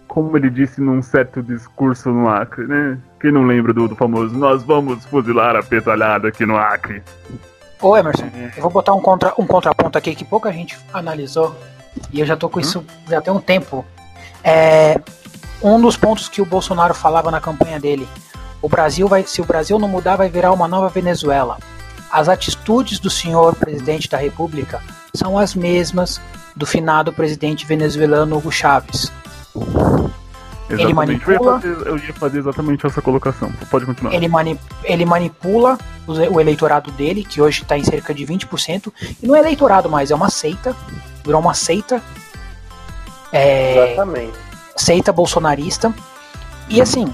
Como 0.08 0.36
ele 0.36 0.50
disse 0.50 0.82
num 0.82 1.02
certo 1.02 1.42
discurso 1.42 2.12
no 2.12 2.28
Acre, 2.28 2.68
né? 2.68 3.00
Quem 3.20 3.32
não 3.32 3.46
lembra 3.46 3.74
do, 3.74 3.88
do 3.88 3.96
famoso 3.96 4.36
Nós 4.38 4.64
vamos 4.64 5.06
fuzilar 5.06 5.56
a 5.56 5.64
petalhada 5.64 6.28
aqui 6.28 6.46
no 6.46 6.58
Acre. 6.58 7.02
Ô 7.82 7.96
Emerson, 7.96 8.26
é. 8.26 8.54
eu 8.58 8.62
vou 8.62 8.72
botar 8.72 8.94
um, 8.94 9.02
contra, 9.02 9.34
um 9.38 9.48
contraponto 9.48 9.98
aqui 9.98 10.14
que 10.14 10.26
pouca 10.26 10.52
gente 10.52 10.78
analisou 10.94 11.56
e 12.12 12.20
eu 12.20 12.26
já 12.26 12.36
tô 12.36 12.50
com 12.50 12.58
hum? 12.58 12.62
isso 12.62 12.86
já 13.08 13.22
tem 13.22 13.34
um 13.34 13.40
tempo. 13.40 13.86
É, 14.44 15.00
um 15.62 15.80
dos 15.80 15.98
pontos 15.98 16.30
que 16.30 16.42
o 16.42 16.46
Bolsonaro 16.46 16.94
falava 16.94 17.32
na 17.32 17.40
campanha 17.40 17.80
dele: 17.80 18.08
o 18.62 18.70
Brasil 18.70 19.08
vai, 19.08 19.24
se 19.24 19.42
o 19.42 19.46
Brasil 19.46 19.80
não 19.80 19.88
mudar, 19.88 20.16
vai 20.16 20.30
virar 20.30 20.52
uma 20.52 20.68
nova 20.68 20.90
Venezuela. 20.90 21.58
As 22.12 22.28
atitudes 22.28 23.00
do 23.00 23.10
senhor 23.10 23.56
presidente 23.56 24.10
da 24.10 24.18
República 24.18 24.82
são 25.14 25.38
as 25.38 25.54
mesmas 25.54 26.20
do 26.56 26.66
finado 26.66 27.14
presidente 27.14 27.66
venezuelano 27.66 28.38
Hugo 28.38 28.52
Chávez. 28.52 29.12
Exatamente. 30.70 30.84
Ele 30.84 30.94
manipula. 30.94 31.60
Eu 31.64 31.70
ia, 31.70 31.76
fazer, 31.76 31.90
eu 31.90 31.98
ia, 31.98 32.14
fazer, 32.14 32.40
exatamente 32.40 32.86
essa 32.86 33.02
colocação. 33.02 33.52
Pode 33.72 33.86
continuar. 33.86 34.14
Ele, 34.14 34.28
mani, 34.28 34.60
ele 34.84 35.06
manipula 35.06 35.78
o, 36.06 36.40
eleitorado 36.40 36.92
dele, 36.92 37.24
que 37.24 37.42
hoje 37.42 37.64
está 37.64 37.78
em 37.78 37.84
cerca 37.84 38.14
de 38.14 38.26
20%. 38.26 38.94
E 39.22 39.28
não 39.28 39.36
é 39.36 39.40
eleitorado 39.40 39.90
mais, 39.90 40.12
é 40.12 40.16
uma 40.16 40.30
seita. 40.30 40.76
Virou 41.26 41.42
uma 41.42 41.56
seita. 41.56 42.02
É, 43.32 43.94
exatamente. 43.94 44.38
Seita 44.76 45.12
bolsonarista. 45.12 45.94
E 46.70 46.80
assim, 46.80 47.12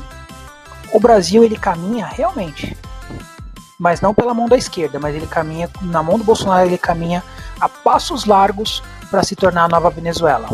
o 0.92 1.00
Brasil 1.00 1.44
ele 1.44 1.58
caminha 1.58 2.06
realmente. 2.06 2.76
Mas 3.80 4.02
não 4.02 4.14
pela 4.14 4.34
mão 4.34 4.48
da 4.48 4.58
esquerda, 4.58 5.00
mas 5.00 5.16
ele 5.16 5.28
caminha, 5.28 5.70
na 5.82 6.02
mão 6.02 6.18
do 6.18 6.24
Bolsonaro, 6.24 6.66
ele 6.66 6.78
caminha 6.78 7.24
a 7.60 7.68
passos 7.68 8.26
largos 8.26 8.82
para 9.10 9.24
se 9.24 9.36
tornar 9.36 9.66
a 9.66 9.68
nova 9.68 9.90
Venezuela. 9.90 10.50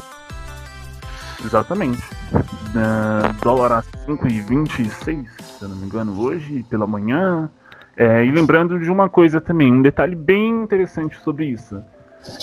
Exatamente 1.44 2.02
uh, 2.72 3.34
dólar 3.44 3.72
a 3.72 3.84
5,26, 4.08 5.28
se 5.40 5.62
eu 5.62 5.70
não 5.70 5.76
me 5.76 5.86
engano, 5.86 6.20
hoje 6.20 6.64
pela 6.70 6.88
manhã. 6.88 7.50
É, 7.96 8.24
e 8.24 8.32
lembrando 8.32 8.80
de 8.80 8.90
uma 8.90 9.10
coisa 9.10 9.42
também, 9.42 9.72
um 9.72 9.82
detalhe 9.82 10.16
bem 10.16 10.64
interessante 10.64 11.20
sobre 11.20 11.46
isso. 11.46 11.84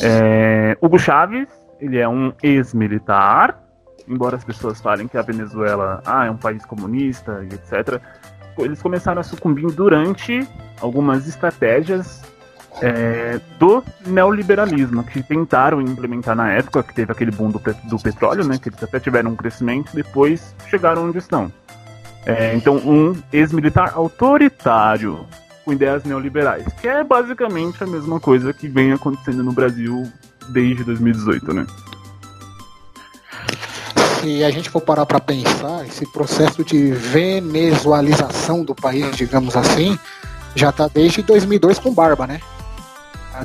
É, 0.03 0.77
Hugo 0.81 0.99
Chávez, 0.99 1.49
ele 1.81 1.99
é 1.99 2.09
um 2.09 2.33
ex-militar, 2.43 3.59
embora 4.07 4.37
as 4.37 4.45
pessoas 4.45 4.81
falem 4.81 5.09
que 5.09 5.17
a 5.17 5.23
Venezuela 5.23 6.03
ah, 6.05 6.27
é 6.27 6.31
um 6.31 6.37
país 6.37 6.65
comunista 6.67 7.45
e 7.51 7.55
etc. 7.55 8.01
Eles 8.59 8.83
começaram 8.83 9.21
a 9.21 9.25
sucumbir 9.25 9.71
durante 9.73 10.47
algumas 10.81 11.27
estratégias 11.27 12.23
é, 12.81 13.41
do 13.59 13.83
neoliberalismo 14.07 15.03
que 15.05 15.23
tentaram 15.23 15.81
implementar 15.81 16.37
na 16.37 16.53
época, 16.53 16.83
que 16.83 16.95
teve 16.95 17.13
aquele 17.13 17.31
boom 17.31 17.51
do, 17.51 17.61
do 17.85 17.99
petróleo, 17.99 18.45
né, 18.45 18.59
que 18.59 18.69
eles 18.69 18.83
até 18.83 19.01
tiveram 19.01 19.33
um 19.33 19.37
crescimento, 19.37 19.91
depois 19.95 20.55
chegaram 20.69 21.07
onde 21.07 21.19
estão. 21.19 21.53
É, 22.27 22.55
então, 22.55 22.77
um 22.77 23.17
ex-militar 23.33 23.93
autoritário 23.95 25.27
com 25.65 25.73
ideias 25.73 26.05
neoliberais, 26.05 26.65
que 26.81 26.89
é 26.89 27.03
basicamente 27.03 27.83
a 27.83 27.87
mesma 27.87 28.21
coisa 28.21 28.53
que 28.53 28.69
vem 28.69 28.93
acontecendo 28.93 29.43
no 29.43 29.53
Brasil 29.53 30.11
desde 30.49 30.85
2018, 30.85 31.55
né? 31.55 31.67
Se 34.21 34.43
a 34.43 34.51
gente 34.51 34.69
for 34.69 34.81
parar 34.81 35.07
para 35.07 35.21
pensar, 35.21 35.87
esse 35.87 36.05
processo 36.11 36.65
de 36.65 36.91
venezualização 36.91 38.65
do 38.65 38.75
país, 38.75 39.17
digamos 39.17 39.57
assim, 39.57 39.99
já 40.55 40.71
está 40.71 40.89
desde 40.89 41.23
2002 41.23 41.79
com 41.79 41.95
Barba, 41.95 42.27
né? 42.27 42.41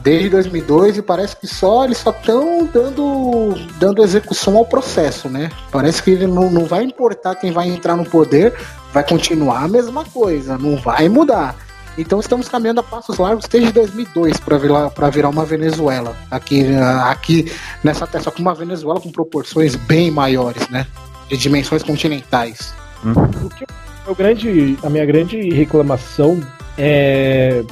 Desde 0.02 0.30
2002 0.30 0.98
e 0.98 1.02
parece 1.02 1.36
que 1.36 1.48
só 1.48 1.86
eles 1.86 1.98
só 1.98 2.12
estão 2.12 2.68
dando, 2.72 3.54
dando 3.80 4.04
execução 4.04 4.58
ao 4.58 4.66
processo, 4.66 5.30
né? 5.30 5.50
Parece 5.72 6.02
que 6.02 6.12
ele 6.12 6.28
não, 6.28 6.50
não 6.50 6.66
vai 6.66 6.84
importar 6.84 7.36
quem 7.36 7.52
vai 7.52 7.68
entrar 7.68 7.96
no 7.96 8.06
poder, 8.06 8.54
vai 8.94 9.04
continuar 9.04 9.64
a 9.64 9.68
mesma 9.68 10.04
coisa, 10.06 10.58
não 10.58 10.78
vai 10.78 11.10
mudar. 11.10 11.56
Então 11.98 12.20
estamos 12.20 12.50
caminhando 12.50 12.80
a 12.80 12.84
passos 12.84 13.18
largos 13.18 13.46
desde 13.48 13.72
2002 13.72 14.38
para 14.40 14.58
virar, 14.58 14.90
virar 15.12 15.30
uma 15.30 15.46
Venezuela. 15.46 16.16
Aqui, 16.32 16.66
aqui 17.06 17.52
nessa 17.84 18.08
terra, 18.08 18.24
só 18.24 18.32
que 18.32 18.42
uma 18.42 18.56
Venezuela 18.56 19.00
com 19.00 19.12
proporções 19.12 19.76
bem 19.76 20.10
maiores, 20.10 20.68
né? 20.70 20.88
De 21.30 21.38
dimensões 21.38 21.84
continentais. 21.84 22.74
Uhum. 23.04 23.46
O 23.46 23.50
que 23.50 23.66
eu, 24.08 24.16
grande, 24.16 24.78
a 24.84 24.90
minha 24.90 25.06
grande 25.06 25.38
reclamação 25.52 26.42
é 26.78 27.64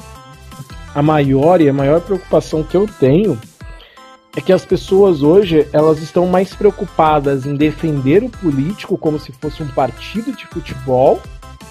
a 0.94 1.02
maior 1.02 1.62
e 1.62 1.70
a 1.70 1.74
maior 1.74 2.02
preocupação 2.02 2.64
que 2.64 2.76
eu 2.76 2.88
tenho 3.00 3.39
é 4.36 4.42
que 4.42 4.54
as 4.54 4.66
pessoas 4.66 5.22
hoje 5.22 5.68
elas 5.74 6.00
estão 6.00 6.26
mais 6.28 6.54
preocupadas 6.54 7.46
em 7.46 7.56
defender 7.56 8.24
o 8.24 8.30
político 8.30 8.98
como 8.98 9.20
se 9.20 9.32
fosse 9.34 9.62
um 9.62 9.68
partido 9.68 10.32
de 10.32 10.46
futebol. 10.48 11.20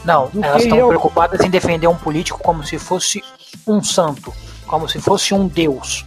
Não, 0.05 0.31
elas 0.43 0.63
estão 0.63 0.89
preocupadas 0.89 1.41
em 1.41 1.51
defender 1.51 1.87
um 1.87 1.97
político 1.97 2.39
como 2.43 2.65
se 2.65 2.79
fosse 2.79 3.23
um 3.67 3.83
santo, 3.83 4.33
como 4.67 4.89
se 4.89 5.01
fosse 5.01 5.35
um 5.35 5.47
deus. 5.47 6.05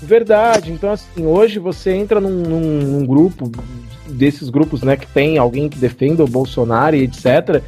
Verdade. 0.00 0.72
Então 0.72 0.92
assim, 0.92 1.26
hoje 1.26 1.58
você 1.58 1.92
entra 1.92 2.20
num, 2.20 2.30
num, 2.30 2.60
num 2.60 3.06
grupo 3.06 3.50
desses 4.06 4.48
grupos, 4.48 4.82
né, 4.82 4.96
que 4.96 5.06
tem 5.06 5.38
alguém 5.38 5.68
que 5.68 5.78
defenda 5.78 6.22
o 6.22 6.28
Bolsonaro 6.28 6.94
e 6.94 7.02
etc. 7.02 7.62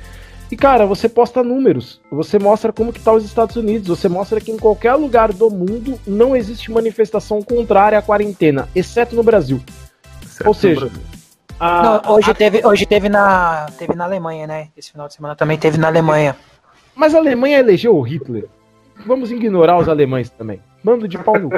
E 0.50 0.56
cara, 0.56 0.86
você 0.86 1.08
posta 1.08 1.42
números, 1.42 2.00
você 2.10 2.38
mostra 2.38 2.72
como 2.72 2.92
que 2.92 3.00
tá 3.00 3.12
os 3.12 3.24
Estados 3.24 3.56
Unidos, 3.56 3.88
você 3.88 4.08
mostra 4.08 4.40
que 4.40 4.50
em 4.50 4.56
qualquer 4.56 4.94
lugar 4.94 5.32
do 5.32 5.50
mundo 5.50 6.00
não 6.06 6.34
existe 6.34 6.70
manifestação 6.72 7.42
contrária 7.42 7.98
à 7.98 8.02
quarentena, 8.02 8.66
exceto 8.74 9.14
no 9.14 9.22
Brasil. 9.22 9.60
Exceto 10.22 10.48
Ou 10.48 10.54
seja, 10.54 10.90
a, 11.60 11.82
não, 11.82 12.14
hoje 12.14 12.30
a... 12.30 12.34
teve, 12.34 12.66
hoje 12.66 12.86
teve 12.86 13.08
na, 13.08 13.66
teve 13.78 13.94
na 13.94 14.04
Alemanha, 14.04 14.46
né? 14.46 14.68
Esse 14.76 14.92
final 14.92 15.08
de 15.08 15.14
semana 15.14 15.34
também 15.34 15.58
teve 15.58 15.76
na 15.76 15.88
Alemanha. 15.88 16.36
Mas 16.94 17.14
a 17.14 17.18
Alemanha 17.18 17.58
elegeu 17.58 17.96
o 17.96 18.00
Hitler. 18.00 18.46
Vamos 19.06 19.30
ignorar 19.30 19.76
os 19.76 19.88
alemães 19.88 20.30
também. 20.30 20.62
Mando 20.82 21.06
de 21.06 21.18
pau 21.18 21.38
no. 21.38 21.50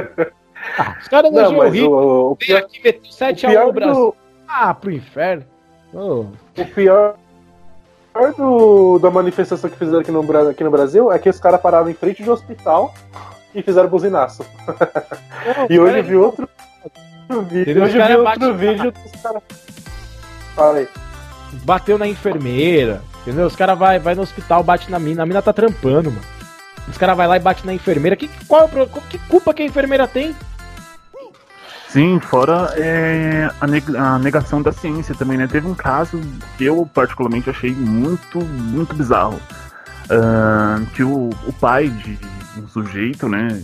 Ah, 0.78 0.96
os 1.00 1.08
caras 1.08 1.32
elegeram 1.32 1.58
o 1.58 1.68
Hitler. 1.68 1.90
O, 1.90 2.30
o 2.32 2.36
pior, 2.36 2.58
aqui 2.58 2.82
meteu 2.82 3.12
7 3.12 3.46
a 3.46 3.50
1 3.50 3.66
no 3.66 3.72
Brasil. 3.72 3.94
Do... 3.94 4.16
Ah, 4.48 4.74
pro 4.74 4.90
inferno. 4.90 5.44
Oh. 5.92 6.26
O 6.56 6.66
pior 6.74 7.16
pior 8.12 8.34
do, 8.34 8.98
da 8.98 9.10
manifestação 9.10 9.70
que 9.70 9.76
fizeram 9.76 10.00
aqui 10.00 10.10
no, 10.10 10.48
aqui 10.48 10.64
no 10.64 10.70
Brasil 10.70 11.12
é 11.12 11.18
que 11.18 11.28
os 11.28 11.40
caras 11.40 11.60
pararam 11.60 11.88
em 11.88 11.94
frente 11.94 12.22
de 12.22 12.30
um 12.30 12.32
hospital 12.32 12.94
e 13.54 13.62
fizeram 13.62 13.88
buzinaço. 13.88 14.44
e 15.68 15.78
hoje 15.78 15.98
eu 15.98 16.04
vi 16.04 16.16
outro 16.16 16.48
vídeo. 17.48 17.82
Hoje 17.82 17.98
eu 17.98 18.06
vi 18.06 18.16
outro 18.16 18.54
vídeo 18.54 18.92
dos 18.92 19.22
caras. 19.22 19.42
Fala 20.54 20.78
aí. 20.78 20.88
Bateu 21.64 21.98
na 21.98 22.06
enfermeira, 22.06 23.02
entendeu? 23.22 23.46
Os 23.46 23.56
caras 23.56 23.78
vai, 23.78 23.98
vai 23.98 24.14
no 24.14 24.22
hospital, 24.22 24.62
bate 24.62 24.90
na 24.90 24.98
mina, 24.98 25.22
a 25.22 25.26
mina 25.26 25.42
tá 25.42 25.52
trampando, 25.52 26.10
mano. 26.10 26.40
Os 26.88 26.98
caras 26.98 27.16
vai 27.16 27.26
lá 27.26 27.36
e 27.36 27.40
bate 27.40 27.64
na 27.66 27.72
enfermeira. 27.74 28.16
Que, 28.16 28.28
qual, 28.46 28.68
que 29.08 29.18
culpa 29.28 29.54
que 29.54 29.62
a 29.62 29.66
enfermeira 29.66 30.08
tem? 30.08 30.34
Sim, 31.92 32.20
fora 32.20 32.72
é, 32.76 33.50
a, 33.60 33.66
neg 33.66 33.96
a, 33.96 34.16
negação 34.18 34.62
da 34.62 34.70
ciência 34.70 35.12
também, 35.14 35.36
né? 35.36 35.48
Teve 35.48 35.66
um 35.66 35.74
caso 35.74 36.20
que 36.56 36.64
eu 36.64 36.88
particularmente 36.94 37.50
achei 37.50 37.72
muito, 37.72 38.38
muito 38.40 38.94
bizarro. 38.94 39.40
Uh, 40.06 40.86
que 40.94 41.02
o, 41.02 41.30
o 41.46 41.52
pai 41.52 41.88
de 41.88 42.18
um 42.56 42.66
sujeito, 42.68 43.28
né, 43.28 43.62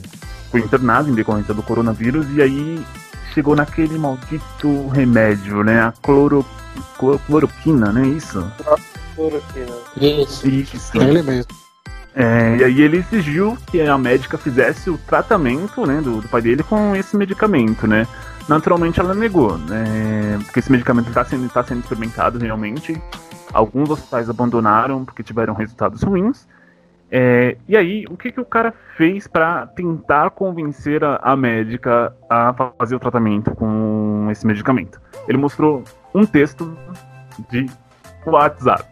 foi 0.51 0.61
internado 0.61 1.11
em 1.11 1.14
decorrência 1.14 1.53
do 1.53 1.62
coronavírus 1.62 2.24
e 2.37 2.41
aí 2.41 2.85
chegou 3.33 3.55
naquele 3.55 3.99
maldito 3.99 4.89
remédio, 4.89 5.62
né? 5.62 5.83
A 5.83 5.93
cloro, 6.03 6.45
cloroquina, 7.27 7.93
né? 7.93 8.07
Isso? 8.09 8.45
Cloroquina. 9.14 9.77
Isso. 10.01 10.49
Isso. 10.49 11.01
É 11.01 11.05
ele 11.05 11.22
mesmo. 11.22 11.66
É, 12.19 12.57
e 12.57 12.64
aí 12.64 12.81
ele 12.81 12.97
exigiu 12.97 13.59
que 13.67 13.79
a 13.83 13.99
médica 13.99 14.39
fizesse 14.39 14.89
o 14.89 14.97
tratamento 14.97 15.87
né, 15.87 16.01
do, 16.01 16.23
do 16.23 16.29
pai 16.29 16.41
dele 16.41 16.62
com 16.62 16.97
esse 16.97 17.14
medicamento, 17.14 17.87
né? 17.87 18.07
Naturalmente 18.49 18.99
ela 18.99 19.14
negou, 19.14 19.59
né? 19.59 20.39
Porque 20.45 20.61
esse 20.61 20.73
medicamento 20.73 21.09
está 21.09 21.23
sendo, 21.27 21.47
tá 21.51 21.62
sendo 21.62 21.81
experimentado 21.81 22.39
realmente. 22.39 22.99
Alguns 23.53 23.91
hospitais 23.91 24.31
abandonaram 24.31 25.05
porque 25.05 25.23
tiveram 25.23 25.53
resultados 25.53 26.03
ruins. 26.03 26.49
É, 27.11 27.59
e 27.69 27.77
aí, 27.77 28.07
o 28.09 28.17
que, 28.17 28.33
que 28.33 28.41
o 28.41 28.47
cara 28.47 28.73
fez 28.97 29.27
para 29.27 29.67
tentar 29.67 30.31
convencer 30.31 31.05
a, 31.05 31.17
a, 31.23 31.37
médica 31.37 32.17
a 32.31 32.55
fazer 32.79 32.97
o 32.97 32.99
tratamento 32.99 33.55
com 33.55 34.27
esse 34.31 34.47
medicamento? 34.47 34.99
Ele 35.29 35.37
mostrou 35.37 35.85
um 36.14 36.25
texto 36.25 36.77
de 37.51 37.67
WhatsApp. 38.25 38.89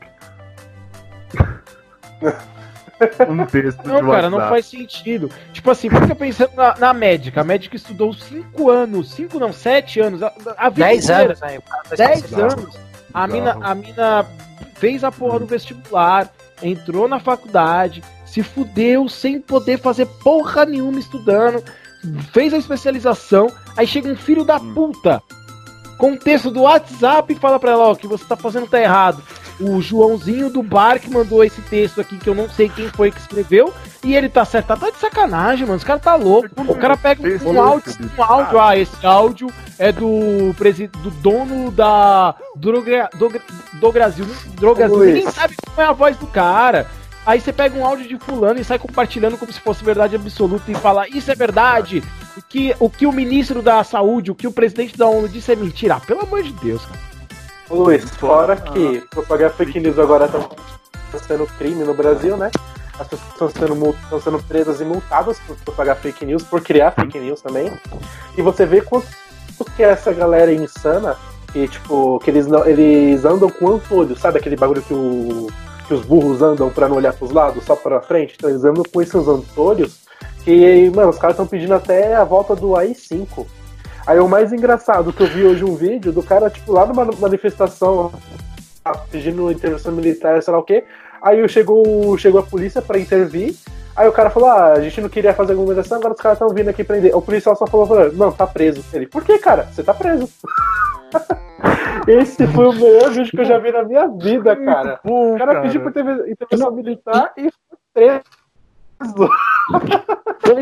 um 3.29 3.47
texto 3.47 3.87
não, 3.87 4.01
de 4.01 4.11
cara, 4.11 4.31
não 4.31 4.39
faz 4.41 4.67
sentido. 4.67 5.31
Tipo 5.53 5.71
assim, 5.71 5.91
fica 5.91 6.15
pensando 6.15 6.53
na, 6.57 6.75
na, 6.79 6.95
médica. 6.95 7.41
A 7.41 7.45
médica 7.45 7.77
estudou 7.77 8.13
5 8.13 8.71
anos, 8.71 9.11
5 9.13 9.39
não, 9.39 9.53
7 9.53 10.01
anos, 10.01 10.23
a, 10.23 10.33
a 10.57 10.69
vida 10.69 10.87
10 10.87 11.11
anos, 11.11 11.41
né? 11.41 11.59
10 11.97 12.33
anos. 12.35 12.79
A 13.13 13.27
mina, 13.27 13.57
a 13.61 13.75
mina 13.75 14.27
fez 14.75 15.05
a 15.05 15.13
porra 15.13 15.39
do 15.39 15.47
vestibular, 15.47 16.29
entrou 16.63 17.07
na 17.07 17.21
faculdade, 17.21 18.03
se 18.27 18.43
fudeu 18.43 19.09
sem 19.09 19.41
poder 19.41 19.79
fazer 19.79 20.07
porra 20.23 20.65
nenhuma 20.65 20.99
estudando, 20.99 21.63
fez 22.33 22.53
a 22.53 22.59
especialização, 22.59 23.47
aí 23.77 23.87
chega 23.87 24.09
um 24.09 24.17
filho 24.17 24.45
da 24.45 24.57
hum. 24.57 24.75
puta 24.75 25.23
com 25.97 26.11
um 26.11 26.17
texto 26.17 26.51
do 26.51 26.63
WhatsApp 26.63 27.33
e 27.33 27.39
fala 27.39 27.61
pra 27.61 27.71
ela, 27.71 27.85
ó, 27.85 27.95
que 27.95 28.09
você 28.09 28.25
tá 28.25 28.37
fazendo 28.37 28.67
tá 28.67 28.81
errado 28.81 29.23
o 29.61 29.81
Joãozinho 29.81 30.51
do 30.51 30.63
bar 30.63 30.99
que 30.99 31.11
mandou 31.11 31.45
esse 31.45 31.61
texto 31.63 32.01
aqui, 32.01 32.19
que 32.19 32.29
eu 32.29 32.35
não 32.35 32.49
sei 32.49 32.69
quem 32.69 32.89
foi 32.89 33.11
que 33.11 33.21
escreveu, 33.21 33.73
e 34.03 34.15
ele 34.15 34.29
tá 34.29 34.45
certo. 34.45 34.67
Tá, 34.67 34.77
tá 34.77 34.91
de 34.91 34.99
sacanagem, 34.99 35.67
mano. 35.67 35.79
Os 35.79 35.85
cara 35.85 35.99
tá 35.99 36.15
louco. 36.15 36.49
O 36.57 36.75
cara 36.75 36.97
pega 36.97 37.23
um, 37.23 37.53
um 37.53 37.61
áudio, 37.61 37.93
um 38.19 38.23
áudio, 38.23 38.61
ah, 38.61 38.77
esse 38.77 39.07
áudio 39.07 39.49
é 39.79 39.93
do, 39.93 40.53
do 41.03 41.11
dono 41.11 41.71
da 41.71 42.35
Droga, 42.57 43.09
do, 43.17 43.33
do 43.75 43.93
Brasil. 43.93 44.27
Drogasil. 44.57 44.99
Ninguém 44.99 45.31
sabe 45.31 45.55
qual 45.75 45.87
é 45.87 45.91
a 45.91 45.93
voz 45.93 46.17
do 46.17 46.27
cara. 46.27 46.87
Aí 47.27 47.41
você 47.41 47.53
pega 47.53 47.79
um 47.79 47.87
áudio 47.87 48.07
de 48.07 48.19
fulano 48.19 48.61
e 48.61 48.65
sai 48.65 48.79
compartilhando 48.79 49.39
como 49.39 49.51
se 49.51 49.61
fosse 49.61 49.83
verdade 49.83 50.15
absoluta 50.15 50.71
e 50.71 50.75
fala, 50.75 51.09
isso 51.09 51.31
é 51.31 51.35
verdade. 51.35 52.03
O 52.37 52.43
que, 52.43 52.77
o 52.79 52.91
que 52.91 53.07
o 53.07 53.13
ministro 53.13 53.63
da 53.63 53.83
saúde, 53.83 54.31
o 54.31 54.35
que 54.35 54.47
o 54.47 54.53
presidente 54.53 54.97
da 54.97 55.07
ONU 55.07 55.29
disse 55.29 55.51
é 55.53 55.57
mentira. 55.57 55.95
Ah, 55.95 56.01
pelo 56.01 56.21
amor 56.21 56.43
de 56.43 56.53
Deus, 56.53 56.85
cara. 56.85 57.14
Luiz, 57.75 58.09
fora 58.11 58.57
que 58.57 59.01
propagar 59.11 59.51
fake 59.51 59.81
news 59.81 59.99
agora 59.99 60.29
tá 60.29 60.39
sendo 61.19 61.47
crime 61.59 61.85
no 61.85 61.95
Brasil, 61.95 62.37
né? 62.37 62.51
As 62.99 63.09
pessoas 63.09 63.31
estão 63.33 63.51
sendo, 63.51 63.91
estão 63.91 64.21
sendo 64.21 64.43
presas 64.45 64.81
e 64.81 64.85
multadas 64.85 65.39
por 65.41 65.57
propagar 65.57 65.97
fake 65.97 66.25
news, 66.25 66.45
por 66.45 66.61
criar 66.61 66.93
fake 66.93 67.19
news 67.19 67.41
também. 67.41 67.73
E 68.39 68.43
você 68.43 68.65
vê 68.65 68.81
quanto 68.81 69.07
que 69.77 69.83
essa 69.83 70.13
galera 70.13 70.53
é 70.53 70.55
insana, 70.55 71.17
que 71.53 71.67
tipo, 71.67 72.21
que 72.21 72.31
eles, 72.31 72.47
não, 72.47 72.65
eles 72.65 73.25
andam 73.25 73.51
com 73.51 73.73
antolho, 73.73 74.17
sabe 74.17 74.39
aquele 74.39 74.57
bagulho 74.57 74.83
que, 74.83 74.95
o, 74.95 75.49
que 75.89 75.95
os 75.95 76.05
burros 76.05 76.41
andam 76.43 76.71
para 76.71 76.89
não 76.89 76.97
olhar 76.97 77.13
pros 77.13 77.33
lados, 77.33 77.65
só 77.65 77.75
pra 77.75 78.01
frente? 78.01 78.35
Então 78.37 78.51
eles 78.51 78.65
andam 78.65 78.85
com 78.93 79.03
esses 79.03 79.27
antolhos 79.27 80.05
que, 80.45 80.91
mano, 80.91 81.11
os 81.11 81.19
caras 81.19 81.35
estão 81.35 81.47
pedindo 81.47 81.75
até 81.75 82.15
a 82.15 82.25
volta 82.25 82.55
do 82.55 82.77
AI-5. 82.77 83.47
Aí 84.07 84.19
o 84.21 84.29
mais 84.29 84.53
engraçado 84.53 85.13
que 85.13 85.23
eu 85.23 85.27
vi 85.27 85.45
hoje 85.45 85.65
um 85.65 85.75
vídeo 85.75 86.13
do 86.13 86.23
cara, 86.23 86.51
tipo, 86.51 86.73
lá 86.73 86.85
numa 86.87 87.05
manifestação 87.05 88.13
pedindo 89.11 89.51
intervenção 89.51 89.93
militar, 89.93 90.43
sei 90.43 90.53
lá 90.53 90.59
o 90.59 90.63
quê. 90.63 90.85
Aí 91.23 91.49
chegou, 91.49 92.19
chegou 92.19 92.41
a 92.41 92.45
polícia 92.45 92.83
para 92.83 92.99
intervir. 92.99 93.55
Aí 93.97 94.07
o 94.07 94.13
cara 94.13 94.29
falou: 94.29 94.51
Ah, 94.51 94.73
a 94.73 94.81
gente 94.81 95.01
não 95.01 95.09
queria 95.09 95.33
fazer 95.33 95.53
aglomeração, 95.53 95.99
agora 95.99 96.13
os 96.13 96.21
caras 96.21 96.37
estão 96.37 96.51
vindo 96.51 96.69
aqui 96.69 96.85
prender. 96.85 97.17
O 97.17 97.23
policial 97.23 97.57
só 97.57 97.67
falou: 97.67 98.13
Não, 98.13 98.31
tá 98.31 98.47
preso. 98.47 98.85
Ele, 98.93 99.07
por 99.07 99.25
que, 99.25 99.39
cara? 99.39 99.69
Você 99.73 99.83
tá 99.83 99.95
preso. 99.95 100.29
Esse 102.07 102.47
foi 102.49 102.67
o 102.67 102.73
melhor 102.73 103.11
vídeo 103.11 103.31
que 103.31 103.41
eu 103.41 103.45
já 103.45 103.59
vi 103.59 103.73
na 103.73 103.85
minha 103.85 104.07
vida, 104.09 104.55
cara. 104.57 105.01
o 105.05 105.37
cara, 105.39 105.53
cara. 105.53 105.63
pediu 105.63 105.81
por 105.81 105.91
intervenção 105.91 106.73
militar 106.73 107.33
e 107.39 107.51
foi 107.51 107.79
preso. 107.95 109.31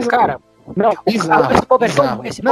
Cara, 0.09 0.39
não, 0.77 0.93
bizarro, 1.07 1.53
esse 1.53 1.67
povo 1.67 1.85
é 1.85 1.89
tão, 1.89 2.25
esse 2.25 2.43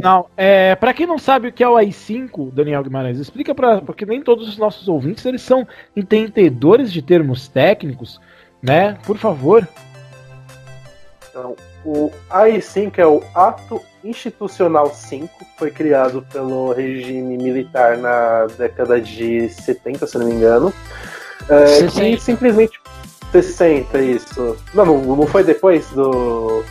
não. 0.00 0.26
É, 0.36 0.74
para 0.74 0.92
quem 0.92 1.06
não 1.06 1.18
sabe 1.18 1.48
o 1.48 1.52
que 1.52 1.62
é 1.62 1.68
o 1.68 1.74
AI5, 1.74 2.52
Daniel 2.52 2.82
Guimarães, 2.82 3.18
explica 3.18 3.54
para 3.54 3.80
porque 3.80 4.06
nem 4.06 4.22
todos 4.22 4.48
os 4.48 4.58
nossos 4.58 4.88
ouvintes 4.88 5.24
eles 5.24 5.42
são 5.42 5.66
entendedores 5.96 6.92
de 6.92 7.02
termos 7.02 7.48
técnicos, 7.48 8.20
né? 8.62 8.98
Por 9.04 9.16
favor. 9.16 9.66
Então, 11.28 11.56
o 11.84 12.10
AI5 12.30 12.98
é 12.98 13.06
o 13.06 13.22
Ato 13.34 13.80
Institucional 14.04 14.92
5, 14.92 15.46
foi 15.56 15.70
criado 15.70 16.26
pelo 16.32 16.72
regime 16.72 17.36
militar 17.36 17.96
na 17.96 18.46
década 18.58 19.00
de 19.00 19.48
70, 19.48 20.06
se 20.06 20.18
não 20.18 20.26
me 20.26 20.34
engano. 20.34 20.72
É, 21.48 21.86
que 21.86 22.20
simplesmente 22.20 22.80
60, 23.32 23.98
isso. 24.00 24.56
Não, 24.74 24.84
não, 24.84 25.16
não 25.16 25.26
foi 25.26 25.42
depois 25.42 25.88
do 25.90 26.62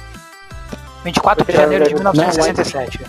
24 1.03 1.45
de 1.45 1.51
janeiro 1.53 1.87
de 1.87 1.93
1967. 1.95 2.99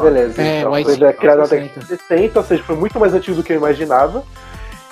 Beleza, 0.00 0.40
É, 0.40 0.60
então, 0.60 0.70
foi 0.70 0.84
AI-5 0.84 1.12
criado 1.16 1.38
na 1.38 1.46
60. 1.46 1.66
década 1.80 1.80
de 1.96 2.02
60, 2.02 2.38
ou 2.38 2.44
seja, 2.46 2.62
foi 2.62 2.76
muito 2.76 2.98
mais 2.98 3.12
antigo 3.14 3.36
do 3.36 3.42
que 3.42 3.52
eu 3.52 3.56
imaginava. 3.56 4.22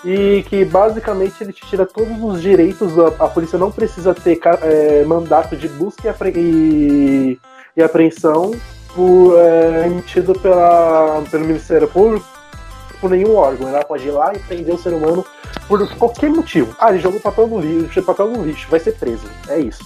E 0.04 0.44
que 0.50 0.66
basicamente 0.66 1.42
ele 1.42 1.52
te 1.52 1.64
tira 1.64 1.86
todos 1.86 2.22
os 2.22 2.42
direitos, 2.42 2.92
a, 2.98 3.24
a 3.24 3.28
polícia 3.28 3.58
não 3.58 3.70
precisa 3.72 4.12
ter 4.14 4.38
é, 4.62 5.02
mandato 5.06 5.56
de 5.56 5.66
busca 5.66 6.02
e, 6.06 6.10
apre- 6.10 6.32
e- 6.36 7.38
e 7.74 7.82
apreensão 7.82 8.50
por, 8.94 9.38
é, 9.38 9.86
emitido 9.86 10.38
pela, 10.38 11.22
pelo 11.30 11.46
Ministério 11.46 11.88
Público 11.88 12.26
por 13.04 13.10
nenhum 13.10 13.36
órgão. 13.36 13.68
Ela 13.68 13.84
pode 13.84 14.08
ir 14.08 14.10
lá 14.12 14.32
e 14.34 14.38
prender 14.38 14.74
o 14.74 14.78
ser 14.78 14.94
humano 14.94 15.22
por 15.68 15.86
qualquer 15.96 16.30
motivo. 16.30 16.74
Ah, 16.80 16.88
ele 16.90 17.00
jogou 17.00 17.20
papel 17.20 17.46
no 17.46 17.60
lixo, 17.60 18.02
papel 18.02 18.28
no 18.30 18.42
lixo, 18.42 18.66
vai 18.70 18.80
ser 18.80 18.92
preso. 18.92 19.26
É 19.46 19.58
isso. 19.58 19.84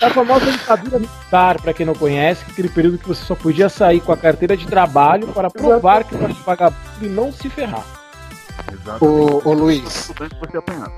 É 0.00 0.06
a 0.06 0.10
famosa 0.10 0.50
ditadura 0.50 0.98
militar, 0.98 1.60
pra 1.60 1.74
quem 1.74 1.84
não 1.84 1.94
conhece, 1.94 2.42
aquele 2.50 2.70
período 2.70 2.96
que 2.96 3.06
você 3.06 3.22
só 3.22 3.34
podia 3.34 3.68
sair 3.68 4.00
com 4.00 4.12
a 4.12 4.16
carteira 4.16 4.56
de 4.56 4.66
trabalho 4.66 5.28
para 5.28 5.50
provar 5.50 6.04
que 6.04 6.14
você 6.16 6.32
vagabundo 6.44 6.78
e 7.02 7.06
não 7.06 7.30
se 7.30 7.50
ferrar. 7.50 7.84
Exato. 8.72 9.04
Ô, 9.04 9.42
ô 9.44 9.52
Luiz, 9.52 10.08
Importante 10.08 10.36
você 10.40 10.56
apanhar. 10.56 10.90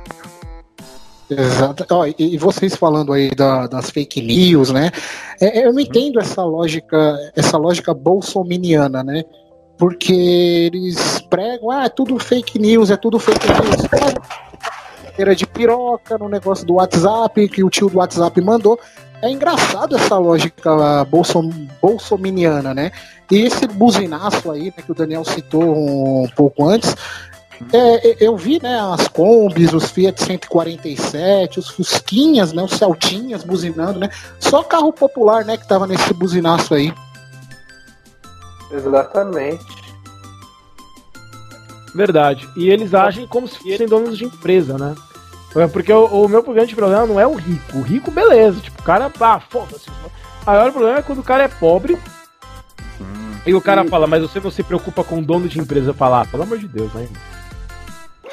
Exato. 1.28 1.84
Ó, 1.90 2.06
e, 2.06 2.14
e 2.18 2.38
vocês 2.38 2.76
falando 2.76 3.12
aí 3.12 3.30
da- 3.34 3.66
das 3.66 3.90
fake 3.90 4.22
news, 4.22 4.70
né? 4.70 4.92
É, 5.40 5.66
eu 5.66 5.72
não 5.72 5.80
entendo 5.80 6.20
essa 6.20 6.44
lógica, 6.44 7.16
essa 7.34 7.56
lógica 7.58 7.92
bolsominiana, 7.92 9.02
né? 9.02 9.24
Porque 9.78 10.12
eles 10.12 11.20
pregam, 11.28 11.70
ah, 11.70 11.84
é 11.84 11.88
tudo 11.88 12.18
fake 12.18 12.58
news, 12.58 12.90
é 12.90 12.96
tudo 12.96 13.18
fake 13.18 13.46
news. 13.46 14.26
Era 15.18 15.34
de 15.34 15.46
piroca 15.46 16.18
no 16.18 16.28
negócio 16.28 16.66
do 16.66 16.74
WhatsApp, 16.74 17.48
que 17.48 17.64
o 17.64 17.70
tio 17.70 17.88
do 17.88 17.98
WhatsApp 17.98 18.40
mandou. 18.40 18.78
É 19.22 19.30
engraçado 19.30 19.96
essa 19.96 20.18
lógica 20.18 21.04
bolsom, 21.04 21.50
bolsominiana, 21.80 22.74
né? 22.74 22.92
E 23.30 23.42
esse 23.42 23.66
buzinaço 23.66 24.50
aí, 24.50 24.66
né, 24.66 24.82
que 24.84 24.92
o 24.92 24.94
Daniel 24.94 25.24
citou 25.24 26.24
um 26.24 26.28
pouco 26.36 26.68
antes, 26.68 26.94
é, 27.72 28.10
é, 28.10 28.16
eu 28.20 28.36
vi, 28.36 28.60
né, 28.62 28.78
as 28.78 29.08
combis, 29.08 29.72
os 29.72 29.90
Fiat 29.90 30.22
147, 30.22 31.58
os 31.58 31.68
Fusquinhas, 31.70 32.52
né, 32.52 32.62
os 32.62 32.72
Celtinhas 32.72 33.42
buzinando, 33.42 33.98
né? 33.98 34.10
Só 34.38 34.62
carro 34.62 34.92
popular, 34.92 35.44
né, 35.44 35.56
que 35.56 35.66
tava 35.66 35.86
nesse 35.86 36.12
buzinaço 36.12 36.74
aí. 36.74 36.92
Exatamente. 38.70 39.64
Verdade. 41.94 42.48
E 42.56 42.68
eles 42.68 42.94
agem 42.94 43.26
como 43.26 43.48
se 43.48 43.58
fossem 43.58 43.86
donos 43.86 44.18
de 44.18 44.24
empresa, 44.24 44.76
né? 44.76 44.94
É 45.54 45.66
Porque 45.66 45.92
o, 45.92 46.04
o 46.04 46.28
meu 46.28 46.42
grande 46.42 46.74
problema 46.74 47.06
não 47.06 47.18
é 47.18 47.26
o 47.26 47.34
rico. 47.34 47.78
O 47.78 47.82
rico, 47.82 48.10
beleza. 48.10 48.60
Tipo, 48.60 48.80
o 48.80 48.84
cara, 48.84 49.10
ah, 49.20 49.40
foda-se. 49.40 49.88
O 49.88 50.46
maior 50.46 50.70
problema 50.70 50.98
é 50.98 51.02
quando 51.02 51.20
o 51.20 51.24
cara 51.24 51.44
é 51.44 51.48
pobre 51.48 51.98
e 53.46 53.54
o 53.54 53.60
cara 53.60 53.84
fala, 53.84 54.08
mas 54.08 54.22
você 54.22 54.40
não 54.40 54.50
se 54.50 54.62
preocupa 54.64 55.04
com 55.04 55.20
o 55.20 55.24
dono 55.24 55.46
de 55.48 55.60
empresa 55.60 55.94
falar, 55.94 56.26
pelo 56.26 56.42
amor 56.42 56.58
de 56.58 56.66
Deus, 56.66 56.92
né? 56.92 57.08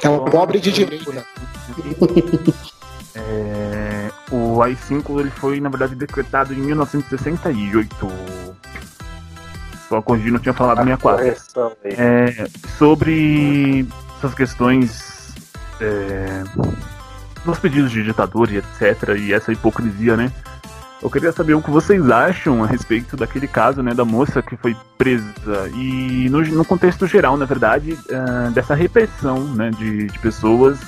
É 0.02 0.10
um 0.10 0.26
pobre 0.26 0.60
de 0.60 0.72
direita. 0.72 1.26
É, 3.16 4.10
o 4.32 4.60
AI-5 4.64 5.20
ele 5.20 5.30
foi, 5.30 5.62
na 5.62 5.70
verdade, 5.70 5.94
decretado 5.94 6.52
em 6.52 6.58
1968. 6.58 8.08
Só 9.90 10.02
corrigindo, 10.02 10.38
eu 10.38 10.42
tinha 10.42 10.54
falado 10.54 10.78
64. 10.78 11.24
Correção 11.24 11.72
aí. 11.84 11.94
É, 11.98 12.48
sobre 12.78 13.88
essas 14.18 14.34
questões 14.34 15.34
é, 15.80 16.44
dos 17.46 17.60
pedidos 17.60 17.92
de 17.92 18.04
ditadura 18.04 18.52
e 18.52 18.58
etc. 18.58 19.18
E 19.18 19.34
essa 19.34 19.52
hipocrisia, 19.52 20.16
né? 20.16 20.32
Eu 21.04 21.10
queria 21.10 21.34
saber 21.34 21.54
o 21.54 21.62
que 21.62 21.70
vocês 21.70 22.10
acham 22.10 22.64
a 22.64 22.68
respeito 22.68 23.18
daquele 23.18 23.46
caso, 23.46 23.84
né, 23.84 23.94
da 23.94 24.06
moça 24.06 24.42
que 24.42 24.56
foi 24.56 24.74
presa 24.98 25.70
e 25.76 26.30
no, 26.30 26.40
no 26.40 26.64
contexto 26.64 27.06
geral, 27.06 27.36
na 27.36 27.44
verdade, 27.44 28.00
é, 28.08 28.50
dessa 28.52 28.74
repressão, 28.74 29.44
né, 29.54 29.70
de, 29.72 30.08
de 30.08 30.20
pessoas 30.20 30.80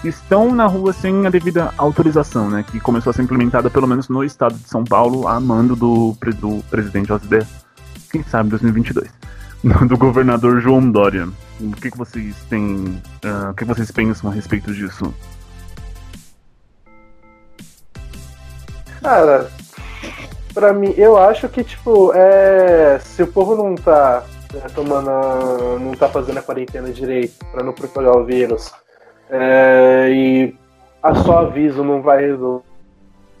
que 0.00 0.08
estão 0.08 0.52
na 0.52 0.66
rua 0.66 0.92
sem 0.92 1.28
a 1.28 1.30
devida 1.30 1.72
autorização, 1.78 2.50
né, 2.50 2.64
que 2.68 2.80
começou 2.80 3.12
a 3.12 3.14
ser 3.14 3.22
implementada 3.22 3.70
pelo 3.70 3.86
menos 3.86 4.08
no 4.08 4.24
estado 4.24 4.56
de 4.56 4.68
São 4.68 4.82
Paulo 4.82 5.28
a 5.28 5.38
mando 5.38 5.76
do, 5.76 6.16
do 6.40 6.60
presidente 6.68 7.06
José, 7.06 7.46
quem 8.12 8.22
sabe 8.22 8.50
2022 8.50 9.10
do 9.88 9.96
governador 9.96 10.60
João 10.60 10.90
Dória. 10.90 11.26
O 11.60 11.72
que, 11.72 11.90
que 11.90 11.96
vocês 11.98 12.36
têm. 12.50 13.00
ah, 13.24 13.50
o 13.50 13.54
que 13.54 13.64
vocês 13.64 13.90
pensam 13.90 14.30
a 14.30 14.34
respeito 14.34 14.72
disso? 14.72 15.12
Cara, 19.00 19.50
pra 20.54 20.72
mim, 20.72 20.94
eu 20.96 21.16
acho 21.16 21.48
que, 21.48 21.64
tipo, 21.64 22.12
é. 22.14 22.98
Se 23.00 23.22
o 23.22 23.26
povo 23.26 23.56
não 23.56 23.74
tá 23.74 24.24
né, 24.52 24.60
tomando. 24.74 25.08
a- 25.10 25.78
não 25.80 25.92
tá 25.92 26.08
fazendo 26.08 26.38
a 26.38 26.42
quarentena 26.42 26.90
direito 26.90 27.44
pra 27.50 27.62
não 27.64 27.72
propagar 27.72 28.16
o 28.16 28.24
vírus, 28.24 28.72
é, 29.30 30.08
e 30.12 30.54
a 31.02 31.14
só 31.14 31.40
aviso 31.46 31.82
não 31.82 32.02
vai 32.02 32.20
resolver. 32.26 32.64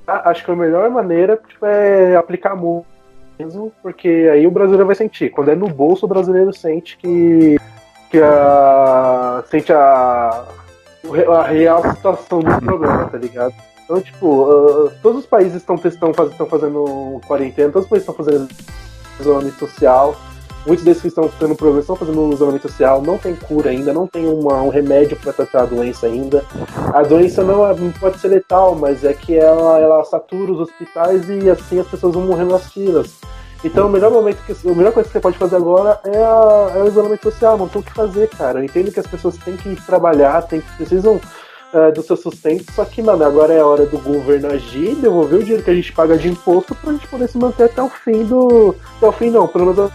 Acho 0.06 0.44
que 0.44 0.50
a 0.50 0.56
melhor 0.56 0.90
maneira 0.90 1.40
tipo, 1.48 1.64
é 1.64 2.16
aplicar 2.16 2.56
multa 2.56 2.88
mesmo, 3.44 3.72
porque 3.82 4.28
aí 4.32 4.46
o 4.46 4.50
brasileiro 4.50 4.86
vai 4.86 4.94
sentir. 4.94 5.30
Quando 5.30 5.50
é 5.50 5.54
no 5.54 5.68
bolso, 5.68 6.06
o 6.06 6.08
brasileiro 6.08 6.52
sente 6.52 6.96
que. 6.96 7.56
que 8.10 8.18
a. 8.20 9.42
sente 9.50 9.72
a. 9.72 10.44
a 11.34 11.42
real 11.44 11.82
situação 11.94 12.40
do 12.40 12.60
problema, 12.60 13.06
tá 13.06 13.18
ligado? 13.18 13.54
Então, 13.84 14.00
tipo, 14.00 14.50
ah, 14.50 14.92
todos 15.02 15.20
os 15.20 15.26
países 15.26 15.56
estão 15.56 15.74
estão 15.74 16.14
faz, 16.14 16.30
estão 16.30 16.46
fazendo 16.46 17.20
quarentena, 17.26 17.72
todos 17.72 17.84
os 17.84 17.90
países 17.90 18.08
estão 18.08 18.24
fazendo 18.24 18.48
isolamento 19.20 19.58
social. 19.58 20.16
Muitos 20.64 20.84
desses 20.84 21.02
que 21.02 21.08
estão 21.08 21.28
tendo 21.40 21.56
problema 21.56 21.80
estão 21.80 21.96
fazendo 21.96 22.32
isolamento 22.32 22.68
social, 22.68 23.02
não 23.02 23.18
tem 23.18 23.34
cura 23.34 23.70
ainda, 23.70 23.92
não 23.92 24.06
tem 24.06 24.26
uma- 24.28 24.62
um 24.62 24.68
remédio 24.68 25.16
para 25.16 25.32
tratar 25.32 25.62
a 25.62 25.66
doença 25.66 26.06
ainda. 26.06 26.44
A 26.94 27.02
doença 27.02 27.42
não, 27.42 27.66
é- 27.68 27.74
pode 27.98 28.20
ser 28.20 28.28
letal, 28.28 28.76
mas 28.76 29.02
é 29.04 29.12
que 29.12 29.36
ela, 29.36 29.80
ela 29.80 30.04
satura 30.04 30.52
os 30.52 30.60
hospitais 30.60 31.28
e 31.28 31.50
assim 31.50 31.80
as 31.80 31.88
pessoas 31.88 32.14
vão 32.14 32.24
morrendo 32.26 32.52
nas 32.52 32.72
filas. 32.72 33.10
Então, 33.64 33.86
o 33.86 33.90
melhor 33.90 34.10
momento 34.10 34.38
que 34.44 34.52
a 34.52 34.74
melhor 34.74 34.92
coisa 34.92 35.08
que 35.08 35.12
você 35.12 35.20
pode 35.20 35.38
fazer 35.38 35.56
agora 35.56 35.98
é, 36.04 36.16
a- 36.16 36.72
é 36.76 36.82
o 36.82 36.86
isolamento 36.86 37.22
social, 37.24 37.56
não 37.58 37.68
tem 37.68 37.80
o 37.80 37.84
que 37.84 37.92
fazer, 37.94 38.28
cara. 38.28 38.60
Eu 38.60 38.64
entendo 38.64 38.92
que 38.92 39.00
as 39.00 39.06
pessoas 39.06 39.36
têm 39.38 39.56
que 39.56 39.74
trabalhar, 39.84 40.42
têm 40.42 40.60
precisam 40.76 41.20
é, 41.74 41.90
do 41.90 42.02
seu 42.02 42.18
sustento, 42.18 42.70
só 42.74 42.84
que, 42.84 43.00
mano, 43.00 43.24
agora 43.24 43.54
é 43.54 43.60
a 43.60 43.66
hora 43.66 43.86
do 43.86 43.96
governo 43.96 44.48
agir, 44.52 44.94
devolver 44.96 45.38
o 45.38 45.42
dinheiro 45.42 45.62
que 45.62 45.70
a 45.70 45.74
gente 45.74 45.90
paga 45.90 46.18
de 46.18 46.28
imposto 46.28 46.74
pra 46.74 46.92
gente 46.92 47.08
poder 47.08 47.26
se 47.28 47.38
manter 47.38 47.64
até 47.64 47.82
o 47.82 47.88
fim 47.88 48.24
do. 48.24 48.74
Até 48.98 49.06
o 49.08 49.12
fim 49.12 49.30
não, 49.30 49.48
pelo 49.48 49.72
menos 49.72 49.90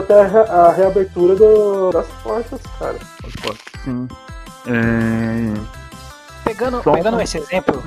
até 0.00 0.20
a, 0.20 0.26
re- 0.26 0.50
a 0.50 0.72
reabertura 0.72 1.34
do- 1.36 1.90
das 1.90 2.06
portas, 2.22 2.60
cara. 2.78 2.96
Sim. 3.84 4.08
É, 4.66 5.84
Pegando, 6.44 6.82
pegando 6.82 7.20
esse 7.20 7.38
exemplo, 7.38 7.82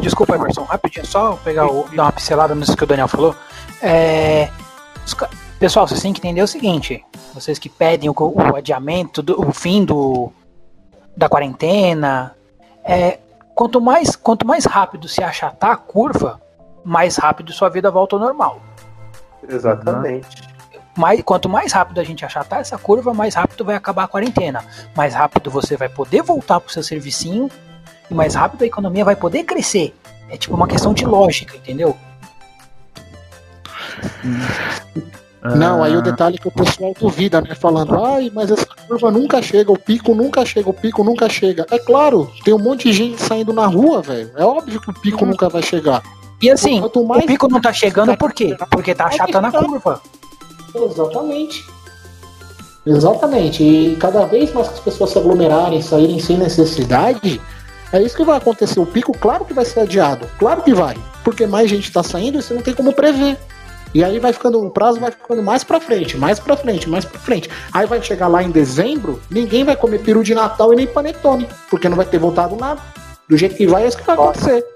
desculpa, 0.00 0.34
Emerson, 0.36 0.64
rapidinho, 0.64 1.06
só 1.06 1.32
pegar 1.44 1.66
o, 1.66 1.86
dar 1.94 2.04
uma 2.04 2.12
pincelada 2.12 2.54
nisso 2.54 2.76
que 2.76 2.84
o 2.84 2.86
Daniel 2.86 3.08
falou. 3.08 3.34
É, 3.82 4.48
os 5.04 5.14
pessoal, 5.58 5.86
vocês 5.86 6.00
têm 6.00 6.12
que 6.12 6.20
entender 6.20 6.42
o 6.42 6.46
seguinte: 6.48 7.04
vocês 7.34 7.58
que 7.58 7.68
pedem 7.68 8.08
o, 8.08 8.14
o 8.16 8.56
adiamento, 8.56 9.22
do, 9.22 9.38
o 9.40 9.52
fim 9.52 9.84
do, 9.84 10.32
da 11.16 11.28
quarentena, 11.28 12.34
é, 12.84 13.18
quanto, 13.54 13.80
mais, 13.80 14.16
quanto 14.16 14.46
mais 14.46 14.64
rápido 14.64 15.06
se 15.08 15.22
achatar 15.22 15.70
a 15.72 15.76
curva, 15.76 16.40
mais 16.84 17.16
rápido 17.16 17.52
sua 17.52 17.68
vida 17.68 17.90
volta 17.90 18.16
ao 18.16 18.20
normal. 18.20 18.60
Exatamente. 19.46 20.53
Mais, 20.96 21.22
quanto 21.22 21.48
mais 21.48 21.72
rápido 21.72 22.00
a 22.00 22.04
gente 22.04 22.24
achatar 22.24 22.60
essa 22.60 22.78
curva, 22.78 23.12
mais 23.12 23.34
rápido 23.34 23.64
vai 23.64 23.74
acabar 23.74 24.04
a 24.04 24.08
quarentena. 24.08 24.64
Mais 24.96 25.14
rápido 25.14 25.50
você 25.50 25.76
vai 25.76 25.88
poder 25.88 26.22
voltar 26.22 26.60
pro 26.60 26.72
seu 26.72 26.82
servicinho 26.82 27.50
e 28.10 28.14
mais 28.14 28.34
rápido 28.34 28.62
a 28.62 28.66
economia 28.66 29.04
vai 29.04 29.16
poder 29.16 29.44
crescer. 29.44 29.94
É 30.28 30.36
tipo 30.36 30.54
uma 30.54 30.68
questão 30.68 30.94
de 30.94 31.04
lógica, 31.04 31.56
entendeu? 31.56 31.96
Não, 35.56 35.82
aí 35.82 35.94
o 35.94 35.98
ah, 35.98 36.02
detalhe 36.02 36.36
é 36.36 36.38
que 36.38 36.48
o 36.48 36.50
pessoal 36.50 36.94
duvida, 36.98 37.40
né? 37.42 37.54
Falando, 37.54 38.02
ai, 38.02 38.30
mas 38.32 38.50
essa 38.50 38.66
curva 38.66 39.10
nunca 39.10 39.42
chega, 39.42 39.70
o 39.70 39.78
pico 39.78 40.14
nunca 40.14 40.44
chega, 40.46 40.70
o 40.70 40.72
pico 40.72 41.04
nunca 41.04 41.28
chega. 41.28 41.66
É 41.70 41.78
claro, 41.78 42.32
tem 42.42 42.54
um 42.54 42.58
monte 42.58 42.84
de 42.84 42.94
gente 42.94 43.20
saindo 43.20 43.52
na 43.52 43.66
rua, 43.66 44.00
velho. 44.00 44.30
É 44.36 44.44
óbvio 44.44 44.80
que 44.80 44.90
o 44.90 44.94
pico 44.94 45.26
nunca 45.26 45.50
vai 45.50 45.62
chegar. 45.62 46.02
E 46.40 46.50
assim, 46.50 46.80
o 46.80 47.22
pico 47.26 47.48
não 47.48 47.60
tá 47.60 47.72
chegando 47.72 48.16
por 48.16 48.32
quê? 48.32 48.56
Porque 48.70 48.94
tá 48.94 49.06
achatando 49.06 49.46
a 49.46 49.52
curva. 49.52 50.00
Exatamente. 50.74 51.66
Exatamente. 52.86 53.62
E 53.62 53.96
cada 53.96 54.26
vez 54.26 54.52
mais 54.52 54.68
que 54.68 54.74
as 54.74 54.80
pessoas 54.80 55.10
se 55.10 55.18
aglomerarem, 55.18 55.80
saírem 55.80 56.18
sem 56.18 56.36
necessidade, 56.36 57.40
é 57.92 58.02
isso 58.02 58.16
que 58.16 58.24
vai 58.24 58.36
acontecer. 58.36 58.80
O 58.80 58.86
pico, 58.86 59.16
claro 59.16 59.44
que 59.44 59.54
vai 59.54 59.64
ser 59.64 59.80
adiado. 59.80 60.28
Claro 60.38 60.62
que 60.62 60.74
vai. 60.74 60.96
Porque 61.22 61.46
mais 61.46 61.70
gente 61.70 61.90
tá 61.92 62.02
saindo 62.02 62.38
e 62.38 62.42
você 62.42 62.52
não 62.52 62.62
tem 62.62 62.74
como 62.74 62.92
prever. 62.92 63.38
E 63.94 64.02
aí 64.02 64.18
vai 64.18 64.32
ficando, 64.32 64.60
o 64.60 64.70
prazo 64.70 64.98
vai 64.98 65.12
ficando 65.12 65.40
mais 65.40 65.62
pra 65.62 65.80
frente, 65.80 66.16
mais 66.16 66.40
pra 66.40 66.56
frente, 66.56 66.90
mais 66.90 67.04
pra 67.04 67.20
frente. 67.20 67.48
Aí 67.72 67.86
vai 67.86 68.02
chegar 68.02 68.26
lá 68.26 68.42
em 68.42 68.50
dezembro, 68.50 69.22
ninguém 69.30 69.62
vai 69.62 69.76
comer 69.76 70.00
peru 70.00 70.24
de 70.24 70.34
Natal 70.34 70.72
e 70.72 70.76
nem 70.76 70.86
panetone, 70.86 71.48
porque 71.70 71.88
não 71.88 71.96
vai 71.96 72.04
ter 72.04 72.18
voltado 72.18 72.56
nada. 72.56 72.82
Do 73.28 73.36
jeito 73.36 73.54
que 73.54 73.68
vai, 73.68 73.84
é 73.84 73.86
isso 73.86 73.96
que 73.96 74.04
vai 74.04 74.16
acontecer. 74.16 74.66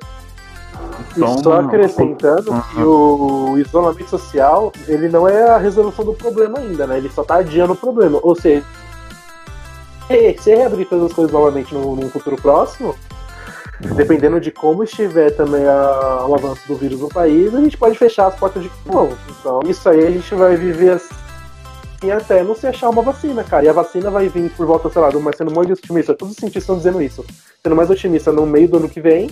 E 1.19 1.43
só 1.43 1.61
acrescentando 1.61 2.53
uhum. 2.53 2.61
que 2.61 2.83
o 2.83 3.59
isolamento 3.59 4.09
social, 4.09 4.73
ele 4.87 5.09
não 5.09 5.29
é 5.29 5.51
a 5.51 5.59
resolução 5.59 6.05
do 6.05 6.14
problema 6.14 6.59
ainda, 6.59 6.87
né? 6.87 6.99
Ele 6.99 7.09
só 7.11 7.23
tá 7.25 7.37
adiando 7.37 7.73
o 7.73 7.77
problema. 7.77 8.19
Ou 8.23 8.35
seja, 8.35 8.64
se 10.41 10.55
reabrir 10.55 10.87
todas 10.87 11.07
as 11.07 11.12
coisas 11.12 11.33
novamente 11.33 11.75
no, 11.75 11.95
num 11.97 12.09
futuro 12.09 12.37
próximo, 12.37 12.95
dependendo 13.95 14.41
de 14.41 14.51
como 14.51 14.83
estiver 14.83 15.31
também 15.31 15.66
a, 15.66 16.27
o 16.27 16.35
avanço 16.35 16.66
do 16.66 16.77
vírus 16.77 17.01
no 17.01 17.09
país, 17.09 17.55
a 17.55 17.61
gente 17.61 17.77
pode 17.77 17.99
fechar 17.99 18.27
as 18.27 18.35
portas 18.35 18.62
de 18.62 18.71
novo. 18.87 19.16
Então, 19.39 19.61
isso 19.66 19.89
aí 19.89 20.07
a 20.07 20.11
gente 20.11 20.35
vai 20.35 20.57
viver 20.57 20.91
assim 20.91 21.29
até 22.12 22.45
não 22.45 22.55
se 22.55 22.66
achar 22.66 22.89
uma 22.91 23.03
vacina, 23.03 23.43
cara. 23.43 23.64
E 23.64 23.69
a 23.69 23.73
vacina 23.73 24.09
vai 24.11 24.29
vir 24.29 24.51
por 24.51 24.66
volta, 24.66 24.89
sei 24.89 25.03
lá, 25.03 25.11
do 25.11 25.21
sendo 25.37 25.53
mais 25.53 25.69
otimista. 25.69 26.14
Todos 26.14 26.33
os 26.35 26.39
cientistas 26.39 26.62
estão 26.62 26.77
dizendo 26.77 27.03
isso. 27.03 27.25
Sendo 27.62 27.75
mais 27.75 27.91
otimista 27.91 28.31
no 28.31 28.47
meio 28.47 28.69
do 28.69 28.77
ano 28.77 28.89
que 28.89 29.01
vem, 29.01 29.29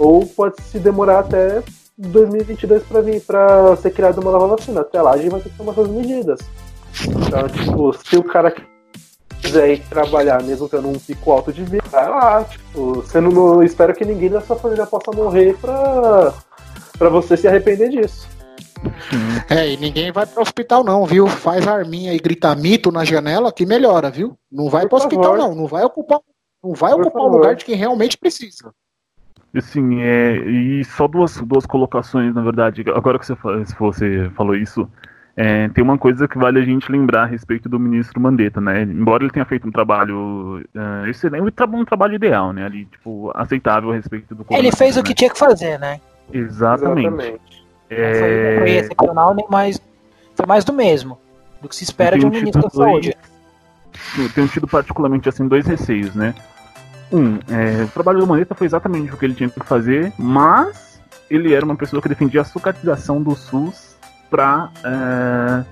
ou 0.00 0.26
pode 0.26 0.60
se 0.62 0.78
demorar 0.78 1.20
até 1.20 1.62
2022 1.98 2.82
para 2.84 3.02
vir 3.02 3.20
para 3.20 3.76
ser 3.76 3.90
criada 3.90 4.20
uma 4.20 4.32
nova 4.32 4.56
vacina. 4.56 4.80
Até 4.80 5.00
lá 5.00 5.12
a 5.12 5.18
gente 5.18 5.30
vai 5.30 5.40
ter 5.40 5.50
que 5.50 5.56
tomar 5.56 5.72
essas 5.72 5.88
medidas. 5.88 6.40
Então, 7.06 7.46
tipo, 7.48 7.92
se 7.92 8.16
o 8.16 8.24
cara 8.24 8.52
quiser 9.42 9.74
ir 9.74 9.82
trabalhar, 9.88 10.42
mesmo 10.42 10.68
tendo 10.68 10.88
um 10.88 10.98
pico 10.98 11.30
alto 11.30 11.52
de 11.52 11.62
vida, 11.64 11.84
vai 11.90 12.08
lá, 12.08 12.44
tipo, 12.44 12.94
você 12.94 13.20
não, 13.20 13.62
espero 13.62 13.94
que 13.94 14.04
ninguém 14.04 14.30
da 14.30 14.40
sua 14.40 14.56
família 14.56 14.86
possa 14.86 15.12
morrer 15.12 15.56
pra, 15.60 16.32
pra 16.98 17.08
você 17.10 17.36
se 17.36 17.46
arrepender 17.46 17.90
disso. 17.90 18.26
É, 19.50 19.68
e 19.68 19.76
ninguém 19.76 20.10
vai 20.10 20.24
pro 20.24 20.40
hospital 20.40 20.82
não, 20.82 21.04
viu? 21.04 21.26
Faz 21.26 21.68
arminha 21.68 22.14
e 22.14 22.18
grita 22.18 22.54
mito 22.54 22.90
na 22.90 23.04
janela 23.04 23.52
que 23.52 23.66
melhora, 23.66 24.10
viu? 24.10 24.38
Não 24.50 24.70
vai 24.70 24.82
Por 24.82 24.88
pro 24.88 24.98
favor. 25.00 25.18
hospital 25.18 25.36
não, 25.36 25.54
não 25.54 25.66
vai 25.66 25.84
ocupar, 25.84 26.20
não 26.64 26.72
vai 26.72 26.94
ocupar 26.94 27.22
o 27.22 27.28
lugar 27.28 27.54
de 27.54 27.66
quem 27.66 27.74
realmente 27.74 28.16
precisa. 28.16 28.72
Sim, 29.58 30.00
é, 30.00 30.36
e 30.36 30.84
só 30.84 31.08
duas, 31.08 31.36
duas 31.38 31.66
colocações, 31.66 32.34
na 32.34 32.42
verdade. 32.42 32.84
Agora 32.94 33.18
que 33.18 33.26
você, 33.26 33.34
você 33.78 34.30
falou 34.36 34.54
isso, 34.54 34.88
é, 35.36 35.68
tem 35.70 35.82
uma 35.82 35.98
coisa 35.98 36.28
que 36.28 36.38
vale 36.38 36.60
a 36.60 36.64
gente 36.64 36.90
lembrar 36.90 37.22
a 37.22 37.26
respeito 37.26 37.68
do 37.68 37.78
ministro 37.78 38.20
Mandetta, 38.20 38.60
né? 38.60 38.82
Embora 38.82 39.24
ele 39.24 39.32
tenha 39.32 39.44
feito 39.44 39.66
um 39.66 39.70
trabalho 39.72 40.62
uh, 40.74 41.06
excelente, 41.08 41.42
um 41.42 41.84
trabalho 41.84 42.14
ideal, 42.14 42.52
né? 42.52 42.64
Ali, 42.64 42.84
tipo, 42.84 43.32
aceitável 43.34 43.90
a 43.90 43.94
respeito 43.94 44.34
do 44.34 44.46
Ele 44.50 44.70
fez 44.70 44.96
o 44.96 45.02
que 45.02 45.14
tinha 45.14 45.30
que 45.30 45.38
fazer, 45.38 45.78
né? 45.78 46.00
Exatamente. 46.32 47.08
Exatamente. 47.08 47.66
É... 47.88 48.58
Foi 48.58 48.70
excepcional, 48.70 49.34
nem 49.34 49.46
mais. 49.50 49.80
Foi 50.34 50.46
mais 50.46 50.64
do 50.64 50.72
mesmo. 50.72 51.18
Do 51.60 51.68
que 51.68 51.74
se 51.74 51.84
espera 51.84 52.18
de 52.18 52.24
um 52.24 52.30
ministro 52.30 52.62
da 52.62 52.70
saúde. 52.70 53.16
Eu 54.16 54.28
tenho 54.32 54.48
tido 54.48 54.68
particularmente 54.68 55.28
assim 55.28 55.46
dois 55.48 55.66
receios, 55.66 56.14
né? 56.14 56.34
Um, 57.12 57.38
é, 57.48 57.84
o 57.84 57.88
trabalho 57.88 58.20
do 58.20 58.26
Mandetta 58.26 58.54
foi 58.54 58.66
exatamente 58.66 59.12
o 59.12 59.16
que 59.16 59.24
ele 59.24 59.34
tinha 59.34 59.48
que 59.48 59.60
fazer, 59.60 60.12
mas 60.16 61.00
ele 61.28 61.52
era 61.54 61.64
uma 61.64 61.76
pessoa 61.76 62.00
que 62.00 62.08
defendia 62.08 62.40
a 62.40 62.44
sucatização 62.44 63.22
do 63.22 63.34
SUS 63.34 63.96
para 64.30 64.70
é, 64.84 65.64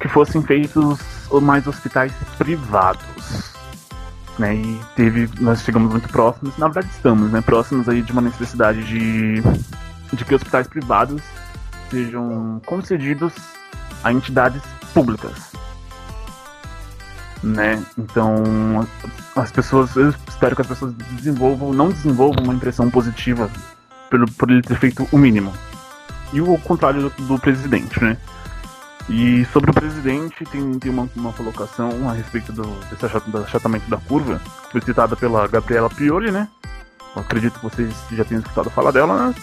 que 0.00 0.08
fossem 0.08 0.42
feitos 0.42 0.98
mais 1.42 1.66
hospitais 1.66 2.12
privados. 2.38 3.50
Né, 4.38 4.54
e 4.54 4.80
teve, 4.96 5.28
nós 5.38 5.60
chegamos 5.62 5.90
muito 5.90 6.08
próximos, 6.08 6.56
na 6.56 6.66
verdade 6.66 6.88
estamos, 6.94 7.30
né, 7.30 7.42
próximos 7.42 7.86
aí 7.90 8.00
de 8.00 8.10
uma 8.10 8.22
necessidade 8.22 8.82
de, 8.84 9.42
de 10.14 10.24
que 10.24 10.34
hospitais 10.34 10.66
privados 10.66 11.20
sejam 11.90 12.58
concedidos 12.64 13.34
a 14.02 14.10
entidades 14.10 14.62
públicas. 14.94 15.49
Né? 17.42 17.82
Então, 17.96 18.86
as 19.34 19.50
pessoas, 19.50 19.96
eu 19.96 20.10
espero 20.28 20.54
que 20.54 20.62
as 20.62 20.68
pessoas 20.68 20.92
desenvolvam, 21.12 21.72
não 21.72 21.88
desenvolvam 21.88 22.44
uma 22.44 22.52
impressão 22.54 22.90
positiva 22.90 23.50
pelo, 24.10 24.30
por 24.32 24.50
ele 24.50 24.60
ter 24.60 24.76
feito 24.76 25.08
o 25.10 25.16
mínimo 25.16 25.52
e 26.32 26.40
o 26.40 26.58
contrário 26.58 27.02
do, 27.02 27.10
do 27.26 27.38
presidente, 27.38 28.02
né? 28.02 28.16
E 29.08 29.44
sobre 29.46 29.70
o 29.70 29.74
presidente, 29.74 30.44
tem, 30.44 30.78
tem 30.78 30.92
uma, 30.92 31.08
uma 31.16 31.32
colocação 31.32 32.08
a 32.08 32.12
respeito 32.12 32.52
do, 32.52 32.62
desse 32.90 33.06
achatamento 33.06 33.90
da 33.90 33.96
curva, 33.96 34.40
que 34.66 34.72
foi 34.72 34.80
citada 34.82 35.16
pela 35.16 35.48
Gabriela 35.48 35.90
Priori, 35.90 36.30
né? 36.30 36.48
Eu 37.16 37.22
acredito 37.22 37.58
que 37.58 37.64
vocês 37.64 37.92
já 38.12 38.24
tenham 38.24 38.40
escutado 38.40 38.70
falar 38.70 38.92
dela, 38.92 39.28
né? 39.28 39.34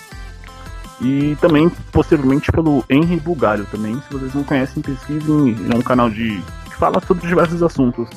E 1.01 1.37
também, 1.41 1.69
possivelmente, 1.91 2.51
pelo 2.51 2.83
Henry 2.89 3.19
Bugalho 3.19 3.67
também. 3.69 4.01
Se 4.07 4.13
vocês 4.13 4.33
não 4.33 4.43
conhecem, 4.43 4.81
pesquisem. 4.81 5.55
É 5.71 5.75
um 5.75 5.81
canal 5.81 6.09
de 6.09 6.41
fala 6.77 7.01
sobre 7.01 7.27
diversos 7.27 7.61
assuntos 7.63 8.07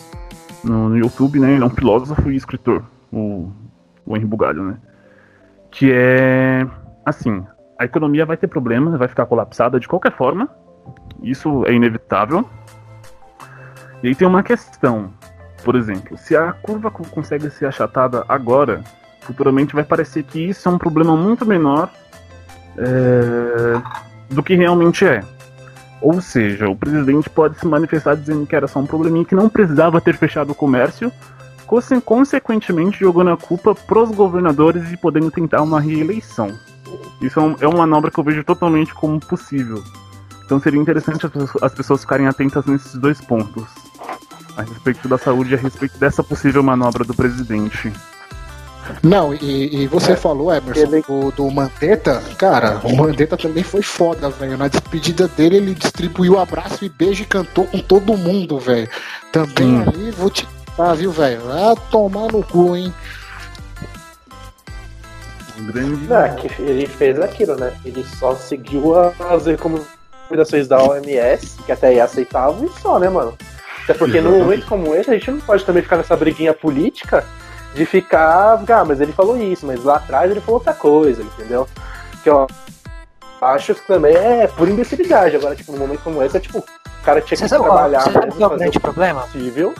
no, 0.62 0.96
YouTube, 0.96 1.40
né? 1.40 1.52
Ele 1.52 1.62
é 1.62 1.66
um 1.66 1.70
filósofo 1.70 2.30
e 2.30 2.36
escritor, 2.36 2.84
o, 3.12 3.50
o 4.04 4.16
Henry 4.16 4.26
Bugalho, 4.26 4.62
né? 4.62 4.76
Que 5.70 5.90
é, 5.92 6.66
assim, 7.04 7.44
a 7.78 7.84
economia 7.84 8.26
vai 8.26 8.36
ter 8.36 8.48
problemas, 8.48 8.98
vai 8.98 9.08
ficar 9.08 9.26
colapsada 9.26 9.80
de 9.80 9.88
qualquer 9.88 10.12
forma. 10.12 10.48
Isso 11.22 11.64
é 11.66 11.72
inevitável. 11.72 12.48
E 14.02 14.08
aí 14.08 14.14
tem 14.14 14.28
uma 14.28 14.42
questão. 14.42 15.10
Por 15.64 15.76
exemplo, 15.76 16.16
se 16.16 16.36
a 16.36 16.52
curva 16.52 16.90
consegue 16.90 17.50
ser 17.50 17.66
achatada 17.66 18.24
agora, 18.28 18.82
futuramente 19.20 19.74
vai 19.74 19.84
parecer 19.84 20.22
que 20.22 20.38
isso 20.38 20.68
é 20.68 20.72
um 20.72 20.78
problema 20.78 21.16
muito 21.16 21.44
menor 21.44 21.90
é, 22.78 24.34
do 24.34 24.42
que 24.42 24.54
realmente 24.54 25.06
é. 25.06 25.22
Ou 26.00 26.20
seja, 26.20 26.68
o 26.68 26.76
presidente 26.76 27.28
pode 27.28 27.58
se 27.58 27.66
manifestar 27.66 28.16
dizendo 28.16 28.46
que 28.46 28.56
era 28.56 28.66
só 28.66 28.80
um 28.80 28.86
probleminha 28.86 29.24
que 29.24 29.34
não 29.34 29.48
precisava 29.48 30.00
ter 30.00 30.16
fechado 30.16 30.52
o 30.52 30.54
comércio, 30.54 31.12
consequentemente 32.04 32.98
jogando 32.98 33.30
a 33.30 33.36
culpa 33.36 33.74
pros 33.74 34.10
governadores 34.10 34.90
e 34.90 34.96
podendo 34.96 35.30
tentar 35.30 35.62
uma 35.62 35.80
reeleição. 35.80 36.58
Isso 37.20 37.38
é, 37.38 37.64
é 37.64 37.68
uma 37.68 37.78
manobra 37.78 38.10
que 38.10 38.18
eu 38.18 38.24
vejo 38.24 38.42
totalmente 38.42 38.94
como 38.94 39.20
possível. 39.20 39.82
Então 40.44 40.58
seria 40.58 40.80
interessante 40.80 41.26
as 41.62 41.74
pessoas 41.74 42.00
ficarem 42.00 42.26
atentas 42.26 42.64
nesses 42.64 42.94
dois 42.94 43.20
pontos. 43.20 43.64
A 44.56 44.62
respeito 44.62 45.06
da 45.06 45.16
saúde 45.16 45.52
e 45.52 45.54
a 45.54 45.58
respeito 45.58 45.96
dessa 45.98 46.24
possível 46.24 46.62
manobra 46.62 47.04
do 47.04 47.14
presidente. 47.14 47.92
Não, 49.02 49.34
e, 49.34 49.82
e 49.82 49.86
você 49.86 50.12
é, 50.12 50.16
falou, 50.16 50.52
Emerson, 50.52 50.80
ele... 50.80 51.02
do, 51.02 51.30
do 51.30 51.50
Mandetta, 51.50 52.22
cara, 52.36 52.80
o 52.84 52.94
Mandetta 52.96 53.36
também 53.36 53.62
foi 53.62 53.82
foda, 53.82 54.28
velho. 54.30 54.56
Na 54.56 54.68
despedida 54.68 55.28
dele, 55.28 55.56
ele 55.56 55.74
distribuiu 55.74 56.38
abraço 56.38 56.84
e 56.84 56.88
beijo 56.88 57.22
e 57.22 57.26
cantou 57.26 57.64
com 57.66 57.78
todo 57.78 58.16
mundo, 58.16 58.58
velho. 58.58 58.88
Também 59.32 59.80
hum. 59.80 59.84
ali, 59.86 60.10
vou 60.10 60.30
te. 60.30 60.46
Ah, 60.78 60.94
viu, 60.94 61.12
velho? 61.12 61.40
Vai 61.42 61.76
tomar 61.90 62.32
no 62.32 62.42
cu, 62.42 62.74
hein? 62.74 62.92
grande. 65.60 66.06
Não, 66.06 66.20
é 66.20 66.34
que 66.34 66.62
ele 66.62 66.86
fez 66.86 67.18
aquilo, 67.20 67.56
né? 67.56 67.72
Ele 67.84 68.04
só 68.18 68.34
seguiu 68.34 68.94
as 68.98 69.46
recomendações 69.46 70.66
da 70.66 70.82
OMS, 70.82 71.58
que 71.64 71.72
até 71.72 71.94
é 71.94 72.00
aceitável, 72.00 72.64
e 72.64 72.80
só, 72.80 72.98
né, 72.98 73.08
mano? 73.08 73.36
Até 73.84 73.94
porque 73.94 74.20
num 74.20 74.38
momento 74.38 74.66
como 74.66 74.94
esse, 74.94 75.10
a 75.10 75.14
gente 75.14 75.30
não 75.30 75.40
pode 75.40 75.64
também 75.64 75.82
ficar 75.82 75.96
nessa 75.96 76.16
briguinha 76.16 76.54
política 76.54 77.24
de 77.74 77.86
ficar. 77.86 78.62
Ah, 78.68 78.84
mas 78.84 79.00
ele 79.00 79.12
falou 79.12 79.36
isso, 79.36 79.66
mas 79.66 79.84
lá 79.84 79.96
atrás 79.96 80.30
ele 80.30 80.40
falou 80.40 80.56
outra 80.56 80.74
coisa, 80.74 81.22
entendeu? 81.22 81.68
Que 82.22 82.30
ó. 82.30 82.46
Acho 83.40 83.74
que 83.74 83.86
também 83.86 84.14
é 84.14 84.46
por 84.46 84.68
imbecilidade. 84.68 85.36
Agora, 85.36 85.56
tipo, 85.56 85.72
num 85.72 85.78
momento 85.78 86.02
como 86.02 86.22
esse, 86.22 86.36
é 86.36 86.40
tipo, 86.40 86.58
o 86.58 87.02
cara 87.02 87.22
tinha 87.22 87.38
que 87.38 87.48
você 87.48 87.56
trabalhar. 87.56 88.02
Você 88.02 88.12
sabe 88.12 88.32
qual 88.34 88.50
é 88.50 88.54
o 88.54 88.58
grande 88.58 88.78
problema? 88.78 89.22
Possível. 89.22 89.74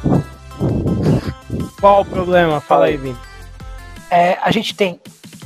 Qual 1.78 2.00
o 2.00 2.04
problema? 2.04 2.60
Fala 2.60 2.86
aí, 2.86 2.96
Vini. 2.96 3.16
É, 4.10 4.38
a 4.42 4.50
gente 4.50 4.74
tem 4.74 4.98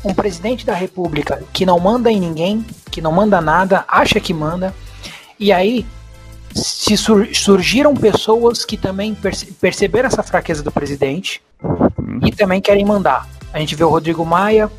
um 0.05 0.15
presidente 0.15 0.65
da 0.65 0.75
república 0.75 1.43
que 1.53 1.67
não 1.67 1.79
manda 1.81 2.11
em 2.11 2.21
ninguém, 2.21 2.65
que 2.91 3.01
não 3.01 3.11
manda 3.11 3.41
nada, 3.41 3.85
acha 3.89 4.21
que 4.21 4.33
manda, 4.33 4.73
e 5.39 5.53
aí 5.53 5.85
se 6.55 6.97
sur 6.97 7.35
surgiram 7.35 7.95
pessoas 7.95 8.65
que 8.65 8.77
também 8.77 9.15
perce 9.15 9.47
perceberam 9.47 10.07
essa 10.07 10.23
fraqueza 10.23 10.63
do 10.63 10.71
presidente 10.71 11.43
e 12.23 12.33
também 12.33 12.61
querem 12.61 12.85
mandar. 12.85 13.29
A 13.53 13.59
gente 13.59 13.75
vê 13.75 13.85
o 13.85 13.89
Rodrigo 13.89 14.25
Maia 14.25 14.71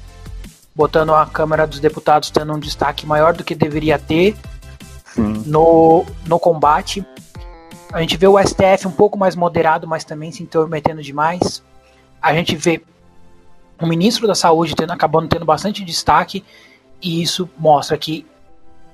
botando 0.76 1.14
a 1.14 1.26
Câmara 1.26 1.66
dos 1.66 1.80
Deputados 1.80 2.30
tendo 2.30 2.54
um 2.54 2.60
destaque 2.60 3.06
maior 3.06 3.34
do 3.34 3.44
que 3.44 3.56
deveria 3.56 3.98
ter 3.98 4.36
no, 5.18 6.06
no 6.26 6.40
combate. 6.40 7.06
A 7.94 8.02
gente 8.02 8.18
vê 8.18 8.28
o 8.28 8.38
STF 8.38 8.88
um 8.88 8.92
pouco 8.92 9.18
mais 9.18 9.36
moderado, 9.36 9.88
mas 9.88 10.04
também 10.04 10.32
se 10.32 10.44
intrometendo 10.44 11.02
demais. 11.02 11.64
A 12.22 12.34
gente 12.34 12.56
vê 12.56 12.82
o 13.82 13.88
ministro 13.88 14.28
da 14.28 14.36
Saúde 14.36 14.76
tendo, 14.76 14.92
acabando 14.92 15.30
tendo 15.30 15.46
bastante 15.46 15.84
destaque, 15.84 16.44
e 17.02 17.22
isso 17.22 17.50
mostra 17.58 17.98
que 17.98 18.26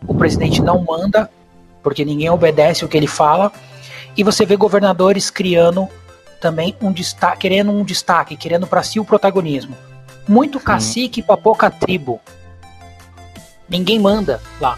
o 0.08 0.14
presidente 0.14 0.62
não 0.62 0.84
manda, 0.84 1.30
porque 1.82 2.06
ninguém 2.06 2.30
obedece 2.30 2.84
o 2.84 2.88
que 2.88 2.98
ele 2.98 3.08
fala, 3.08 3.52
e 4.16 4.24
você 4.24 4.46
vê 4.46 4.56
governadores 4.56 5.30
criando 5.30 5.88
também 6.42 6.76
um 6.82 6.92
destaque, 6.92 7.38
querendo 7.42 7.72
um 7.72 7.84
destaque, 7.84 8.36
querendo 8.36 8.68
para 8.68 8.84
si 8.84 9.00
o 9.00 9.06
protagonismo. 9.06 9.78
Muito 10.28 10.60
Sim. 10.60 10.66
cacique 10.66 11.22
para 11.22 11.38
pouca 11.38 11.70
tribo. 11.70 12.20
Ninguém 13.70 14.00
manda 14.00 14.42
lá. 14.60 14.78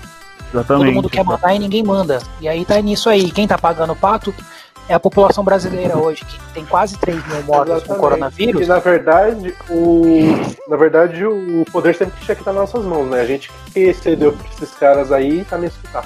Exatamente. 0.53 0.85
Todo 0.85 0.93
mundo 0.93 1.09
quer 1.09 1.23
mandar 1.23 1.55
e 1.55 1.59
ninguém 1.59 1.81
manda. 1.81 2.19
E 2.39 2.47
aí 2.47 2.63
tá 2.63 2.79
nisso 2.79 3.09
aí. 3.09 3.31
Quem 3.31 3.47
tá 3.47 3.57
pagando 3.57 3.93
o 3.93 3.95
pato 3.95 4.33
é 4.87 4.93
a 4.93 4.99
população 4.99 5.43
brasileira 5.43 5.97
hoje, 5.97 6.23
que 6.25 6.53
tem 6.53 6.65
quase 6.65 6.97
3 6.97 7.25
mil 7.27 7.43
mortos 7.43 7.83
com 7.83 7.95
coronavírus. 7.95 8.61
E 8.61 8.65
na 8.65 8.79
verdade, 8.79 9.55
o, 9.69 10.35
na 10.67 10.75
verdade, 10.75 11.25
o 11.25 11.65
poder 11.71 11.95
sempre 11.95 12.19
tinha 12.23 12.35
que 12.35 12.41
estar 12.41 12.51
nas 12.51 12.73
nossas 12.73 12.85
mãos, 12.85 13.09
né? 13.09 13.21
A 13.21 13.25
gente 13.25 13.49
que 13.73 13.93
cedeu 13.93 14.33
pra 14.33 14.47
esses 14.49 14.75
caras 14.75 15.11
aí 15.11 15.45
tá 15.45 15.57
nesse 15.57 15.77
escutar. 15.77 16.03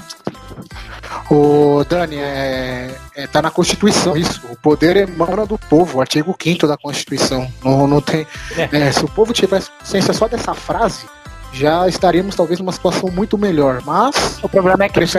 O 1.30 1.84
Dani, 1.88 2.16
é, 2.16 2.94
é, 3.14 3.26
tá 3.26 3.42
na 3.42 3.50
Constituição 3.50 4.16
isso. 4.16 4.40
O 4.50 4.56
poder 4.56 4.96
emana 4.96 5.44
do 5.46 5.58
povo, 5.58 6.00
artigo 6.00 6.34
5 6.40 6.66
da 6.66 6.76
Constituição. 6.76 7.50
Não, 7.64 7.86
não 7.86 8.00
tem, 8.00 8.26
é, 8.72 8.90
se 8.92 9.04
o 9.04 9.08
povo 9.08 9.32
tivesse 9.32 9.70
ciência 9.84 10.12
só 10.14 10.26
dessa 10.28 10.54
frase, 10.54 11.06
já 11.52 11.88
estaríamos 11.88 12.34
talvez 12.34 12.58
numa 12.58 12.72
situação 12.72 13.10
muito 13.10 13.36
melhor. 13.38 13.82
Mas. 13.84 14.38
O 14.42 14.48
problema 14.48 14.84
é 14.84 14.88
que 14.88 15.00
essa 15.00 15.18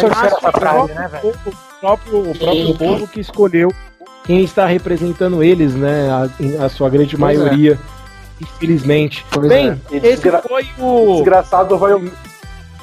frase, 0.51 0.93
né, 0.93 1.07
velho? 1.07 1.33
O 1.45 1.51
próprio, 1.79 2.31
o 2.31 2.37
próprio 2.37 2.75
povo 2.75 3.07
que 3.07 3.19
escolheu 3.19 3.69
quem 4.25 4.43
está 4.43 4.65
representando 4.65 5.41
eles, 5.43 5.73
né? 5.73 6.09
A, 6.11 6.65
a 6.65 6.69
sua 6.69 6.89
grande 6.89 7.17
Pois 7.17 7.35
é. 7.35 7.39
maioria, 7.43 7.79
infelizmente. 8.39 9.25
Pois 9.31 9.47
Bem, 9.47 9.69
é. 9.91 9.97
Esse 9.97 9.99
desgra- 10.01 10.41
foi 10.47 10.67
o. 10.77 11.15
Desgraçado 11.15 11.77
vai. 11.77 11.93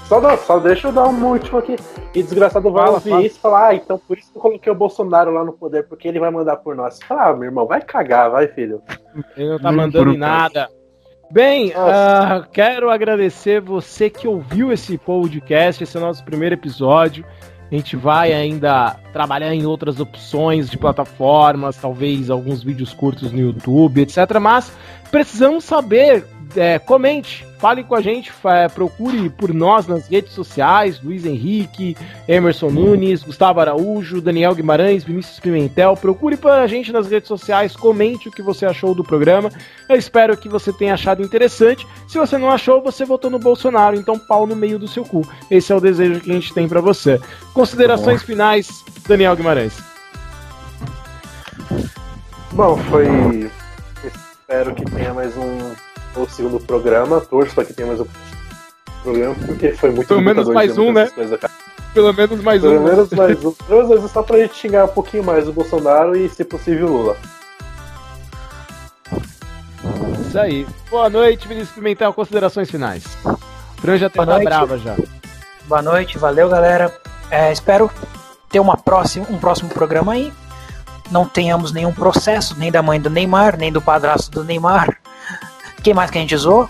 Só, 0.08 0.36
só 0.36 0.58
deixa 0.58 0.88
eu 0.88 0.92
dar 0.92 1.08
um 1.08 1.24
último 1.24 1.58
aqui. 1.58 1.76
E 2.14 2.22
desgraçado 2.22 2.70
vai 2.70 2.84
Fala, 2.84 2.94
ouvir 2.94 3.10
fala. 3.10 3.22
isso 3.26 3.36
e 3.36 3.40
falar, 3.40 3.66
ah, 3.68 3.74
então 3.74 3.98
por 3.98 4.16
isso 4.16 4.30
que 4.30 4.38
eu 4.38 4.42
coloquei 4.42 4.72
o 4.72 4.74
Bolsonaro 4.74 5.32
lá 5.32 5.44
no 5.44 5.52
poder, 5.52 5.86
porque 5.88 6.06
ele 6.06 6.20
vai 6.20 6.30
mandar 6.30 6.56
por 6.56 6.76
nós. 6.76 6.98
Fala, 7.02 7.28
ah, 7.28 7.32
meu 7.34 7.44
irmão, 7.44 7.66
vai 7.66 7.80
cagar, 7.82 8.30
vai, 8.30 8.46
filho. 8.48 8.80
Ele 9.36 9.50
não 9.50 9.58
tá 9.58 9.70
Não 9.72 9.76
mandando 9.76 10.12
em 10.12 10.16
nada. 10.16 10.68
Bem, 11.30 11.72
ah, 11.74 12.46
quero 12.52 12.88
agradecer 12.88 13.60
você 13.60 14.08
que 14.08 14.28
ouviu 14.28 14.72
esse 14.72 14.96
podcast, 14.96 15.82
esse 15.82 15.96
é 15.96 16.00
o 16.00 16.02
nosso 16.02 16.24
primeiro 16.24 16.54
episódio. 16.54 17.24
A 17.70 17.74
gente 17.74 17.96
vai 17.96 18.32
ainda 18.32 18.94
trabalhar 19.12 19.52
em 19.52 19.66
outras 19.66 19.98
opções 19.98 20.70
de 20.70 20.78
plataformas, 20.78 21.76
talvez 21.76 22.30
alguns 22.30 22.62
vídeos 22.62 22.92
curtos 22.94 23.32
no 23.32 23.40
YouTube, 23.40 24.02
etc. 24.02 24.38
Mas 24.40 24.72
precisamos 25.10 25.64
saber, 25.64 26.24
é, 26.54 26.78
comente, 26.78 27.44
fale 27.58 27.82
com 27.84 27.94
a 27.94 28.00
gente, 28.00 28.30
fa- 28.30 28.68
procure 28.68 29.30
por 29.30 29.52
nós 29.52 29.86
nas 29.86 30.08
redes 30.08 30.32
sociais, 30.32 31.00
Luiz 31.02 31.24
Henrique, 31.24 31.96
Emerson 32.28 32.70
Nunes, 32.70 33.22
Gustavo 33.22 33.60
Araújo, 33.60 34.20
Daniel 34.20 34.54
Guimarães, 34.54 35.04
Vinícius 35.04 35.40
Pimentel. 35.40 35.96
Procure 35.96 36.36
para 36.36 36.62
a 36.62 36.66
gente 36.66 36.92
nas 36.92 37.08
redes 37.08 37.28
sociais, 37.28 37.74
comente 37.74 38.28
o 38.28 38.32
que 38.32 38.42
você 38.42 38.66
achou 38.66 38.94
do 38.94 39.02
programa. 39.02 39.50
Eu 39.88 39.96
espero 39.96 40.36
que 40.36 40.48
você 40.48 40.72
tenha 40.72 40.94
achado 40.94 41.22
interessante. 41.22 41.86
Se 42.08 42.18
você 42.18 42.36
não 42.36 42.50
achou, 42.50 42.82
você 42.82 43.04
votou 43.04 43.30
no 43.30 43.38
Bolsonaro, 43.38 43.96
então 43.96 44.18
pau 44.18 44.46
no 44.46 44.54
meio 44.56 44.78
do 44.78 44.88
seu 44.88 45.04
cu. 45.04 45.26
Esse 45.50 45.72
é 45.72 45.76
o 45.76 45.80
desejo 45.80 46.20
que 46.20 46.30
a 46.30 46.34
gente 46.34 46.52
tem 46.52 46.68
para 46.68 46.80
você. 46.80 47.20
Considerações 47.54 48.22
finais, 48.22 48.68
Daniel 49.08 49.34
Guimarães. 49.36 49.74
Bom, 52.52 52.76
foi. 52.90 53.50
Espero 54.04 54.74
que 54.74 54.84
tenha 54.90 55.12
mais 55.12 55.36
um, 55.36 55.72
um 56.18 56.28
segundo 56.28 56.60
programa. 56.60 57.20
Torço 57.20 57.54
para 57.54 57.64
que 57.64 57.72
tenha 57.74 57.88
mais 57.88 58.00
um 58.00 58.06
programa, 59.02 59.34
porque 59.46 59.72
foi 59.72 59.90
muito 59.90 60.08
Pelo 60.08 60.20
menos 60.22 60.48
mais 60.48 60.76
um, 60.78 60.92
né? 60.92 61.06
coisas. 61.08 61.38
Pelo 61.94 62.12
menos 62.12 62.42
mais 62.42 62.60
Pelo 62.62 62.80
um. 62.80 62.84
menos 62.84 63.10
mais 63.10 63.44
um. 63.44 63.52
Pelo 63.52 63.88
menos 63.88 64.10
só 64.10 64.22
pra 64.22 64.38
gente 64.38 64.54
xingar 64.54 64.84
um 64.84 64.88
pouquinho 64.88 65.24
mais 65.24 65.48
o 65.48 65.52
Bolsonaro 65.52 66.16
e, 66.16 66.28
se 66.28 66.44
possível, 66.44 66.86
o 66.88 66.92
Lula. 66.96 67.16
Isso 70.20 70.38
aí. 70.38 70.66
Boa 70.90 71.08
noite, 71.08 71.46
Vinícius 71.48 71.74
Pimentel. 71.74 72.12
Considerações 72.12 72.70
finais. 72.70 73.04
Fran 73.76 73.96
já 73.96 74.08
Boa 74.08 74.26
tá 74.26 74.32
noite. 74.32 74.44
brava 74.44 74.78
já. 74.78 74.96
Boa 75.66 75.82
noite, 75.82 76.18
valeu 76.18 76.48
galera. 76.48 76.92
É, 77.30 77.52
espero 77.52 77.90
ter 78.50 78.60
uma 78.60 78.76
próxima, 78.76 79.26
um 79.30 79.38
próximo 79.38 79.68
programa 79.70 80.12
aí. 80.12 80.32
Não 81.10 81.26
tenhamos 81.26 81.72
nenhum 81.72 81.92
processo, 81.92 82.56
nem 82.58 82.70
da 82.70 82.82
mãe 82.82 83.00
do 83.00 83.08
Neymar, 83.08 83.56
nem 83.56 83.72
do 83.72 83.80
padrasto 83.80 84.30
do 84.30 84.44
Neymar. 84.44 84.98
Quem 85.86 85.94
mais 85.94 86.10
que 86.10 86.18
a 86.18 86.20
gente 86.20 86.36
zoou? 86.36 86.68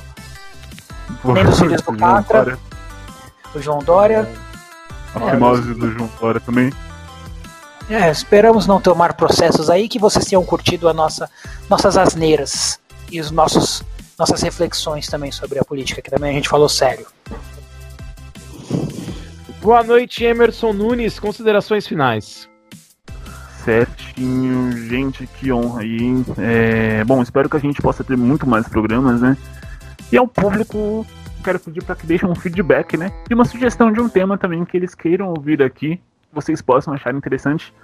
Nem 1.24 1.42
do 1.42 1.96
Patra. 1.98 2.58
O 3.54 3.62
João 3.62 3.78
Dória. 3.78 4.28
A 5.14 5.30
fimose 5.30 5.72
do 5.72 5.90
João 5.90 6.10
Dória 6.20 6.38
também. 6.38 6.70
É, 7.88 8.10
esperamos 8.10 8.66
não 8.66 8.78
tomar 8.78 9.14
processos 9.14 9.70
aí, 9.70 9.88
que 9.88 9.98
vocês 9.98 10.26
tenham 10.26 10.44
curtido 10.44 10.86
a 10.86 10.92
nossa, 10.92 11.30
nossas 11.66 11.96
asneiras 11.96 12.78
e 13.10 13.18
os 13.18 13.30
nossos 13.30 13.82
nossas 14.18 14.42
reflexões 14.42 15.06
também 15.06 15.32
sobre 15.32 15.58
a 15.58 15.64
política, 15.64 16.02
que 16.02 16.10
também 16.10 16.32
a 16.32 16.34
gente 16.34 16.50
falou 16.50 16.68
sério. 16.68 17.06
Boa 19.62 19.82
noite, 19.82 20.24
Emerson 20.24 20.74
Nunes. 20.74 21.18
Considerações 21.18 21.86
finais. 21.86 22.46
Certinho, 23.66 24.70
gente, 24.86 25.26
que 25.26 25.50
honra 25.50 25.80
aí. 25.80 26.24
É, 26.38 27.02
bom, 27.02 27.20
espero 27.20 27.48
que 27.48 27.56
a 27.56 27.60
gente 27.60 27.82
possa 27.82 28.04
ter 28.04 28.16
muito 28.16 28.46
mais 28.46 28.68
programas, 28.68 29.20
né? 29.20 29.36
E 30.12 30.16
ao 30.16 30.28
público, 30.28 31.04
quero 31.42 31.58
pedir 31.58 31.82
para 31.82 31.96
que 31.96 32.06
deixem 32.06 32.28
um 32.28 32.34
feedback, 32.36 32.96
né? 32.96 33.10
E 33.28 33.34
uma 33.34 33.44
sugestão 33.44 33.90
de 33.90 34.00
um 34.00 34.08
tema 34.08 34.38
também 34.38 34.64
que 34.64 34.76
eles 34.76 34.94
queiram 34.94 35.30
ouvir 35.30 35.60
aqui, 35.64 36.00
vocês 36.32 36.62
possam 36.62 36.94
achar 36.94 37.12
interessante. 37.12 37.74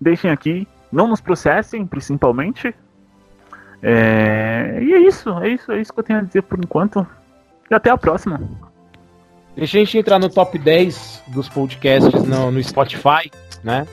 Deixem 0.00 0.30
aqui, 0.30 0.68
não 0.92 1.08
nos 1.08 1.20
processem, 1.20 1.84
principalmente. 1.88 2.72
É, 3.82 4.78
e 4.80 4.94
é 4.94 5.00
isso, 5.00 5.28
é 5.40 5.48
isso, 5.48 5.72
é 5.72 5.80
isso 5.80 5.92
que 5.92 5.98
eu 5.98 6.04
tenho 6.04 6.20
a 6.20 6.22
dizer 6.22 6.42
por 6.42 6.56
enquanto. 6.56 7.04
E 7.68 7.74
até 7.74 7.90
a 7.90 7.98
próxima. 7.98 8.40
Deixa 9.56 9.76
a 9.76 9.80
gente 9.80 9.98
entrar 9.98 10.20
no 10.20 10.30
top 10.30 10.56
10 10.56 11.24
dos 11.26 11.48
podcasts 11.48 12.22
no, 12.22 12.52
no 12.52 12.62
Spotify, 12.62 13.28
né? 13.64 13.88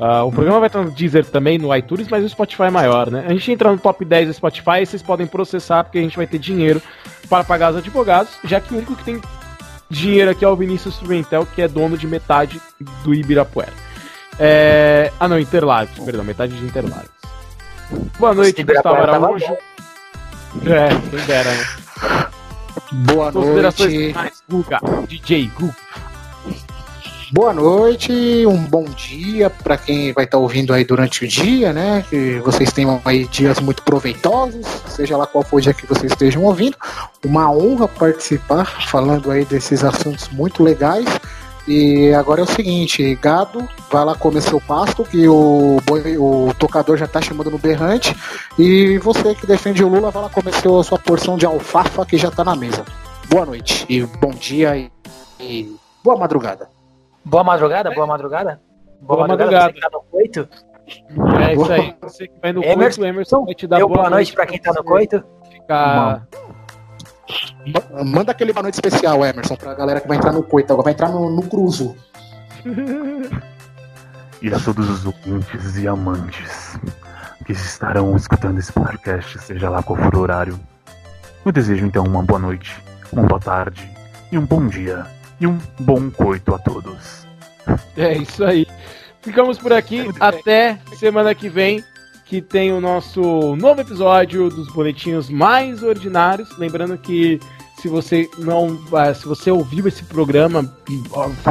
Ah, 0.00 0.22
o 0.22 0.30
programa 0.30 0.60
vai 0.60 0.68
estar 0.68 0.82
no 0.82 0.90
Deezer 0.90 1.24
também, 1.26 1.58
no 1.58 1.74
iTunes, 1.74 2.06
mas 2.08 2.24
o 2.24 2.28
Spotify 2.28 2.64
é 2.64 2.70
maior, 2.70 3.10
né? 3.10 3.24
A 3.26 3.32
gente 3.32 3.50
entra 3.50 3.70
no 3.70 3.78
top 3.78 4.04
10 4.04 4.28
do 4.28 4.34
Spotify 4.34 4.82
e 4.82 4.86
vocês 4.86 5.02
podem 5.02 5.26
processar, 5.26 5.82
porque 5.82 5.98
a 5.98 6.02
gente 6.02 6.16
vai 6.16 6.26
ter 6.26 6.38
dinheiro 6.38 6.80
para 7.28 7.42
pagar 7.42 7.72
os 7.72 7.78
advogados, 7.78 8.32
já 8.44 8.60
que 8.60 8.72
o 8.72 8.76
único 8.76 8.94
que 8.94 9.04
tem 9.04 9.20
dinheiro 9.90 10.30
aqui 10.30 10.44
é 10.44 10.48
o 10.48 10.54
Vinícius 10.54 10.98
Pimentel, 10.98 11.46
que 11.46 11.62
é 11.62 11.68
dono 11.68 11.98
de 11.98 12.06
metade 12.06 12.60
do 13.02 13.12
Ibirapuera. 13.12 13.72
É... 14.38 15.10
Ah, 15.18 15.26
não, 15.26 15.38
Interlagos, 15.38 15.98
perdão, 15.98 16.22
metade 16.24 16.56
de 16.56 16.64
Interlagos. 16.64 17.10
Boa 18.18 18.34
noite, 18.34 18.62
Gustavo 18.62 18.96
tava 18.96 19.16
Araújo. 19.16 19.56
É, 20.64 20.88
quem 21.10 21.26
dera, 21.26 21.50
né? 21.50 21.64
Boa 22.92 23.32
Considerações 23.32 23.92
noite. 23.92 24.08
finais, 24.08 24.42
Guga, 24.48 24.80
DJ 25.08 25.50
Guga. 25.58 25.76
Boa 27.30 27.52
noite, 27.52 28.46
um 28.46 28.56
bom 28.56 28.84
dia 28.84 29.50
para 29.50 29.76
quem 29.76 30.12
vai 30.14 30.24
estar 30.24 30.38
ouvindo 30.38 30.72
aí 30.72 30.82
durante 30.82 31.26
o 31.26 31.28
dia, 31.28 31.74
né? 31.74 32.02
Que 32.08 32.38
vocês 32.38 32.72
tenham 32.72 33.02
aí 33.04 33.26
dias 33.26 33.60
muito 33.60 33.82
proveitosos, 33.82 34.64
seja 34.88 35.14
lá 35.14 35.26
qual 35.26 35.44
for 35.44 35.58
o 35.58 35.60
dia 35.60 35.74
que 35.74 35.86
vocês 35.86 36.10
estejam 36.10 36.42
ouvindo. 36.44 36.78
Uma 37.22 37.50
honra 37.52 37.86
participar 37.86 38.64
falando 38.86 39.30
aí 39.30 39.44
desses 39.44 39.84
assuntos 39.84 40.28
muito 40.30 40.62
legais. 40.62 41.04
E 41.66 42.14
agora 42.14 42.40
é 42.40 42.44
o 42.44 42.46
seguinte, 42.46 43.14
gado, 43.16 43.68
vai 43.90 44.02
lá 44.06 44.14
comer 44.14 44.40
seu 44.40 44.58
pasto, 44.58 45.04
que 45.04 45.28
o, 45.28 45.82
boi- 45.84 46.16
o 46.16 46.54
tocador 46.58 46.96
já 46.96 47.06
tá 47.06 47.20
chamando 47.20 47.50
no 47.50 47.58
berrante. 47.58 48.16
E 48.58 48.96
você 48.98 49.34
que 49.34 49.46
defende 49.46 49.84
o 49.84 49.88
Lula, 49.88 50.10
vai 50.10 50.22
lá 50.22 50.28
comer 50.30 50.54
seu, 50.54 50.82
sua 50.82 50.98
porção 50.98 51.36
de 51.36 51.44
alfafa 51.44 52.06
que 52.06 52.16
já 52.16 52.30
tá 52.30 52.42
na 52.42 52.56
mesa. 52.56 52.86
Boa 53.28 53.44
noite 53.44 53.84
e 53.86 54.00
bom 54.00 54.30
dia 54.30 54.74
e, 54.78 54.90
e 55.38 55.76
boa 56.02 56.16
madrugada. 56.16 56.77
Boa 57.28 57.44
madrugada, 57.44 57.90
boa 57.92 58.06
madrugada. 58.06 58.60
Boa 59.00 59.26
madrugada. 59.28 59.66
Você 59.66 59.72
que 59.74 59.80
tá 59.80 59.88
no 59.92 60.00
coito. 60.02 60.48
É 61.46 61.54
isso 61.54 61.72
aí. 61.72 61.96
Você 62.02 62.28
que 62.28 62.40
vai 62.40 62.52
no 62.52 62.64
Emerson, 62.64 63.00
coito, 63.02 63.14
Emerson 63.14 63.44
vai 63.44 63.54
te 63.54 63.66
dar 63.66 63.76
Deu 63.76 63.88
boa 63.88 64.08
noite 64.10 64.32
pra 64.32 64.46
quem 64.46 64.58
tá 64.58 64.72
no 64.72 64.82
coito. 64.82 65.22
Ficar... 65.50 66.26
Ma- 67.92 68.04
Manda 68.04 68.32
aquele 68.32 68.52
boa 68.54 68.62
noite 68.62 68.74
especial, 68.76 69.24
Emerson, 69.24 69.54
pra 69.56 69.74
galera 69.74 70.00
que 70.00 70.08
vai 70.08 70.16
entrar 70.16 70.32
no 70.32 70.42
coito, 70.42 70.72
agora 70.72 70.84
vai 70.84 70.92
entrar 70.94 71.10
no, 71.10 71.30
no 71.30 71.42
cruzo. 71.42 71.94
E 74.40 74.54
a 74.54 74.58
todos 74.60 74.88
os 74.88 75.04
ouvintes 75.04 75.76
e 75.78 75.88
amantes 75.88 76.78
que 77.44 77.50
estarão 77.50 78.14
escutando 78.14 78.56
esse 78.60 78.72
podcast, 78.72 79.36
seja 79.40 79.68
lá 79.68 79.82
qual 79.82 79.98
for 79.98 80.14
o 80.14 80.20
horário. 80.20 80.60
Eu 81.44 81.50
desejo 81.50 81.84
então 81.84 82.04
uma 82.04 82.22
boa 82.22 82.38
noite, 82.38 82.80
uma 83.12 83.24
boa 83.24 83.40
tarde 83.40 83.90
e 84.30 84.38
um 84.38 84.46
bom 84.46 84.64
dia 84.68 85.04
e 85.40 85.46
um 85.48 85.58
bom 85.80 86.08
coito 86.08 86.54
a 86.54 86.58
todos. 86.60 87.17
É 87.96 88.16
isso 88.16 88.44
aí. 88.44 88.66
Ficamos 89.22 89.58
por 89.58 89.72
aqui. 89.72 90.08
Até 90.20 90.78
semana 90.96 91.34
que 91.34 91.48
vem, 91.48 91.82
que 92.24 92.40
tem 92.40 92.72
o 92.72 92.80
nosso 92.80 93.56
novo 93.56 93.80
episódio 93.80 94.48
dos 94.48 94.72
boletinhos 94.72 95.28
mais 95.28 95.82
ordinários. 95.82 96.56
Lembrando 96.56 96.96
que 96.96 97.40
se 97.80 97.88
você 97.88 98.28
não, 98.38 98.78
ah, 98.92 99.14
se 99.14 99.26
você 99.26 99.50
ouviu 99.50 99.86
esse 99.86 100.02
programa, 100.04 100.76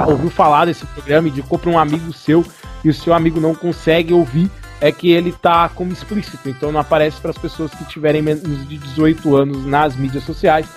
ouviu 0.07 0.30
falar 0.30 0.65
desse 0.65 0.86
programa 0.88 1.28
e 1.28 1.32
indicou 1.32 1.57
para 1.57 1.70
um 1.70 1.80
amigo 1.80 2.11
seu 2.13 2.45
e 2.84 2.89
o 2.89 2.93
seu 2.93 3.13
amigo 3.13 3.39
não 3.39 3.55
consegue 3.55 4.13
ouvir, 4.13 4.49
é 4.80 4.91
que 4.91 5.09
ele 5.11 5.32
tá 5.32 5.70
como 5.70 5.91
explícito, 5.91 6.49
então 6.49 6.72
não 6.72 6.80
aparece 6.80 7.20
para 7.20 7.32
as 7.32 7.38
pessoas 7.38 7.72
que 7.74 7.86
tiverem 7.86 8.22
menos 8.22 8.68
de 8.68 8.78
18 8.78 9.36
anos 9.36 9.65
nas 9.65 9.95
mídias 9.95 10.24
sociais, 10.24 10.68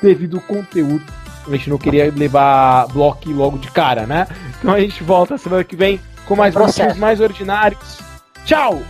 devido 0.00 0.36
ao 0.36 0.42
conteúdo. 0.42 1.04
A 1.46 1.50
gente 1.50 1.70
não 1.70 1.78
queria 1.78 2.12
levar 2.14 2.86
bloco 2.88 3.30
logo 3.30 3.58
de 3.58 3.70
cara, 3.70 4.06
né? 4.06 4.26
Então 4.58 4.74
a 4.74 4.80
gente 4.80 5.02
volta 5.02 5.38
semana 5.38 5.64
que 5.64 5.76
vem 5.76 6.00
com 6.26 6.36
mais 6.36 6.54
Processo. 6.54 6.78
boletins 6.78 7.00
mais 7.00 7.20
ordinários 7.20 8.00
Tchau! 8.44 8.82